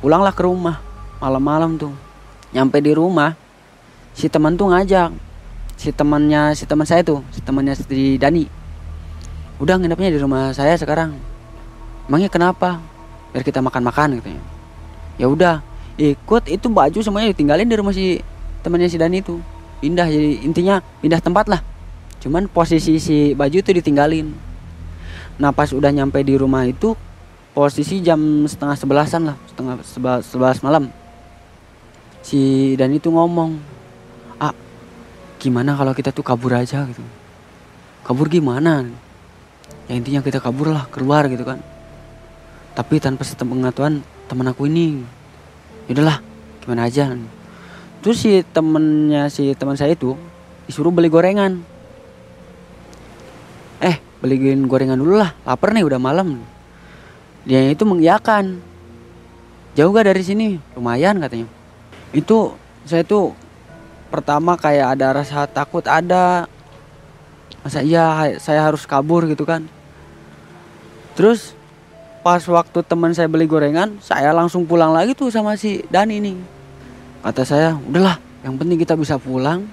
pulanglah 0.04 0.36
ke 0.36 0.44
rumah 0.44 0.76
malam-malam 1.24 1.80
tuh. 1.80 1.92
Nyampe 2.52 2.84
di 2.84 2.92
rumah, 2.92 3.32
si 4.12 4.28
teman 4.28 4.54
tuh 4.60 4.68
ngajak 4.72 5.12
si 5.76 5.92
temannya 5.92 6.56
si 6.56 6.64
teman 6.64 6.88
saya 6.88 7.04
tuh, 7.04 7.20
si 7.32 7.40
temannya 7.44 7.76
si 7.76 8.16
Dani. 8.16 8.48
Udah 9.60 9.76
nginepnya 9.76 10.08
di 10.08 10.20
rumah 10.20 10.52
saya 10.56 10.72
sekarang. 10.76 11.16
Emangnya 12.08 12.32
kenapa? 12.32 12.80
biar 13.36 13.44
kita 13.44 13.60
makan-makan 13.60 14.16
gitu 14.16 14.32
ya 15.20 15.28
udah 15.28 15.54
ikut 16.00 16.48
itu 16.48 16.72
baju 16.72 16.98
semuanya 17.04 17.36
ditinggalin 17.36 17.68
di 17.68 17.76
rumah 17.76 17.92
si 17.92 18.24
temannya 18.64 18.88
si 18.88 18.96
Dani 18.96 19.20
itu 19.20 19.36
pindah 19.80 20.08
jadi 20.08 20.44
intinya 20.44 20.80
pindah 21.00 21.20
tempat 21.20 21.46
lah. 21.48 21.60
Cuman 22.22 22.48
posisi 22.48 22.98
si 22.98 23.36
baju 23.36 23.56
itu 23.60 23.70
ditinggalin. 23.70 24.32
Nah 25.36 25.52
pas 25.52 25.68
udah 25.70 25.92
nyampe 25.92 26.20
di 26.24 26.34
rumah 26.34 26.64
itu 26.64 26.96
posisi 27.52 28.00
jam 28.04 28.20
setengah 28.44 28.76
sebelasan 28.76 29.32
lah 29.32 29.36
setengah 29.48 29.74
sebelas, 29.84 30.20
sebelas 30.28 30.58
malam. 30.64 30.88
Si 32.24 32.74
Dani 32.74 32.98
itu 32.98 33.08
ngomong 33.12 33.56
ah 34.42 34.52
gimana 35.38 35.76
kalau 35.76 35.92
kita 35.94 36.10
tuh 36.10 36.24
kabur 36.24 36.56
aja 36.56 36.82
gitu? 36.88 37.04
Kabur 38.02 38.26
gimana? 38.26 38.84
Ya 39.86 39.94
intinya 39.94 40.24
kita 40.24 40.42
kabur 40.42 40.74
lah 40.74 40.88
keluar 40.90 41.28
gitu 41.30 41.46
kan. 41.46 41.62
Tapi 42.74 43.00
tanpa 43.00 43.22
sepengetahuan 43.22 44.02
teman 44.26 44.50
aku 44.50 44.66
ini. 44.66 45.06
Yaudahlah 45.86 46.18
gimana 46.64 46.90
aja 46.90 47.14
terus 48.06 48.22
si 48.22 48.38
temennya 48.54 49.26
si 49.26 49.50
teman 49.58 49.74
saya 49.74 49.98
itu 49.98 50.14
disuruh 50.70 50.94
beli 50.94 51.10
gorengan. 51.10 51.58
Eh 53.82 53.98
beliin 54.22 54.70
gorengan 54.70 54.94
dulu 54.94 55.18
lah 55.18 55.34
lapar 55.42 55.74
nih 55.74 55.82
udah 55.82 55.98
malam. 55.98 56.38
Dia 57.42 57.66
itu 57.66 57.82
mengiyakan. 57.82 58.62
Jauh 59.74 59.90
gak 59.90 60.06
dari 60.06 60.22
sini? 60.22 60.54
Lumayan 60.78 61.18
katanya. 61.18 61.50
Itu 62.14 62.54
saya 62.86 63.02
tuh 63.02 63.34
pertama 64.06 64.54
kayak 64.54 64.94
ada 64.94 65.10
rasa 65.10 65.42
takut 65.50 65.82
ada. 65.90 66.46
Masa 67.66 67.82
iya 67.82 68.38
saya 68.38 68.62
harus 68.62 68.86
kabur 68.86 69.26
gitu 69.26 69.42
kan. 69.42 69.66
Terus 71.18 71.58
pas 72.22 72.38
waktu 72.46 72.86
teman 72.86 73.10
saya 73.18 73.26
beli 73.26 73.50
gorengan 73.50 73.98
saya 73.98 74.30
langsung 74.30 74.62
pulang 74.62 74.94
lagi 74.94 75.10
tuh 75.18 75.34
sama 75.34 75.58
si 75.58 75.82
Dan 75.90 76.14
ini 76.14 76.54
kata 77.26 77.42
saya 77.42 77.74
udahlah 77.74 78.22
yang 78.46 78.54
penting 78.54 78.78
kita 78.78 78.94
bisa 78.94 79.18
pulang 79.18 79.66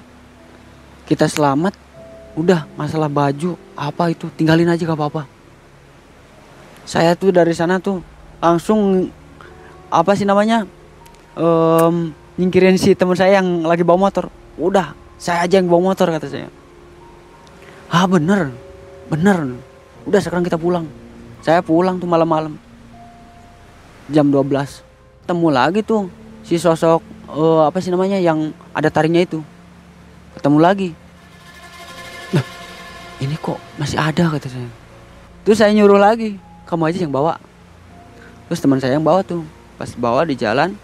kita 1.05 1.29
selamat. 1.29 1.77
Udah 2.33 2.65
masalah 2.73 3.05
baju 3.13 3.53
apa 3.77 4.09
itu 4.09 4.25
tinggalin 4.33 4.65
aja 4.65 4.89
gak 4.89 4.97
apa-apa. 4.97 5.29
Saya 6.81 7.13
tuh 7.13 7.29
dari 7.29 7.53
sana 7.53 7.77
tuh 7.77 8.01
langsung 8.41 9.05
apa 9.93 10.17
sih 10.17 10.25
namanya 10.25 10.65
um, 11.37 12.09
nyingkirin 12.41 12.81
si 12.81 12.97
teman 12.97 13.13
saya 13.13 13.37
yang 13.37 13.61
lagi 13.61 13.85
bawa 13.85 14.09
motor. 14.09 14.33
Udah 14.57 14.97
saya 15.21 15.45
aja 15.45 15.61
yang 15.61 15.69
bawa 15.69 15.93
motor 15.93 16.09
kata 16.09 16.25
saya. 16.25 16.49
Ah 17.93 18.09
bener 18.09 18.49
bener. 19.13 19.61
Udah 20.09 20.17
sekarang 20.17 20.41
kita 20.41 20.57
pulang. 20.57 20.89
Saya 21.45 21.61
pulang 21.61 22.01
tuh 22.01 22.09
malam-malam 22.09 22.57
jam 24.09 24.25
12 24.25 24.81
temu 25.29 25.47
lagi 25.53 25.85
tuh 25.85 26.09
si 26.41 26.57
sosok 26.57 26.99
uh, 27.33 27.61
apa 27.67 27.81
sih 27.81 27.89
namanya 27.89 28.21
yang 28.21 28.53
ada 28.71 28.93
taringnya 28.93 29.25
itu. 29.25 29.41
Ketemu 30.37 30.57
lagi. 30.61 30.89
Nah 32.33 32.45
ini 33.21 33.35
kok 33.37 33.57
masih 33.81 33.97
ada 33.97 34.29
kata 34.29 34.47
saya. 34.47 34.69
Terus 35.43 35.57
saya 35.59 35.73
nyuruh 35.73 35.97
lagi 35.97 36.37
kamu 36.69 36.93
aja 36.93 36.99
yang 37.03 37.13
bawa. 37.13 37.41
Terus 38.47 38.61
teman 38.61 38.77
saya 38.77 38.95
yang 38.95 39.05
bawa 39.05 39.25
tuh 39.25 39.41
pas 39.73 39.89
bawa 39.97 40.21
di 40.23 40.37
jalan 40.37 40.77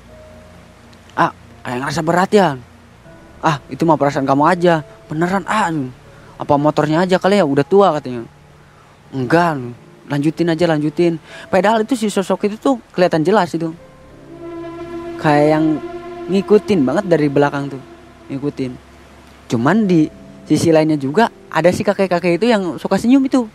ah 1.13 1.29
kayak 1.61 1.77
ngerasa 1.85 2.01
berat 2.01 2.29
ya? 2.33 2.57
Ah 3.39 3.61
itu 3.69 3.85
mah 3.85 3.95
perasaan 3.95 4.25
kamu 4.25 4.43
aja. 4.49 4.81
Beneran 5.07 5.45
ah 5.45 5.69
apa 6.39 6.53
motornya 6.57 7.05
aja 7.05 7.21
kali 7.21 7.37
ya? 7.37 7.45
Udah 7.45 7.65
tua 7.65 7.93
katanya. 7.97 8.25
Enggak 9.13 9.57
lanjutin 10.09 10.49
aja 10.49 10.65
lanjutin. 10.65 11.21
Padahal 11.53 11.85
itu 11.85 11.93
si 11.93 12.09
sosok 12.09 12.49
itu 12.49 12.55
tuh 12.57 12.75
kelihatan 12.93 13.21
jelas 13.21 13.53
itu. 13.53 13.73
Kayak 15.19 15.45
yang 15.57 15.65
ngikutin 16.29 16.79
banget 16.85 17.05
dari 17.09 17.27
belakang 17.27 17.73
tuh 17.73 17.81
ngikutin. 18.29 18.71
Cuman 19.49 19.89
di 19.89 20.05
sisi 20.45 20.69
lainnya 20.69 20.95
juga 20.95 21.33
ada 21.49 21.73
si 21.73 21.81
kakek-kakek 21.81 22.37
itu 22.37 22.45
yang 22.45 22.77
suka 22.77 23.01
senyum 23.01 23.25
itu. 23.25 23.49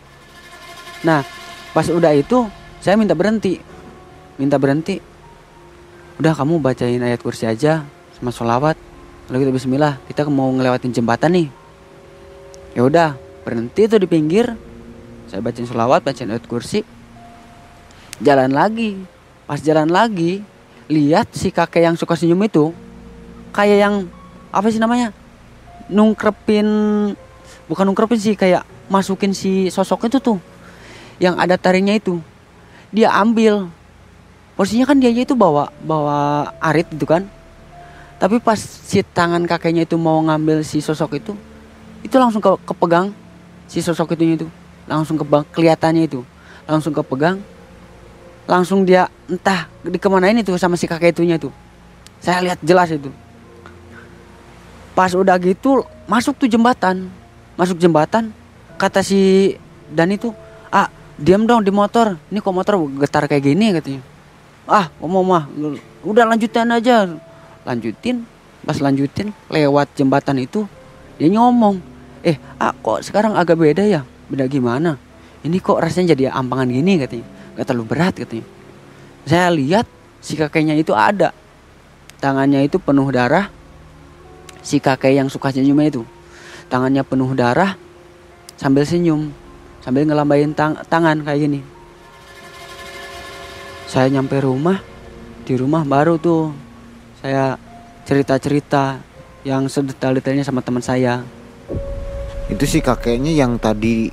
Nah 1.06 1.22
pas 1.70 1.86
udah 1.86 2.10
itu 2.14 2.50
saya 2.82 2.98
minta 2.98 3.14
berhenti 3.14 3.62
minta 4.36 4.58
berhenti. 4.58 4.98
Udah 6.18 6.34
kamu 6.34 6.62
bacain 6.62 7.02
ayat 7.02 7.22
kursi 7.22 7.46
aja 7.46 7.86
sama 8.18 8.30
sholawat. 8.34 8.78
Lalu 9.30 9.46
kita 9.46 9.52
Bismillah 9.54 9.94
kita 10.10 10.26
mau 10.26 10.50
ngelewatin 10.50 10.90
jembatan 10.94 11.30
nih. 11.34 11.48
Ya 12.74 12.82
udah 12.82 13.08
berhenti 13.46 13.86
tuh 13.86 14.02
di 14.02 14.06
pinggir. 14.10 14.50
Saya 15.30 15.40
bacain 15.42 15.66
selawat 15.66 16.02
bacain 16.02 16.30
ayat 16.30 16.46
kursi. 16.46 16.82
Jalan 18.22 18.50
lagi. 18.54 18.98
Pas 19.44 19.60
jalan 19.60 19.90
lagi 19.90 20.53
lihat 20.90 21.32
si 21.32 21.48
kakek 21.48 21.86
yang 21.88 21.96
suka 21.96 22.16
senyum 22.16 22.40
itu. 22.44 22.70
Kayak 23.54 23.78
yang 23.86 23.94
apa 24.50 24.66
sih 24.68 24.82
namanya? 24.82 25.14
Nungkrepin 25.88 26.66
bukan 27.68 27.84
nungkrepin 27.86 28.18
sih 28.20 28.34
kayak 28.34 28.66
masukin 28.90 29.32
si 29.32 29.70
sosok 29.70 30.08
itu 30.10 30.18
tuh. 30.18 30.38
Yang 31.22 31.34
ada 31.38 31.54
taringnya 31.56 31.96
itu. 31.96 32.18
Dia 32.90 33.14
ambil. 33.14 33.70
Posisinya 34.54 34.86
kan 34.86 35.02
dia 35.02 35.10
itu 35.10 35.34
bawa 35.34 35.70
bawa 35.82 36.50
arit 36.62 36.86
itu 36.90 37.06
kan. 37.06 37.26
Tapi 38.18 38.38
pas 38.38 38.58
si 38.58 39.02
tangan 39.02 39.42
kakeknya 39.44 39.82
itu 39.82 39.98
mau 39.98 40.22
ngambil 40.22 40.62
si 40.62 40.78
sosok 40.78 41.18
itu 41.18 41.34
itu 42.04 42.20
langsung 42.20 42.44
ke 42.44 42.52
kepegang 42.68 43.16
si 43.64 43.80
sosok 43.80 44.12
itu 44.14 44.44
itu. 44.44 44.46
Langsung 44.84 45.16
ke 45.16 45.24
kelihatannya 45.56 46.04
itu. 46.04 46.20
Langsung 46.68 46.92
kepegang 46.92 47.40
langsung 48.44 48.84
dia 48.84 49.08
entah 49.30 49.68
di 49.80 49.96
ke 49.96 50.08
mana 50.08 50.28
ini 50.28 50.44
tuh 50.44 50.56
sama 50.60 50.76
si 50.76 50.84
kakek 50.84 51.16
itunya 51.16 51.40
tuh 51.40 51.52
saya 52.24 52.40
lihat 52.40 52.58
jelas 52.64 52.88
itu. 52.88 53.12
Pas 54.96 55.12
udah 55.12 55.36
gitu 55.36 55.84
masuk 56.08 56.40
tuh 56.40 56.48
jembatan. 56.48 57.12
Masuk 57.60 57.76
jembatan 57.76 58.32
kata 58.80 59.04
si 59.04 59.52
dan 59.92 60.08
itu 60.08 60.32
ah 60.72 60.88
diam 61.20 61.44
dong 61.44 61.60
di 61.60 61.68
motor. 61.68 62.16
Ini 62.32 62.40
kok 62.40 62.56
motor 62.56 62.80
getar 62.96 63.28
kayak 63.28 63.44
gini 63.44 63.76
katanya. 63.76 64.00
Ah 64.64 64.88
ngomong 65.04 65.24
mah 65.28 65.44
udah 66.00 66.24
lanjutin 66.32 66.72
aja. 66.72 67.12
Lanjutin 67.68 68.24
pas 68.64 68.80
lanjutin 68.80 69.36
lewat 69.52 69.92
jembatan 69.92 70.40
itu 70.40 70.64
dia 71.20 71.28
ngomong 71.28 71.84
eh 72.24 72.40
ah 72.56 72.72
kok 72.72 73.04
sekarang 73.04 73.36
agak 73.36 73.60
beda 73.60 73.84
ya? 73.84 74.00
Beda 74.32 74.48
gimana? 74.48 74.96
Ini 75.44 75.60
kok 75.60 75.76
rasanya 75.76 76.16
jadi 76.16 76.32
ampangan 76.32 76.72
gini 76.72 76.96
katanya 76.96 77.28
gak 77.54 77.66
terlalu 77.66 77.86
berat 77.90 78.14
katanya. 78.18 78.46
Saya 79.24 79.48
lihat 79.54 79.86
si 80.20 80.36
kakeknya 80.36 80.76
itu 80.76 80.92
ada. 80.92 81.32
Tangannya 82.20 82.64
itu 82.66 82.76
penuh 82.78 83.08
darah. 83.08 83.48
Si 84.64 84.80
kakek 84.80 85.16
yang 85.16 85.28
suka 85.28 85.52
senyumnya 85.52 85.92
itu. 85.92 86.02
Tangannya 86.68 87.04
penuh 87.04 87.32
darah 87.36 87.76
sambil 88.54 88.86
senyum 88.86 89.34
sambil 89.84 90.08
ngelambain 90.08 90.56
tang 90.56 90.80
tangan 90.88 91.20
kayak 91.20 91.40
gini. 91.44 91.60
Saya 93.84 94.08
nyampe 94.08 94.40
rumah 94.40 94.80
di 95.44 95.54
rumah 95.60 95.84
baru 95.84 96.16
tuh 96.16 96.56
saya 97.20 97.60
cerita-cerita 98.08 98.96
yang 99.44 99.68
sedetail-detailnya 99.68 100.44
sama 100.44 100.64
teman 100.64 100.80
saya. 100.80 101.20
Itu 102.48 102.64
si 102.64 102.80
kakeknya 102.80 103.36
yang 103.36 103.60
tadi 103.60 104.08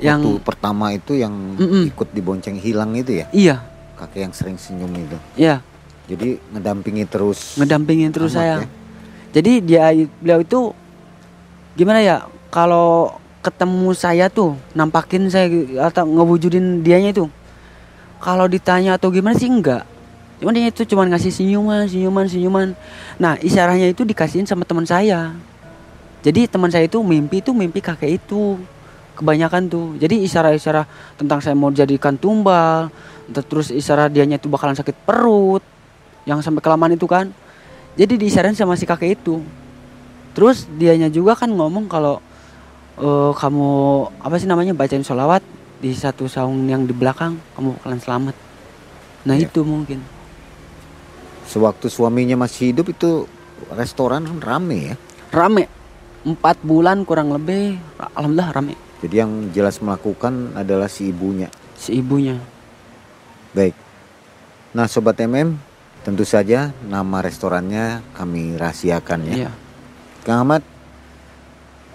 yang 0.00 0.20
waktu 0.20 0.40
pertama 0.42 0.86
itu 0.92 1.12
yang 1.14 1.32
Mm-mm. 1.32 1.88
ikut 1.92 2.08
dibonceng 2.10 2.56
hilang 2.56 2.96
itu 2.96 3.20
ya. 3.22 3.26
iya 3.30 3.56
Kakek 4.00 4.20
yang 4.24 4.32
sering 4.32 4.56
senyum 4.56 4.92
itu. 4.96 5.18
iya 5.36 5.60
Jadi 6.10 6.42
ngedampingi 6.50 7.04
terus. 7.06 7.54
ngedampingin 7.60 8.10
terus 8.10 8.34
saya 8.34 8.64
ya? 8.64 8.68
jadi 9.30 9.52
dia 9.62 9.84
beliau 10.18 10.42
itu 10.42 10.60
gimana 11.78 12.02
ya 12.02 12.16
kalau 12.50 13.14
ketemu 13.40 13.94
saya 13.94 14.26
tuh 14.28 14.58
nampakin 14.74 15.30
saya 15.30 15.46
atau 15.86 16.04
ngewujudin 16.04 16.82
dianya 16.82 17.14
itu 17.14 17.24
kalau 18.20 18.44
ditanya 18.50 19.00
atau 19.00 19.08
gimana 19.08 19.32
sih 19.38 19.48
enggak 19.48 19.86
cuman 20.40 20.52
dia 20.56 20.68
itu 20.68 20.82
cuman 20.84 21.08
ngasih 21.14 21.32
senyuman 21.32 21.88
senyuman 21.88 22.26
senyuman 22.28 22.66
nah 23.16 23.36
isyaratnya 23.40 23.92
itu 23.92 24.04
dikasihin 24.04 24.44
sama 24.44 24.64
teman 24.68 24.84
saya 24.84 25.32
jadi 26.20 26.48
teman 26.48 26.68
saya 26.68 26.84
itu 26.84 27.00
mimpi 27.00 27.40
itu 27.40 27.52
mimpi 27.56 27.80
kakek 27.80 28.20
itu 28.20 28.60
kebanyakan 29.20 29.68
tuh. 29.68 29.94
Jadi 30.00 30.24
isyarat-isyarat 30.24 31.16
tentang 31.20 31.44
saya 31.44 31.52
mau 31.52 31.68
jadikan 31.68 32.16
tumbal 32.16 32.88
terus 33.30 33.70
isyarat 33.70 34.10
dianya 34.10 34.42
itu 34.42 34.50
bakalan 34.50 34.74
sakit 34.74 35.06
perut 35.06 35.62
yang 36.26 36.42
sampai 36.42 36.58
kelamaan 36.58 36.98
itu 36.98 37.06
kan. 37.06 37.30
Jadi 37.94 38.18
diisyarin 38.18 38.58
sama 38.58 38.74
si 38.74 38.88
kakek 38.88 39.22
itu. 39.22 39.38
Terus 40.34 40.66
dianya 40.66 41.06
juga 41.06 41.38
kan 41.38 41.50
ngomong 41.50 41.86
kalau 41.86 42.18
eh, 42.98 43.32
kamu 43.34 43.70
apa 44.18 44.34
sih 44.38 44.48
namanya 44.50 44.74
bacain 44.74 45.06
sholawat 45.06 45.42
di 45.78 45.94
satu 45.94 46.26
saung 46.26 46.66
yang 46.66 46.84
di 46.84 46.94
belakang 46.94 47.38
kamu 47.54 47.78
bakalan 47.78 48.00
selamat. 48.02 48.36
Nah 49.26 49.36
Ya. 49.38 49.46
itu 49.46 49.60
mungkin. 49.62 50.02
Sewaktu 51.50 51.90
suaminya 51.90 52.46
masih 52.46 52.70
hidup 52.74 52.94
itu 52.94 53.26
restoran 53.74 54.26
rame 54.42 54.94
ya. 54.94 54.96
rame. 55.30 55.66
Empat 56.20 56.60
bulan 56.60 57.02
kurang 57.08 57.32
lebih. 57.32 57.80
Alhamdulillah 58.14 58.50
rame 58.52 58.89
Jadi 59.00 59.14
yang 59.16 59.32
jelas 59.56 59.80
melakukan 59.80 60.52
adalah 60.52 60.88
si 60.88 61.08
ibunya. 61.08 61.48
si 61.80 61.96
ibunya 61.96 62.36
Baik. 63.56 63.72
Nah, 64.76 64.84
sobat 64.86 65.16
MM, 65.18 65.56
tentu 66.04 66.22
saja 66.22 66.70
nama 66.86 67.24
restorannya 67.24 68.04
kami 68.14 68.54
rahasiakan 68.60 69.20
ya. 69.32 69.34
iya 69.34 69.50
Kang 70.20 70.44
Ahmad, 70.44 70.62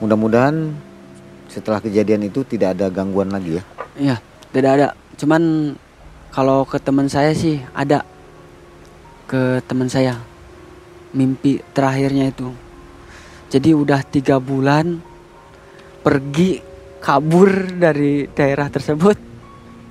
mudah-mudahan 0.02 0.74
setelah 1.56 1.80
kejadian 1.80 2.28
itu 2.28 2.44
tidak 2.44 2.76
ada 2.76 2.92
gangguan 2.92 3.32
lagi 3.32 3.62
ya. 3.62 3.64
iya 3.96 4.16
tidak 4.52 4.72
ada 4.76 4.88
cuman 5.16 5.74
kalau 6.36 6.68
ke 6.68 6.76
teman 6.84 7.08
saya 7.08 7.32
sih 7.32 7.64
ada 7.72 8.04
ke 9.24 9.64
teman 9.64 9.88
saya 9.88 10.20
mimpi 11.16 11.64
terakhirnya 11.72 12.28
itu 12.28 12.52
jadi 13.48 13.72
udah 13.72 14.04
tiga 14.04 14.36
bulan 14.44 15.00
pergi 16.04 16.60
kabur 17.06 17.70
dari 17.78 18.26
daerah 18.34 18.66
tersebut. 18.66 19.14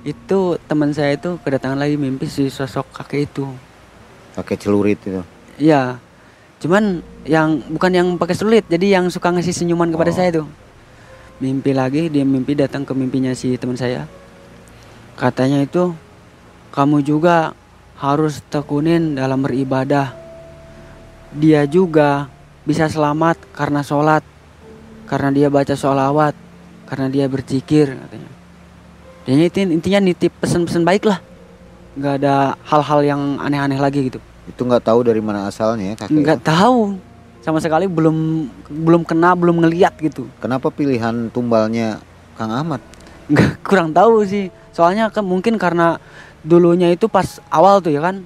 Itu 0.03 0.59
teman 0.67 0.91
saya 0.91 1.15
itu 1.15 1.39
kedatangan 1.39 1.79
lagi 1.79 1.95
mimpi 1.95 2.27
si 2.27 2.51
sosok 2.51 2.91
kakek 2.91 3.31
itu. 3.31 3.47
Pakai 4.35 4.59
celurit 4.59 4.99
itu. 4.99 5.23
Iya. 5.55 5.95
Cuman 6.59 6.99
yang 7.23 7.63
bukan 7.71 7.91
yang 7.95 8.07
pakai 8.19 8.35
sulit 8.35 8.67
jadi 8.67 8.99
yang 8.99 9.07
suka 9.07 9.31
ngasih 9.31 9.55
senyuman 9.55 9.95
kepada 9.95 10.11
Oh. 10.11 10.17
saya 10.19 10.29
tuh 10.43 10.47
mimpi 11.39 11.71
lagi 11.75 12.07
dia 12.07 12.23
mimpi 12.23 12.55
datang 12.55 12.83
ke 12.83 12.91
mimpinya 12.91 13.31
si 13.31 13.55
teman 13.55 13.79
saya. 13.79 14.11
Katanya 15.15 15.63
itu 15.63 15.95
kamu 16.75 16.99
juga 16.99 17.55
harus 17.95 18.43
tekunin 18.51 19.15
dalam 19.15 19.39
beribadah. 19.39 20.11
Dia 21.31 21.63
juga 21.63 22.27
bisa 22.67 22.91
selamat 22.91 23.39
karena 23.55 23.79
sholat 23.79 24.23
karena 25.07 25.31
dia 25.31 25.47
baca 25.47 25.75
sholawat 25.75 26.44
karena 26.85 27.07
dia 27.09 27.25
berzikir 27.25 27.89
katanya 27.91 28.29
itu 29.25 29.57
intinya 29.59 29.99
nitip 30.01 30.31
pesan-pesan 30.37 30.85
baik 30.85 31.05
lah 31.05 31.17
nggak 31.95 32.13
ada 32.21 32.35
hal-hal 32.61 32.99
yang 33.01 33.21
aneh-aneh 33.39 33.79
lagi 33.79 34.07
gitu 34.07 34.19
Itu 34.45 34.61
nggak 34.61 34.85
tahu 34.85 35.01
dari 35.01 35.17
mana 35.17 35.49
asalnya 35.49 35.91
ya 35.91 35.95
kakek. 35.97 36.13
nggak 36.13 36.39
itu. 36.39 36.45
tahu 36.45 36.79
sama 37.41 37.57
sekali 37.57 37.85
belum 37.85 38.17
belum 38.69 39.01
kena 39.01 39.33
belum 39.33 39.65
ngeliat 39.65 39.97
gitu 39.97 40.29
Kenapa 40.37 40.69
pilihan 40.69 41.29
tumbalnya 41.29 41.97
Kang 42.35 42.51
Ahmad? 42.51 42.81
nggak 43.25 43.61
kurang 43.67 43.89
tahu 43.89 44.21
sih 44.21 44.53
soalnya 44.69 45.09
kan 45.09 45.25
mungkin 45.25 45.57
karena 45.57 45.97
dulunya 46.45 46.93
itu 46.93 47.09
pas 47.09 47.41
awal 47.49 47.81
tuh 47.81 47.89
ya 47.89 48.03
kan 48.03 48.21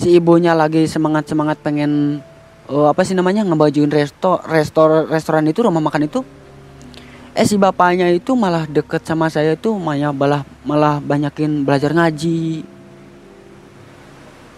si 0.00 0.16
ibunya 0.16 0.56
lagi 0.56 0.88
semangat 0.88 1.28
semangat 1.28 1.60
pengen 1.60 2.22
eh, 2.64 2.86
apa 2.88 3.04
sih 3.04 3.12
namanya 3.12 3.44
ngebajuin 3.44 3.92
resto 3.92 4.40
restor 4.48 5.04
restoran 5.04 5.44
itu 5.44 5.60
rumah 5.60 5.84
makan 5.84 6.08
itu 6.08 6.24
eh 7.32 7.46
si 7.48 7.56
bapaknya 7.56 8.12
itu 8.12 8.36
malah 8.36 8.68
deket 8.68 9.00
sama 9.08 9.32
saya 9.32 9.56
itu 9.56 9.72
malah 9.76 10.12
malah 10.12 10.42
malah 10.62 10.96
banyakin 11.00 11.64
belajar 11.64 11.96
ngaji 11.96 12.64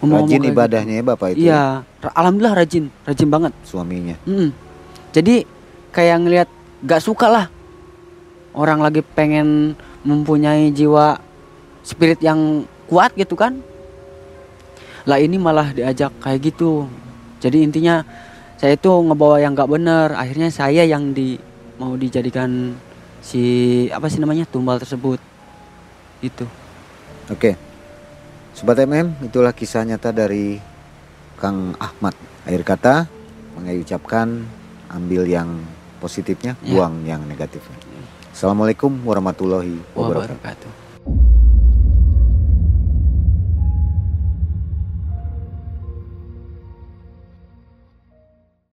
Ngomong-ngomong 0.03 0.27
Rajin 0.27 0.41
kayak 0.43 0.53
ibadahnya 0.53 0.93
ya 0.93 1.03
Bapak 1.07 1.27
gitu. 1.31 1.35
itu. 1.39 1.45
iya 1.47 1.63
ra- 2.03 2.15
alhamdulillah 2.19 2.55
rajin 2.59 2.85
rajin 3.07 3.29
banget 3.31 3.53
Suaminya. 3.63 4.15
Mm. 4.27 4.49
Jadi 5.15 5.35
kayak 5.95 6.17
ngelihat 6.21 6.49
gak 6.83 6.99
suka 7.01 7.31
lah 7.31 7.45
orang 8.51 8.83
lagi 8.83 8.99
pengen 9.01 9.73
mempunyai 10.03 10.69
jiwa 10.69 11.17
spirit 11.81 12.19
yang 12.19 12.67
kuat 12.85 13.15
gitu 13.15 13.33
kan. 13.39 13.63
Lah 15.07 15.17
ini 15.17 15.39
malah 15.39 15.71
diajak 15.71 16.11
kayak 16.19 16.53
gitu. 16.53 16.85
Jadi 17.39 17.63
intinya 17.63 18.03
saya 18.59 18.75
itu 18.75 18.91
ngebawa 18.91 19.39
yang 19.39 19.55
gak 19.55 19.71
bener. 19.71 20.11
Akhirnya 20.13 20.51
saya 20.51 20.83
yang 20.83 21.15
di 21.15 21.39
mau 21.75 21.95
dijadikan 21.99 22.75
si 23.19 23.43
apa 23.91 24.07
sih 24.07 24.19
namanya 24.21 24.47
tumbal 24.47 24.79
tersebut. 24.79 25.19
Itu. 26.23 26.47
Oke. 27.29 27.59
Sobat 28.55 28.79
MM, 28.79 29.19
itulah 29.19 29.51
kisah 29.51 29.83
nyata 29.83 30.15
dari 30.15 30.55
Kang 31.35 31.75
Ahmad. 31.75 32.15
Akhir 32.47 32.63
kata, 32.63 32.95
mengucapkan 33.59 34.47
ambil 34.87 35.27
yang 35.27 35.59
positifnya, 35.99 36.55
Ya. 36.63 36.71
buang 36.71 37.03
yang 37.03 37.27
negatifnya. 37.27 37.75
Assalamualaikum 38.31 38.95
warahmatullahi 39.03 39.75
wabarakatuh. 39.91 40.39
Wabarakatuh. 40.39 40.84